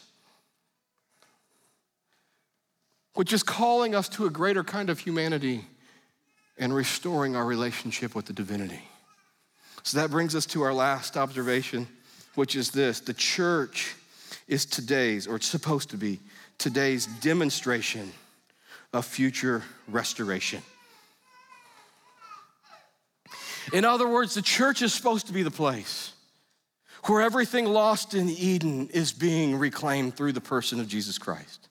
Which 3.14 3.32
is 3.32 3.42
calling 3.42 3.94
us 3.94 4.10
to 4.10 4.26
a 4.26 4.30
greater 4.30 4.62
kind 4.62 4.90
of 4.90 4.98
humanity 4.98 5.64
and 6.58 6.74
restoring 6.74 7.36
our 7.36 7.44
relationship 7.44 8.14
with 8.14 8.26
the 8.26 8.34
divinity. 8.34 8.82
So 9.88 10.00
that 10.00 10.10
brings 10.10 10.34
us 10.34 10.44
to 10.48 10.60
our 10.64 10.74
last 10.74 11.16
observation, 11.16 11.88
which 12.34 12.56
is 12.56 12.70
this 12.70 13.00
the 13.00 13.14
church 13.14 13.94
is 14.46 14.66
today's, 14.66 15.26
or 15.26 15.36
it's 15.36 15.46
supposed 15.46 15.88
to 15.90 15.96
be, 15.96 16.20
today's 16.58 17.06
demonstration 17.06 18.12
of 18.92 19.06
future 19.06 19.62
restoration. 19.88 20.60
In 23.72 23.86
other 23.86 24.06
words, 24.06 24.34
the 24.34 24.42
church 24.42 24.82
is 24.82 24.92
supposed 24.92 25.28
to 25.28 25.32
be 25.32 25.42
the 25.42 25.50
place 25.50 26.12
where 27.04 27.22
everything 27.22 27.64
lost 27.64 28.12
in 28.12 28.28
Eden 28.28 28.90
is 28.90 29.10
being 29.10 29.56
reclaimed 29.56 30.18
through 30.18 30.32
the 30.32 30.40
person 30.42 30.80
of 30.80 30.88
Jesus 30.88 31.16
Christ. 31.16 31.66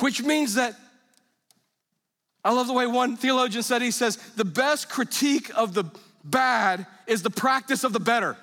Which 0.00 0.24
means 0.24 0.54
that 0.54 0.74
I 2.44 2.52
love 2.52 2.66
the 2.66 2.72
way 2.72 2.86
one 2.86 3.16
theologian 3.16 3.62
said, 3.62 3.82
he 3.82 3.90
says, 3.90 4.16
the 4.36 4.44
best 4.44 4.88
critique 4.88 5.50
of 5.54 5.74
the 5.74 5.84
bad 6.24 6.86
is 7.06 7.22
the 7.22 7.30
practice 7.30 7.84
of 7.84 7.92
the 7.92 8.00
better. 8.00 8.36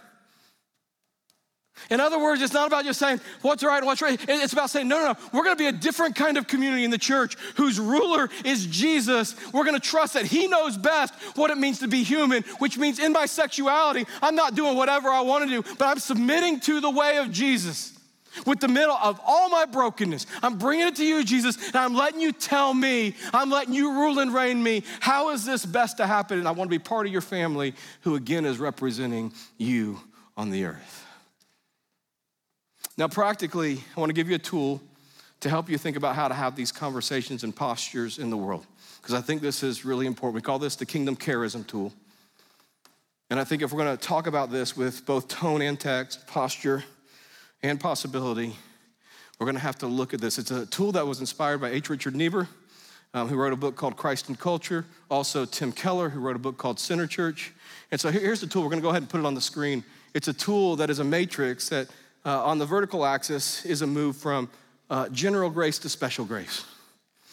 In 1.89 1.99
other 1.99 2.19
words, 2.19 2.41
it's 2.41 2.53
not 2.53 2.67
about 2.67 2.85
just 2.85 2.99
saying 2.99 3.21
what's 3.43 3.63
right 3.63 3.83
what's 3.83 4.01
right. 4.01 4.19
It's 4.27 4.53
about 4.53 4.71
saying, 4.71 4.87
no, 4.87 4.97
no, 4.99 5.11
no, 5.11 5.17
we're 5.31 5.43
gonna 5.43 5.55
be 5.55 5.67
a 5.67 5.71
different 5.71 6.15
kind 6.15 6.37
of 6.37 6.47
community 6.47 6.83
in 6.83 6.89
the 6.89 6.97
church 6.97 7.35
whose 7.55 7.79
ruler 7.79 8.29
is 8.43 8.65
Jesus. 8.65 9.35
We're 9.53 9.63
gonna 9.63 9.79
trust 9.79 10.15
that 10.15 10.25
He 10.25 10.47
knows 10.47 10.75
best 10.75 11.13
what 11.35 11.51
it 11.51 11.57
means 11.57 11.79
to 11.79 11.87
be 11.87 12.03
human, 12.03 12.43
which 12.59 12.77
means 12.77 12.99
in 12.99 13.13
my 13.13 13.27
sexuality, 13.27 14.07
I'm 14.23 14.35
not 14.35 14.55
doing 14.55 14.75
whatever 14.75 15.09
I 15.09 15.21
wanna 15.21 15.47
do, 15.47 15.63
but 15.77 15.85
I'm 15.85 15.99
submitting 15.99 16.59
to 16.61 16.81
the 16.81 16.89
way 16.89 17.17
of 17.17 17.31
Jesus 17.31 17.96
with 18.45 18.59
the 18.59 18.67
middle 18.67 18.95
of 18.95 19.19
all 19.25 19.49
my 19.49 19.65
brokenness. 19.65 20.25
I'm 20.43 20.57
bringing 20.57 20.87
it 20.87 20.95
to 20.97 21.05
you, 21.05 21.23
Jesus, 21.23 21.57
and 21.67 21.75
I'm 21.75 21.93
letting 21.93 22.21
you 22.21 22.31
tell 22.31 22.73
me, 22.73 23.15
I'm 23.33 23.49
letting 23.49 23.73
you 23.73 23.93
rule 23.93 24.19
and 24.19 24.33
reign 24.33 24.61
me. 24.61 24.83
How 24.99 25.31
is 25.31 25.45
this 25.45 25.65
best 25.65 25.97
to 25.97 26.07
happen? 26.07 26.39
And 26.39 26.47
I 26.47 26.51
want 26.51 26.69
to 26.69 26.77
be 26.77 26.83
part 26.83 27.05
of 27.05 27.11
your 27.11 27.21
family 27.21 27.73
who, 28.01 28.15
again, 28.15 28.45
is 28.45 28.59
representing 28.59 29.33
you 29.57 29.99
on 30.35 30.51
the 30.51 30.65
earth. 30.65 31.05
Now, 32.97 33.07
practically, 33.07 33.79
I 33.95 33.99
want 33.99 34.09
to 34.09 34.13
give 34.13 34.29
you 34.29 34.35
a 34.35 34.39
tool 34.39 34.81
to 35.39 35.49
help 35.49 35.69
you 35.69 35.77
think 35.77 35.97
about 35.97 36.15
how 36.15 36.27
to 36.27 36.33
have 36.33 36.55
these 36.55 36.71
conversations 36.71 37.43
and 37.43 37.55
postures 37.55 38.17
in 38.17 38.31
the 38.31 38.37
world, 38.37 38.65
because 38.99 39.13
I 39.13 39.21
think 39.21 39.41
this 39.41 39.61
is 39.61 39.85
really 39.85 40.07
important. 40.07 40.35
We 40.35 40.41
call 40.41 40.57
this 40.57 40.75
the 40.75 40.85
kingdom 40.85 41.15
charism 41.15 41.65
tool. 41.65 41.93
And 43.29 43.39
I 43.39 43.43
think 43.43 43.61
if 43.61 43.71
we're 43.71 43.83
going 43.83 43.95
to 43.95 44.03
talk 44.03 44.25
about 44.25 44.51
this 44.51 44.75
with 44.75 45.05
both 45.05 45.27
tone 45.27 45.61
and 45.61 45.79
text, 45.79 46.25
posture, 46.27 46.85
and 47.63 47.79
possibility, 47.79 48.55
we're 49.39 49.45
going 49.45 49.55
to 49.55 49.61
have 49.61 49.77
to 49.79 49.87
look 49.87 50.13
at 50.13 50.21
this. 50.21 50.37
It's 50.37 50.51
a 50.51 50.65
tool 50.65 50.91
that 50.93 51.05
was 51.05 51.19
inspired 51.19 51.61
by 51.61 51.69
H. 51.69 51.89
Richard 51.89 52.15
Niebuhr, 52.15 52.47
um, 53.13 53.27
who 53.27 53.35
wrote 53.35 53.53
a 53.53 53.57
book 53.57 53.75
called 53.75 53.95
Christ 53.95 54.29
and 54.29 54.39
Culture. 54.39 54.85
Also, 55.09 55.45
Tim 55.45 55.71
Keller, 55.71 56.09
who 56.09 56.19
wrote 56.19 56.35
a 56.35 56.39
book 56.39 56.57
called 56.57 56.79
Center 56.79 57.07
Church. 57.07 57.53
And 57.91 57.99
so 57.99 58.09
here's 58.09 58.41
the 58.41 58.47
tool. 58.47 58.63
We're 58.63 58.69
going 58.69 58.81
to 58.81 58.83
go 58.83 58.89
ahead 58.89 59.03
and 59.03 59.09
put 59.09 59.19
it 59.19 59.25
on 59.25 59.35
the 59.35 59.41
screen. 59.41 59.83
It's 60.13 60.27
a 60.27 60.33
tool 60.33 60.75
that 60.77 60.89
is 60.89 60.99
a 60.99 61.03
matrix 61.03 61.69
that 61.69 61.87
uh, 62.25 62.43
on 62.43 62.57
the 62.57 62.65
vertical 62.65 63.05
axis 63.05 63.65
is 63.65 63.81
a 63.81 63.87
move 63.87 64.17
from 64.17 64.49
uh, 64.89 65.09
general 65.09 65.49
grace 65.49 65.79
to 65.79 65.89
special 65.89 66.25
grace. 66.25 66.65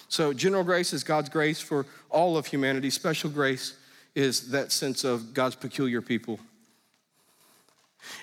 So, 0.09 0.33
general 0.33 0.63
grace 0.63 0.93
is 0.93 1.03
God's 1.03 1.29
grace 1.29 1.61
for 1.61 1.87
all 2.11 2.37
of 2.37 2.47
humanity, 2.47 2.91
special 2.91 3.31
grace 3.31 3.77
is 4.15 4.51
that 4.51 4.71
sense 4.71 5.03
of 5.03 5.35
God's 5.35 5.57
peculiar 5.57 6.01
people. 6.01 6.39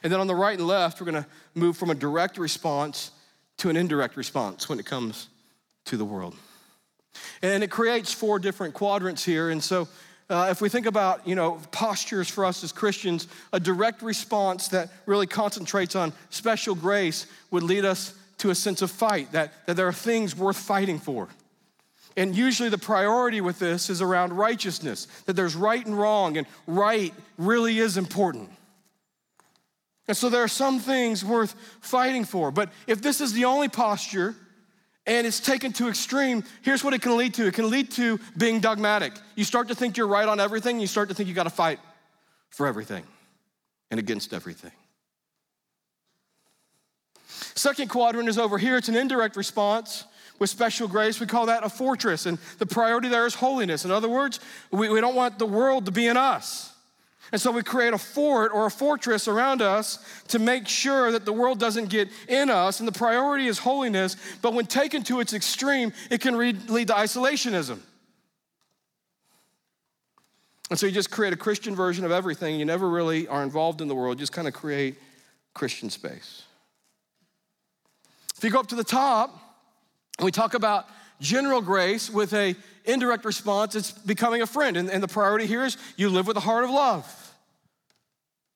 And 0.03 0.11
then 0.11 0.19
on 0.19 0.27
the 0.27 0.35
right 0.35 0.57
and 0.57 0.67
left, 0.67 0.99
we're 0.99 1.11
going 1.11 1.23
to 1.23 1.29
move 1.55 1.77
from 1.77 1.89
a 1.89 1.95
direct 1.95 2.37
response 2.37 3.11
to 3.57 3.69
an 3.69 3.75
indirect 3.75 4.17
response 4.17 4.67
when 4.67 4.79
it 4.79 4.85
comes 4.85 5.27
to 5.85 5.97
the 5.97 6.05
world. 6.05 6.35
And 7.41 7.63
it 7.63 7.69
creates 7.69 8.13
four 8.13 8.39
different 8.39 8.73
quadrants 8.73 9.23
here. 9.23 9.49
And 9.49 9.63
so 9.63 9.87
uh, 10.29 10.47
if 10.49 10.61
we 10.61 10.69
think 10.69 10.85
about, 10.85 11.27
you 11.27 11.35
know, 11.35 11.59
postures 11.71 12.29
for 12.29 12.45
us 12.45 12.63
as 12.63 12.71
Christians, 12.71 13.27
a 13.51 13.59
direct 13.59 14.01
response 14.01 14.69
that 14.69 14.89
really 15.05 15.27
concentrates 15.27 15.95
on 15.95 16.13
special 16.29 16.73
grace 16.73 17.27
would 17.51 17.63
lead 17.63 17.83
us 17.83 18.15
to 18.37 18.49
a 18.49 18.55
sense 18.55 18.81
of 18.81 18.89
fight, 18.89 19.31
that, 19.33 19.53
that 19.67 19.75
there 19.75 19.87
are 19.87 19.93
things 19.93 20.35
worth 20.35 20.57
fighting 20.57 20.99
for. 20.99 21.27
And 22.17 22.35
usually 22.35 22.69
the 22.69 22.77
priority 22.77 23.41
with 23.41 23.59
this 23.59 23.89
is 23.89 24.01
around 24.01 24.33
righteousness, 24.33 25.07
that 25.25 25.35
there's 25.35 25.55
right 25.55 25.85
and 25.85 25.97
wrong, 25.97 26.37
and 26.37 26.47
right 26.65 27.13
really 27.37 27.79
is 27.79 27.97
important. 27.97 28.49
And 30.07 30.17
so 30.17 30.29
there 30.29 30.43
are 30.43 30.47
some 30.47 30.79
things 30.79 31.23
worth 31.23 31.55
fighting 31.81 32.25
for. 32.25 32.51
But 32.51 32.71
if 32.87 33.01
this 33.01 33.21
is 33.21 33.33
the 33.33 33.45
only 33.45 33.69
posture 33.69 34.35
and 35.05 35.25
it's 35.25 35.39
taken 35.39 35.73
to 35.73 35.87
extreme, 35.87 36.43
here's 36.61 36.83
what 36.83 36.93
it 36.93 37.01
can 37.01 37.17
lead 37.17 37.33
to 37.35 37.47
it 37.47 37.53
can 37.53 37.69
lead 37.69 37.91
to 37.91 38.19
being 38.37 38.59
dogmatic. 38.59 39.13
You 39.35 39.43
start 39.43 39.67
to 39.69 39.75
think 39.75 39.97
you're 39.97 40.07
right 40.07 40.27
on 40.27 40.39
everything, 40.39 40.79
you 40.79 40.87
start 40.87 41.09
to 41.09 41.15
think 41.15 41.29
you 41.29 41.35
got 41.35 41.43
to 41.43 41.49
fight 41.49 41.79
for 42.49 42.67
everything 42.67 43.03
and 43.89 43.99
against 43.99 44.33
everything. 44.33 44.71
Second 47.55 47.89
quadrant 47.89 48.29
is 48.29 48.37
over 48.37 48.57
here. 48.57 48.77
It's 48.77 48.89
an 48.89 48.95
indirect 48.95 49.35
response 49.35 50.05
with 50.39 50.49
special 50.49 50.87
grace. 50.87 51.19
We 51.19 51.27
call 51.27 51.45
that 51.47 51.63
a 51.63 51.69
fortress, 51.69 52.25
and 52.25 52.37
the 52.57 52.65
priority 52.65 53.09
there 53.09 53.25
is 53.25 53.35
holiness. 53.35 53.85
In 53.85 53.91
other 53.91 54.09
words, 54.09 54.39
we, 54.71 54.89
we 54.89 54.99
don't 55.01 55.15
want 55.15 55.37
the 55.37 55.45
world 55.45 55.85
to 55.85 55.91
be 55.91 56.07
in 56.07 56.17
us. 56.17 56.70
And 57.31 57.39
so 57.39 57.51
we 57.51 57.63
create 57.63 57.93
a 57.93 57.97
fort 57.97 58.51
or 58.53 58.65
a 58.65 58.71
fortress 58.71 59.27
around 59.27 59.61
us 59.61 59.99
to 60.29 60.39
make 60.39 60.67
sure 60.67 61.11
that 61.13 61.25
the 61.25 61.31
world 61.31 61.59
doesn't 61.59 61.89
get 61.89 62.09
in 62.27 62.49
us. 62.49 62.79
And 62.79 62.87
the 62.87 62.91
priority 62.91 63.47
is 63.47 63.59
holiness, 63.59 64.17
but 64.41 64.53
when 64.53 64.65
taken 64.65 65.03
to 65.03 65.21
its 65.21 65.33
extreme, 65.33 65.93
it 66.09 66.19
can 66.19 66.37
lead 66.37 66.87
to 66.87 66.93
isolationism. 66.93 67.79
And 70.69 70.79
so 70.79 70.85
you 70.85 70.91
just 70.91 71.11
create 71.11 71.33
a 71.33 71.37
Christian 71.37 71.75
version 71.75 72.05
of 72.05 72.11
everything. 72.11 72.57
You 72.57 72.65
never 72.65 72.89
really 72.89 73.27
are 73.27 73.43
involved 73.43 73.81
in 73.81 73.87
the 73.87 73.95
world, 73.95 74.17
you 74.17 74.21
just 74.21 74.33
kind 74.33 74.47
of 74.47 74.53
create 74.53 74.97
Christian 75.53 75.89
space. 75.89 76.43
If 78.37 78.43
you 78.43 78.49
go 78.49 78.59
up 78.59 78.67
to 78.67 78.75
the 78.75 78.83
top, 78.83 79.37
we 80.21 80.31
talk 80.31 80.53
about 80.53 80.87
general 81.19 81.61
grace 81.61 82.09
with 82.09 82.33
a 82.33 82.55
indirect 82.85 83.25
response, 83.25 83.75
it's 83.75 83.91
becoming 83.91 84.41
a 84.41 84.47
friend. 84.47 84.77
And, 84.77 84.89
and 84.89 85.03
the 85.03 85.07
priority 85.07 85.45
here 85.45 85.63
is 85.63 85.77
you 85.95 86.09
live 86.09 86.25
with 86.25 86.37
a 86.37 86.41
heart 86.41 86.63
of 86.63 86.69
love. 86.69 87.20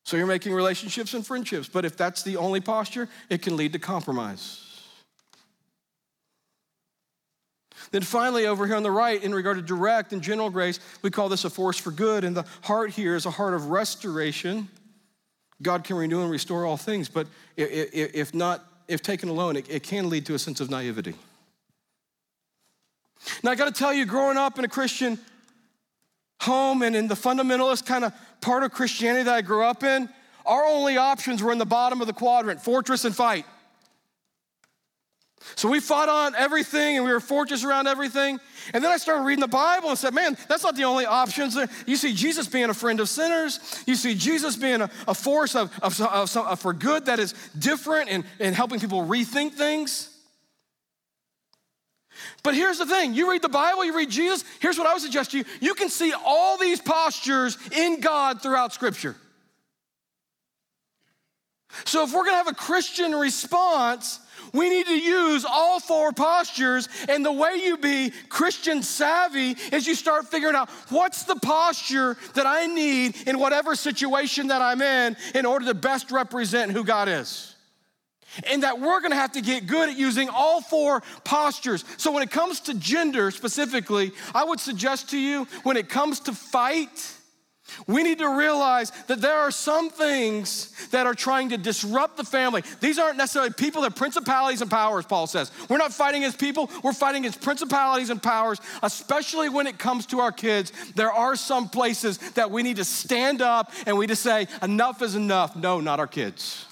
So 0.06 0.18
you're 0.18 0.28
making 0.28 0.54
relationships 0.54 1.14
and 1.14 1.26
friendships. 1.26 1.68
But 1.68 1.84
if 1.84 1.98
that's 1.98 2.24
the 2.24 2.38
only 2.38 2.62
posture, 2.62 3.10
it 3.30 3.42
can 3.42 3.58
lead 3.58 3.74
to 3.74 3.80
compromise. 3.80 4.62
Then 7.92 8.04
finally, 8.04 8.46
over 8.46 8.66
here 8.66 8.76
on 8.76 8.84
the 8.84 8.92
right, 8.92 9.22
in 9.22 9.34
regard 9.34 9.58
to 9.58 9.64
direct 9.64 10.14
and 10.14 10.22
general 10.22 10.50
grace, 10.50 10.80
we 11.02 11.10
call 11.10 11.28
this 11.28 11.44
a 11.44 11.50
force 11.50 11.78
for 11.78 11.92
good. 11.92 12.24
And 12.24 12.38
the 12.38 12.46
heart 12.62 12.92
here 12.92 13.16
is 13.16 13.26
a 13.26 13.32
heart 13.32 13.54
of 13.54 13.72
restoration. 13.72 14.70
God 15.62 15.84
can 15.84 15.96
renew 15.96 16.22
and 16.22 16.30
restore 16.30 16.66
all 16.66 16.78
things, 16.78 17.10
but 17.10 17.28
if 17.58 18.34
not, 18.34 18.64
if 18.88 19.02
taken 19.02 19.30
alone, 19.30 19.56
it 19.56 19.84
can 19.84 20.10
lead 20.10 20.26
to 20.28 20.36
a 20.36 20.40
sense 20.40 20.60
of 20.60 20.70
naivety. 20.70 21.16
Now, 23.42 23.52
I 23.52 23.56
got 23.56 23.74
to 23.74 23.80
tell 23.80 23.94
you, 23.94 24.06
growing 24.06 24.38
up 24.38 24.60
in 24.60 24.66
a 24.66 24.68
Christian 24.68 25.18
home 26.42 26.82
and 26.82 26.96
in 26.96 27.08
the 27.08 27.16
fundamentalist 27.16 27.86
kind 27.86 28.04
of 28.04 28.14
part 28.42 28.64
of 28.64 28.72
Christianity 28.72 29.24
that 29.24 29.34
I 29.34 29.42
grew 29.42 29.64
up 29.64 29.84
in, 29.84 30.10
our 30.46 30.64
only 30.66 30.98
options 30.98 31.42
were 31.42 31.52
in 31.52 31.58
the 31.58 31.66
bottom 31.66 32.02
of 32.02 32.08
the 32.08 32.14
quadrant 32.14 32.62
fortress 32.62 33.06
and 33.06 33.16
fight. 33.16 33.46
So 35.56 35.70
we 35.70 35.80
fought 35.80 36.10
on 36.10 36.34
everything 36.36 36.98
and 36.98 37.06
we 37.06 37.12
were 37.12 37.20
fortress 37.20 37.64
around 37.64 37.88
everything. 37.88 38.40
And 38.74 38.84
then 38.84 38.92
I 38.92 38.98
started 38.98 39.24
reading 39.24 39.42
the 39.42 39.48
Bible 39.48 39.90
and 39.90 39.98
said, 39.98 40.14
man, 40.14 40.38
that's 40.50 40.64
not 40.64 40.76
the 40.76 40.86
only 40.86 41.06
options. 41.06 41.56
You 41.86 41.96
see 41.96 42.14
Jesus 42.14 42.48
being 42.48 42.70
a 42.70 42.74
friend 42.74 43.00
of 43.00 43.08
sinners. 43.08 43.84
You 43.86 43.94
see 43.96 44.16
Jesus 44.16 44.56
being 44.56 44.82
a, 44.82 44.90
a 45.08 45.14
force 45.14 45.56
of, 45.56 45.72
of, 45.84 46.00
of, 46.02 46.60
for 46.60 46.74
good 46.74 47.06
that 47.06 47.20
is 47.20 47.36
different 47.58 48.10
and, 48.10 48.24
and 48.40 48.56
helping 48.56 48.80
people 48.80 49.06
rethink 49.06 49.54
things. 49.54 50.10
But 52.46 52.54
here's 52.54 52.78
the 52.78 52.86
thing 52.86 53.16
you 53.16 53.32
read 53.32 53.42
the 53.42 53.50
Bible, 53.50 53.84
you 53.84 53.98
read 53.98 54.12
Jesus, 54.12 54.44
here's 54.60 54.78
what 54.78 54.86
I 54.86 54.94
would 54.94 55.02
suggest 55.02 55.32
to 55.32 55.40
you 55.40 55.46
you 55.60 55.74
can 55.74 55.90
see 55.90 56.14
all 56.14 56.60
these 56.60 56.80
postures 56.80 57.58
in 57.72 58.00
God 58.00 58.40
throughout 58.40 58.72
Scripture. 58.72 59.16
So 61.86 62.04
if 62.04 62.14
we're 62.14 62.24
gonna 62.24 62.38
have 62.38 62.48
a 62.48 62.54
Christian 62.54 63.16
response, 63.16 64.20
we 64.54 64.70
need 64.70 64.86
to 64.86 64.98
use 64.98 65.44
all 65.44 65.80
four 65.80 66.12
postures. 66.12 66.88
And 67.10 67.26
the 67.26 67.32
way 67.32 67.62
you 67.64 67.78
be 67.78 68.12
Christian 68.30 68.84
savvy 68.84 69.56
is 69.72 69.88
you 69.88 69.96
start 69.96 70.28
figuring 70.28 70.56
out 70.56 70.70
what's 70.90 71.24
the 71.24 71.38
posture 71.38 72.16
that 72.36 72.46
I 72.46 72.68
need 72.68 73.28
in 73.28 73.40
whatever 73.40 73.76
situation 73.76 74.48
that 74.50 74.62
I'm 74.62 74.84
in 74.84 75.18
in 75.34 75.48
order 75.48 75.66
to 75.66 75.74
best 75.74 76.12
represent 76.12 76.72
who 76.72 76.84
God 76.84 77.10
is. 77.10 77.55
And 78.44 78.64
that 78.64 78.80
we're 78.80 79.02
gonna 79.02 79.16
have 79.16 79.34
to 79.34 79.42
get 79.42 79.68
good 79.68 79.90
at 79.90 79.98
using 79.98 80.30
all 80.30 80.62
four 80.62 81.02
postures. 81.24 81.84
So, 81.98 82.12
when 82.12 82.24
it 82.24 82.32
comes 82.32 82.60
to 82.62 82.74
gender 82.74 83.32
specifically, 83.32 84.12
I 84.34 84.44
would 84.44 84.60
suggest 84.60 85.10
to 85.12 85.18
you 85.18 85.48
when 85.64 85.78
it 85.78 85.90
comes 85.90 86.20
to 86.22 86.34
fight, 86.34 87.16
we 87.88 88.04
need 88.04 88.20
to 88.20 88.30
realize 88.30 88.92
that 89.08 89.22
there 89.22 89.38
are 89.38 89.52
some 89.52 89.90
things 89.90 90.72
that 90.90 91.08
are 91.08 91.14
trying 91.14 91.50
to 91.50 91.58
disrupt 91.58 92.18
the 92.18 92.24
family. 92.24 92.64
These 92.80 93.00
aren't 93.00 93.18
necessarily 93.18 93.52
people, 93.52 93.82
they're 93.82 93.92
principalities 93.92 94.62
and 94.62 94.70
powers, 94.70 95.06
Paul 95.06 95.28
says. 95.28 95.52
We're 95.68 95.78
not 95.78 95.94
fighting 95.94 96.24
against 96.24 96.40
people, 96.40 96.70
we're 96.84 96.94
fighting 96.94 97.24
against 97.24 97.42
principalities 97.42 98.10
and 98.10 98.22
powers, 98.22 98.60
especially 98.84 99.50
when 99.50 99.68
it 99.68 99.78
comes 99.78 100.06
to 100.08 100.20
our 100.20 100.32
kids. 100.32 100.72
There 100.96 101.12
are 101.12 101.36
some 101.36 101.70
places 101.70 102.18
that 102.34 102.52
we 102.52 102.64
need 102.64 102.78
to 102.78 102.86
stand 102.86 103.42
up 103.42 103.72
and 103.86 103.98
we 103.98 104.08
just 104.08 104.24
say, 104.24 104.48
enough 104.62 105.02
is 105.02 105.16
enough. 105.16 105.56
No, 105.56 105.80
not 105.80 106.00
our 106.00 106.08
kids. 106.08 106.66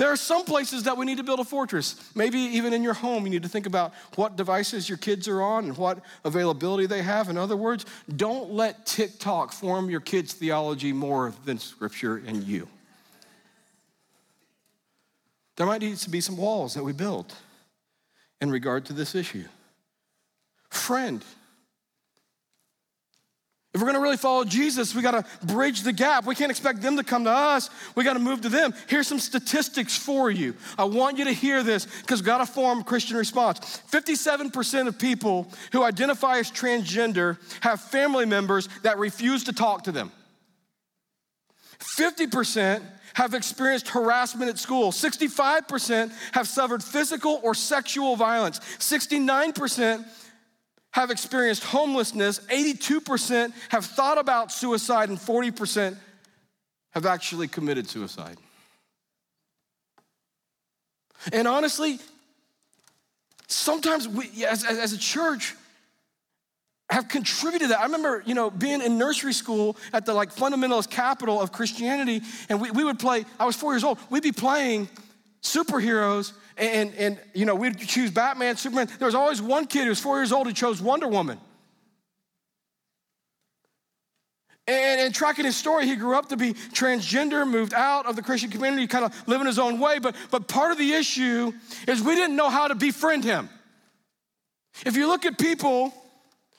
There 0.00 0.10
are 0.10 0.16
some 0.16 0.46
places 0.46 0.84
that 0.84 0.96
we 0.96 1.04
need 1.04 1.18
to 1.18 1.22
build 1.22 1.40
a 1.40 1.44
fortress. 1.44 1.94
Maybe 2.14 2.38
even 2.38 2.72
in 2.72 2.82
your 2.82 2.94
home, 2.94 3.24
you 3.24 3.30
need 3.30 3.42
to 3.42 3.50
think 3.50 3.66
about 3.66 3.92
what 4.14 4.34
devices 4.34 4.88
your 4.88 4.96
kids 4.96 5.28
are 5.28 5.42
on 5.42 5.66
and 5.66 5.76
what 5.76 5.98
availability 6.24 6.86
they 6.86 7.02
have. 7.02 7.28
In 7.28 7.36
other 7.36 7.54
words, 7.54 7.84
don't 8.16 8.50
let 8.50 8.86
TikTok 8.86 9.52
form 9.52 9.90
your 9.90 10.00
kids' 10.00 10.32
theology 10.32 10.94
more 10.94 11.34
than 11.44 11.58
Scripture 11.58 12.16
and 12.26 12.42
you. 12.42 12.66
There 15.56 15.66
might 15.66 15.82
need 15.82 15.98
to 15.98 16.08
be 16.08 16.22
some 16.22 16.38
walls 16.38 16.72
that 16.72 16.82
we 16.82 16.94
build 16.94 17.34
in 18.40 18.50
regard 18.50 18.86
to 18.86 18.94
this 18.94 19.14
issue. 19.14 19.44
Friend, 20.70 21.22
if 23.72 23.80
we're 23.80 23.86
gonna 23.86 24.00
really 24.00 24.16
follow 24.16 24.44
Jesus, 24.44 24.96
we 24.96 25.02
gotta 25.02 25.24
bridge 25.44 25.82
the 25.82 25.92
gap. 25.92 26.26
We 26.26 26.34
can't 26.34 26.50
expect 26.50 26.82
them 26.82 26.96
to 26.96 27.04
come 27.04 27.22
to 27.24 27.30
us. 27.30 27.70
We 27.94 28.02
gotta 28.02 28.18
move 28.18 28.40
to 28.40 28.48
them. 28.48 28.74
Here's 28.88 29.06
some 29.06 29.20
statistics 29.20 29.96
for 29.96 30.28
you. 30.28 30.54
I 30.76 30.84
want 30.84 31.18
you 31.18 31.24
to 31.26 31.32
hear 31.32 31.62
this 31.62 31.86
because 32.00 32.20
gotta 32.20 32.46
form 32.46 32.82
Christian 32.82 33.16
response. 33.16 33.80
57% 33.92 34.88
of 34.88 34.98
people 34.98 35.52
who 35.70 35.84
identify 35.84 36.38
as 36.38 36.50
transgender 36.50 37.38
have 37.60 37.80
family 37.80 38.26
members 38.26 38.68
that 38.82 38.98
refuse 38.98 39.44
to 39.44 39.52
talk 39.52 39.84
to 39.84 39.92
them. 39.92 40.10
50% 41.78 42.82
have 43.14 43.34
experienced 43.34 43.88
harassment 43.88 44.50
at 44.50 44.58
school. 44.58 44.90
65% 44.90 46.12
have 46.32 46.48
suffered 46.48 46.82
physical 46.82 47.40
or 47.44 47.54
sexual 47.54 48.16
violence. 48.16 48.58
69% 48.78 50.04
have 50.92 51.10
experienced 51.10 51.64
homelessness, 51.64 52.40
82% 52.50 53.52
have 53.68 53.84
thought 53.84 54.18
about 54.18 54.50
suicide, 54.50 55.08
and 55.08 55.18
40% 55.18 55.96
have 56.90 57.06
actually 57.06 57.48
committed 57.48 57.88
suicide. 57.88 58.36
And 61.32 61.46
honestly, 61.46 61.98
sometimes 63.46 64.08
we, 64.08 64.44
as, 64.44 64.64
as, 64.64 64.92
a 64.92 64.98
church, 64.98 65.54
have 66.88 67.08
contributed 67.08 67.70
that. 67.70 67.78
I 67.80 67.84
remember, 67.84 68.22
you 68.26 68.34
know, 68.34 68.50
being 68.50 68.80
in 68.80 68.98
nursery 68.98 69.32
school 69.32 69.76
at 69.92 70.06
the 70.06 70.14
like 70.14 70.34
fundamentalist 70.34 70.90
capital 70.90 71.40
of 71.40 71.52
Christianity, 71.52 72.22
and 72.48 72.60
we, 72.60 72.70
we 72.70 72.82
would 72.82 72.98
play, 72.98 73.24
I 73.38 73.44
was 73.44 73.54
four 73.54 73.72
years 73.72 73.84
old, 73.84 73.98
we'd 74.08 74.22
be 74.22 74.32
playing 74.32 74.88
superheroes 75.42 76.32
and, 76.60 76.94
and 76.94 77.18
you 77.34 77.46
know, 77.46 77.54
we'd 77.54 77.78
choose 77.78 78.10
Batman, 78.10 78.56
Superman. 78.56 78.88
There 78.98 79.06
was 79.06 79.14
always 79.14 79.40
one 79.40 79.66
kid 79.66 79.84
who 79.84 79.88
was 79.88 80.00
four 80.00 80.18
years 80.18 80.30
old 80.30 80.46
who 80.46 80.52
chose 80.52 80.80
Wonder 80.80 81.08
Woman. 81.08 81.40
And, 84.68 85.00
and 85.00 85.14
tracking 85.14 85.46
his 85.46 85.56
story, 85.56 85.86
he 85.86 85.96
grew 85.96 86.16
up 86.16 86.28
to 86.28 86.36
be 86.36 86.52
transgender, 86.52 87.48
moved 87.48 87.74
out 87.74 88.06
of 88.06 88.14
the 88.14 88.22
Christian 88.22 88.50
community, 88.50 88.86
kind 88.86 89.04
of 89.04 89.28
living 89.28 89.46
his 89.46 89.58
own 89.58 89.80
way. 89.80 89.98
But, 89.98 90.14
but 90.30 90.48
part 90.48 90.70
of 90.70 90.78
the 90.78 90.92
issue 90.92 91.52
is 91.88 92.02
we 92.02 92.14
didn't 92.14 92.36
know 92.36 92.50
how 92.50 92.68
to 92.68 92.74
befriend 92.74 93.24
him. 93.24 93.48
If 94.84 94.96
you 94.96 95.08
look 95.08 95.26
at 95.26 95.38
people 95.38 95.92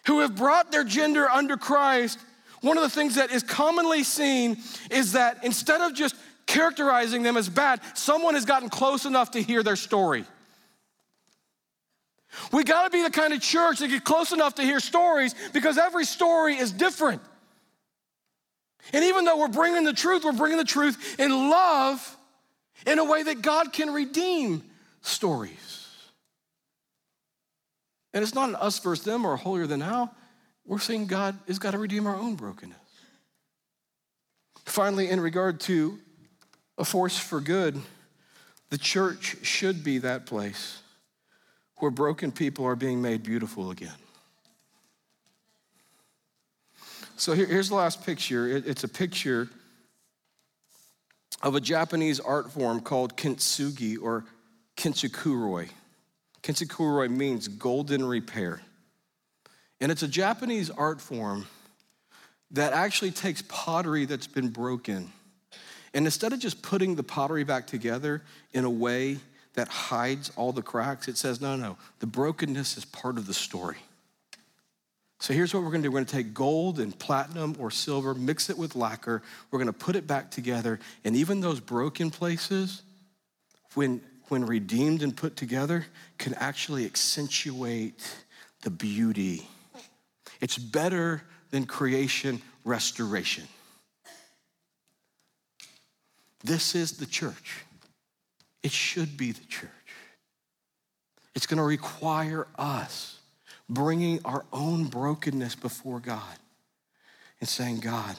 who 0.08 0.20
have 0.20 0.36
brought 0.36 0.72
their 0.72 0.84
gender 0.84 1.30
under 1.30 1.58
Christ, 1.58 2.20
one 2.62 2.78
of 2.78 2.84
the 2.84 2.90
things 2.90 3.16
that 3.16 3.32
is 3.32 3.44
commonly 3.44 4.04
seen 4.04 4.58
is 4.90 5.14
that 5.14 5.44
instead 5.44 5.82
of 5.82 5.94
just 5.94 6.16
characterizing 6.52 7.24
them 7.24 7.38
as 7.38 7.48
bad, 7.48 7.80
someone 7.94 8.34
has 8.34 8.44
gotten 8.44 8.70
close 8.70 9.06
enough 9.06 9.32
to 9.32 9.42
hear 9.42 9.64
their 9.64 9.78
story. 9.78 10.26
We 12.52 12.64
got 12.64 12.84
to 12.84 12.90
be 12.90 13.04
the 13.04 13.10
kind 13.10 13.34
of 13.34 13.42
church 13.42 13.80
that 13.80 13.88
get 13.88 14.04
close 14.04 14.32
enough 14.32 14.56
to 14.56 14.64
hear 14.64 14.80
stories 14.80 15.34
because 15.54 15.78
every 15.78 16.06
story 16.06 16.58
is 16.58 16.72
different. 16.72 17.22
And 18.94 19.06
even 19.06 19.26
though 19.26 19.38
we're 19.38 19.48
bringing 19.48 19.86
the 19.86 19.94
truth, 19.94 20.24
we're 20.26 20.32
bringing 20.34 20.58
the 20.58 20.66
truth 20.66 21.20
in 21.20 21.32
love 21.50 22.18
in 22.86 23.00
a 23.00 23.06
way 23.06 23.24
that 23.24 23.42
God 23.42 23.72
can 23.72 23.94
redeem 23.94 24.64
stories. 25.02 25.88
And 28.14 28.24
it's 28.24 28.36
not 28.36 28.50
an 28.50 28.56
us 28.56 28.80
versus 28.80 29.06
them 29.06 29.26
or 29.26 29.38
holier 29.38 29.68
than 29.68 29.80
thou. 29.80 30.10
We're 30.66 30.80
saying 30.80 31.08
God 31.08 31.38
has 31.48 31.60
got 31.60 31.72
to 31.72 31.78
redeem 31.78 32.08
our 32.08 32.16
own 32.16 32.36
brokenness. 32.36 32.78
Finally, 34.66 35.10
in 35.10 35.20
regard 35.20 35.60
to 35.62 35.98
a 36.82 36.84
force 36.84 37.16
for 37.16 37.40
good, 37.40 37.80
the 38.72 38.78
church 38.78 39.38
should 39.44 39.84
be 39.84 40.00
that 40.00 40.26
place 40.26 40.82
where 41.78 41.92
broken 41.92 42.32
people 42.32 42.66
are 42.66 42.76
being 42.76 43.04
made 43.04 43.22
beautiful 43.22 43.70
again. 43.70 43.94
So 47.18 47.34
here, 47.34 47.46
here's 47.46 47.70
the 47.70 47.76
last 47.76 48.04
picture. 48.04 48.48
It, 48.48 48.66
it's 48.66 48.84
a 48.84 48.88
picture 48.88 49.48
of 51.44 51.54
a 51.54 51.62
Japanese 51.62 52.20
art 52.20 52.52
form 52.52 52.82
called 52.82 53.16
kintsugi 53.16 53.98
or 54.02 54.26
kintsukuroi. 54.76 55.70
Kintsukuroi 56.42 57.12
means 57.12 57.48
golden 57.48 58.04
repair. 58.04 58.60
And 59.80 59.92
it's 59.92 60.02
a 60.02 60.08
Japanese 60.08 60.72
art 60.72 61.00
form 61.00 61.46
that 62.50 62.74
actually 62.74 63.12
takes 63.12 63.44
pottery 63.44 64.06
that's 64.06 64.28
been 64.28 64.50
broken 64.50 65.12
and 65.94 66.06
instead 66.06 66.34
of 66.34 66.40
just 66.40 66.62
putting 66.62 66.96
the 66.96 67.04
pottery 67.04 67.44
back 67.44 67.68
together 67.68 68.22
in 68.54 68.64
a 68.64 68.70
way 68.70 69.18
that 69.54 69.68
hides 69.68 70.32
all 70.36 70.54
the 70.54 70.62
cracks, 70.62 71.08
it 71.08 71.18
says, 71.18 71.42
no, 71.42 71.56
no, 71.56 71.78
the 72.00 72.08
brokenness 72.08 72.78
is 72.78 72.86
part 72.86 73.18
of 73.18 73.28
the 73.28 73.34
story. 73.34 73.78
So 75.20 75.34
here's 75.34 75.54
what 75.54 75.62
we're 75.64 75.70
gonna 75.70 75.84
do. 75.84 75.92
We're 75.92 76.00
gonna 76.00 76.06
take 76.06 76.34
gold 76.34 76.80
and 76.80 76.98
platinum 76.98 77.56
or 77.60 77.70
silver, 77.70 78.16
mix 78.16 78.50
it 78.50 78.58
with 78.58 78.76
lacquer. 78.76 79.22
We're 79.52 79.60
gonna 79.60 79.74
put 79.74 79.96
it 79.96 80.08
back 80.08 80.32
together. 80.32 80.80
And 81.04 81.16
even 81.16 81.42
those 81.42 81.60
broken 81.60 82.10
places, 82.10 82.82
when, 83.76 84.02
when 84.30 84.46
redeemed 84.46 85.04
and 85.04 85.16
put 85.16 85.36
together, 85.36 85.86
can 86.18 86.34
actually 86.36 86.86
accentuate 86.86 88.02
the 88.62 88.72
beauty. 88.72 89.48
It's 90.40 90.58
better 90.58 91.22
than 91.52 91.66
creation 91.66 92.42
restoration. 92.64 93.48
This 96.44 96.76
is 96.76 96.94
the 96.94 97.06
church. 97.06 97.66
It 98.64 98.72
should 98.72 99.18
be 99.18 99.32
the 99.32 99.46
church. 99.46 99.70
It's 101.36 101.46
going 101.46 101.58
to 101.58 101.64
require 101.64 102.48
us 102.58 103.20
bringing 103.70 104.20
our 104.26 104.46
own 104.52 104.86
brokenness 104.86 105.56
before 105.56 106.00
God 106.00 106.38
and 107.40 107.48
saying, 107.48 107.80
God, 107.80 108.16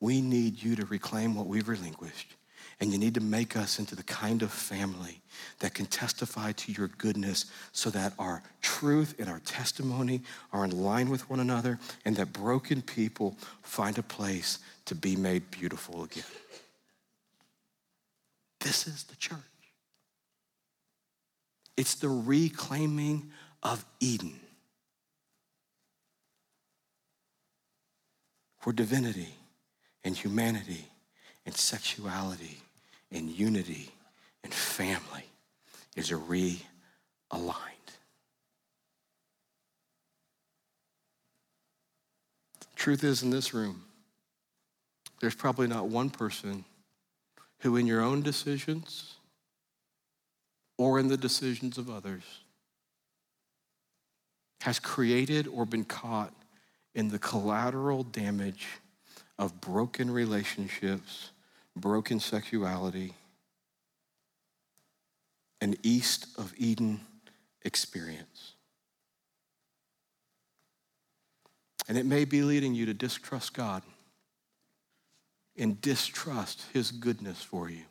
we 0.00 0.20
need 0.20 0.62
you 0.62 0.76
to 0.76 0.84
reclaim 0.86 1.34
what 1.34 1.46
we've 1.46 1.68
relinquished. 1.68 2.34
And 2.80 2.92
you 2.92 2.98
need 2.98 3.14
to 3.14 3.20
make 3.20 3.56
us 3.56 3.78
into 3.78 3.94
the 3.94 4.02
kind 4.02 4.42
of 4.42 4.50
family 4.50 5.20
that 5.60 5.72
can 5.72 5.86
testify 5.86 6.52
to 6.52 6.72
your 6.72 6.88
goodness 6.88 7.46
so 7.70 7.90
that 7.90 8.12
our 8.18 8.42
truth 8.60 9.14
and 9.20 9.28
our 9.28 9.38
testimony 9.40 10.22
are 10.52 10.64
in 10.64 10.82
line 10.82 11.08
with 11.08 11.30
one 11.30 11.38
another 11.38 11.78
and 12.04 12.16
that 12.16 12.32
broken 12.32 12.82
people 12.82 13.36
find 13.62 13.98
a 13.98 14.02
place 14.02 14.58
to 14.86 14.96
be 14.96 15.14
made 15.14 15.48
beautiful 15.52 16.02
again. 16.02 16.24
This 18.72 18.86
is 18.86 19.04
the 19.04 19.16
church. 19.16 19.36
It's 21.76 21.94
the 21.96 22.08
reclaiming 22.08 23.30
of 23.62 23.84
Eden, 24.00 24.40
where 28.62 28.72
divinity 28.72 29.34
and 30.04 30.16
humanity 30.16 30.86
and 31.44 31.54
sexuality 31.54 32.62
and 33.10 33.28
unity 33.28 33.90
and 34.42 34.54
family 34.54 35.26
is 35.94 36.08
realigned. 36.08 36.62
Truth 42.74 43.04
is, 43.04 43.22
in 43.22 43.28
this 43.28 43.52
room, 43.52 43.84
there's 45.20 45.34
probably 45.34 45.66
not 45.66 45.88
one 45.88 46.08
person 46.08 46.64
who, 47.62 47.76
in 47.76 47.86
your 47.86 48.00
own 48.00 48.22
decisions 48.22 49.14
or 50.78 50.98
in 50.98 51.08
the 51.08 51.16
decisions 51.16 51.78
of 51.78 51.88
others, 51.88 52.24
has 54.62 54.78
created 54.78 55.46
or 55.46 55.64
been 55.64 55.84
caught 55.84 56.32
in 56.94 57.08
the 57.08 57.18
collateral 57.18 58.02
damage 58.02 58.66
of 59.38 59.60
broken 59.60 60.10
relationships, 60.10 61.30
broken 61.76 62.20
sexuality, 62.20 63.14
an 65.60 65.76
east 65.82 66.26
of 66.36 66.52
Eden 66.56 67.00
experience. 67.64 68.54
And 71.88 71.96
it 71.96 72.06
may 72.06 72.24
be 72.24 72.42
leading 72.42 72.74
you 72.74 72.86
to 72.86 72.94
distrust 72.94 73.54
God 73.54 73.82
and 75.62 75.80
distrust 75.80 76.64
his 76.72 76.90
goodness 76.90 77.40
for 77.40 77.70
you. 77.70 77.84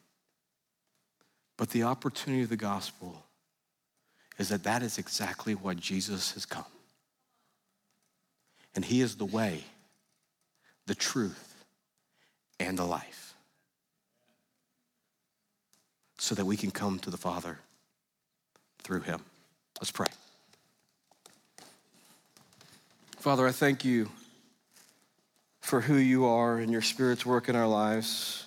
But 1.55 1.69
the 1.69 1.83
opportunity 1.83 2.43
of 2.43 2.49
the 2.49 2.57
gospel 2.57 3.23
is 4.37 4.49
that 4.49 4.63
that 4.63 4.83
is 4.83 4.97
exactly 4.97 5.55
what 5.55 5.77
Jesus 5.77 6.33
has 6.33 6.45
come. 6.45 6.65
And 8.75 8.83
he 8.83 8.99
is 8.99 9.15
the 9.15 9.25
way, 9.25 9.63
the 10.85 10.95
truth, 10.95 11.63
and 12.59 12.77
the 12.77 12.83
life. 12.83 13.35
So 16.19 16.35
that 16.35 16.45
we 16.45 16.57
can 16.57 16.71
come 16.71 16.99
to 16.99 17.09
the 17.09 17.15
Father 17.15 17.57
through 18.83 19.01
him. 19.01 19.21
Let's 19.79 19.91
pray. 19.91 20.09
Father, 23.17 23.47
I 23.47 23.53
thank 23.53 23.85
you 23.85 24.09
for 25.71 25.79
who 25.79 25.95
you 25.95 26.25
are 26.25 26.57
and 26.57 26.69
your 26.69 26.81
Spirit's 26.81 27.25
work 27.25 27.47
in 27.47 27.55
our 27.55 27.65
lives. 27.65 28.45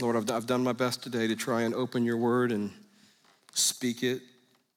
Lord, 0.00 0.14
I've, 0.14 0.30
I've 0.30 0.46
done 0.46 0.62
my 0.62 0.72
best 0.72 1.02
today 1.02 1.26
to 1.26 1.34
try 1.34 1.62
and 1.62 1.74
open 1.74 2.04
your 2.04 2.16
word 2.16 2.52
and 2.52 2.70
speak 3.54 4.04
it 4.04 4.22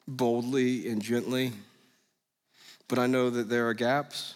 boldly 0.07 0.89
and 0.89 0.99
gently. 1.03 1.51
But 2.87 2.97
I 2.97 3.05
know 3.05 3.29
that 3.29 3.47
there 3.47 3.67
are 3.67 3.75
gaps 3.75 4.33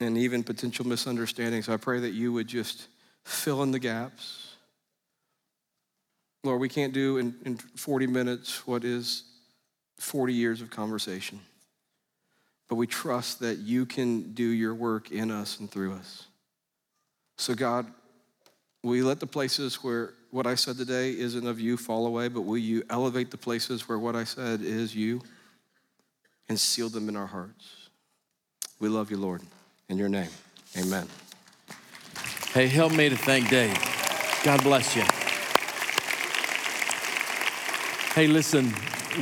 and 0.00 0.18
even 0.18 0.42
potential 0.42 0.84
misunderstandings. 0.84 1.68
I 1.68 1.76
pray 1.76 2.00
that 2.00 2.10
you 2.10 2.32
would 2.32 2.48
just 2.48 2.88
fill 3.24 3.62
in 3.62 3.70
the 3.70 3.78
gaps. 3.78 4.56
Lord, 6.42 6.60
we 6.60 6.68
can't 6.68 6.92
do 6.92 7.18
in, 7.18 7.36
in 7.44 7.56
40 7.56 8.08
minutes 8.08 8.66
what 8.66 8.82
is 8.82 9.22
40 10.00 10.34
years 10.34 10.60
of 10.60 10.70
conversation. 10.70 11.38
But 12.70 12.76
we 12.76 12.86
trust 12.86 13.40
that 13.40 13.58
you 13.58 13.84
can 13.84 14.32
do 14.32 14.44
your 14.44 14.74
work 14.74 15.10
in 15.10 15.32
us 15.32 15.58
and 15.58 15.68
through 15.68 15.94
us. 15.94 16.28
So, 17.36 17.52
God, 17.52 17.84
will 18.84 18.94
you 18.94 19.04
let 19.04 19.18
the 19.18 19.26
places 19.26 19.82
where 19.82 20.14
what 20.30 20.46
I 20.46 20.54
said 20.54 20.76
today 20.76 21.10
isn't 21.10 21.44
of 21.48 21.58
you 21.58 21.76
fall 21.76 22.06
away, 22.06 22.28
but 22.28 22.42
will 22.42 22.56
you 22.56 22.84
elevate 22.88 23.32
the 23.32 23.36
places 23.36 23.88
where 23.88 23.98
what 23.98 24.14
I 24.14 24.22
said 24.22 24.62
is 24.62 24.94
you 24.94 25.20
and 26.48 26.58
seal 26.60 26.88
them 26.88 27.08
in 27.08 27.16
our 27.16 27.26
hearts? 27.26 27.88
We 28.78 28.88
love 28.88 29.10
you, 29.10 29.16
Lord. 29.16 29.42
In 29.88 29.98
your 29.98 30.08
name, 30.08 30.30
amen. 30.78 31.08
Hey, 32.54 32.68
help 32.68 32.92
me 32.92 33.08
to 33.08 33.16
thank 33.16 33.48
Dave. 33.50 33.76
God 34.44 34.62
bless 34.62 34.94
you. 34.94 35.02
Hey, 38.14 38.28
listen, 38.28 38.72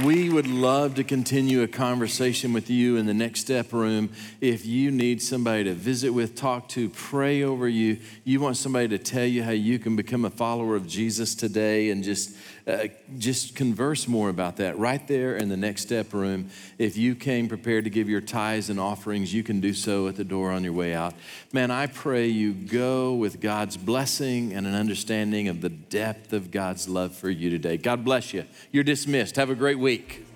we 0.05 0.29
would 0.29 0.47
love 0.47 0.97
to 0.97 1.05
continue 1.05 1.63
a 1.63 1.69
conversation 1.69 2.53
with 2.53 2.69
you 2.69 2.97
in 2.97 3.07
the 3.07 3.15
next 3.15 3.41
step 3.41 3.73
room. 3.73 4.11
If 4.41 4.67
you 4.67 4.91
need 4.91 5.23
somebody 5.23 5.65
to 5.65 5.73
visit 5.73 6.11
with, 6.11 6.35
talk 6.35 6.69
to, 6.71 6.91
pray 6.91 7.43
over 7.43 7.67
you, 7.67 7.99
you 8.25 8.39
want 8.41 8.59
somebody 8.59 8.89
to 8.89 8.99
tell 8.99 9.25
you 9.25 9.43
how 9.43 9.53
you 9.53 9.79
can 9.79 9.97
become 9.97 10.27
a 10.27 10.31
follower 10.31 10.77
of 10.77 10.87
Jesus 10.87 11.35
today 11.35 11.91
and 11.91 12.05
just 12.05 12.37
uh, 12.69 12.89
just 13.17 13.57
converse 13.57 14.07
more 14.07 14.29
about 14.29 14.57
that 14.59 14.79
right 14.79 15.07
there 15.09 15.37
in 15.37 15.49
the 15.49 15.57
next 15.57 15.83
step 15.83 16.13
room. 16.13 16.51
If 16.77 16.97
you 16.97 17.15
came 17.15 17.49
prepared 17.49 17.85
to 17.85 17.91
give 17.91 18.09
your 18.09 18.21
tithes 18.21 18.69
and 18.69 18.79
offerings, 18.79 19.33
you 19.33 19.43
can 19.43 19.61
do 19.61 19.73
so 19.73 20.07
at 20.07 20.17
the 20.17 20.25
door 20.25 20.51
on 20.51 20.63
your 20.63 20.75
way 20.75 20.95
out. 20.95 21.15
Man, 21.53 21.71
I 21.71 21.87
pray 21.87 22.27
you 22.27 22.53
go 22.53 23.15
with 23.15 23.41
God's 23.41 23.79
blessing 23.79 24.53
and 24.53 24.67
an 24.67 24.75
understanding 24.75 25.49
of 25.49 25.63
the 25.63 25.71
depth 25.71 26.35
of 26.35 26.51
God's 26.51 26.89
love 26.89 27.15
for 27.15 27.31
you 27.31 27.49
today. 27.49 27.79
God 27.79 28.05
bless 28.05 28.35
you. 28.35 28.45
You're 28.71 28.85
dismissed. 28.85 29.37
Have 29.37 29.49
a 29.49 29.55
great 29.55 29.79
week. 29.79 30.28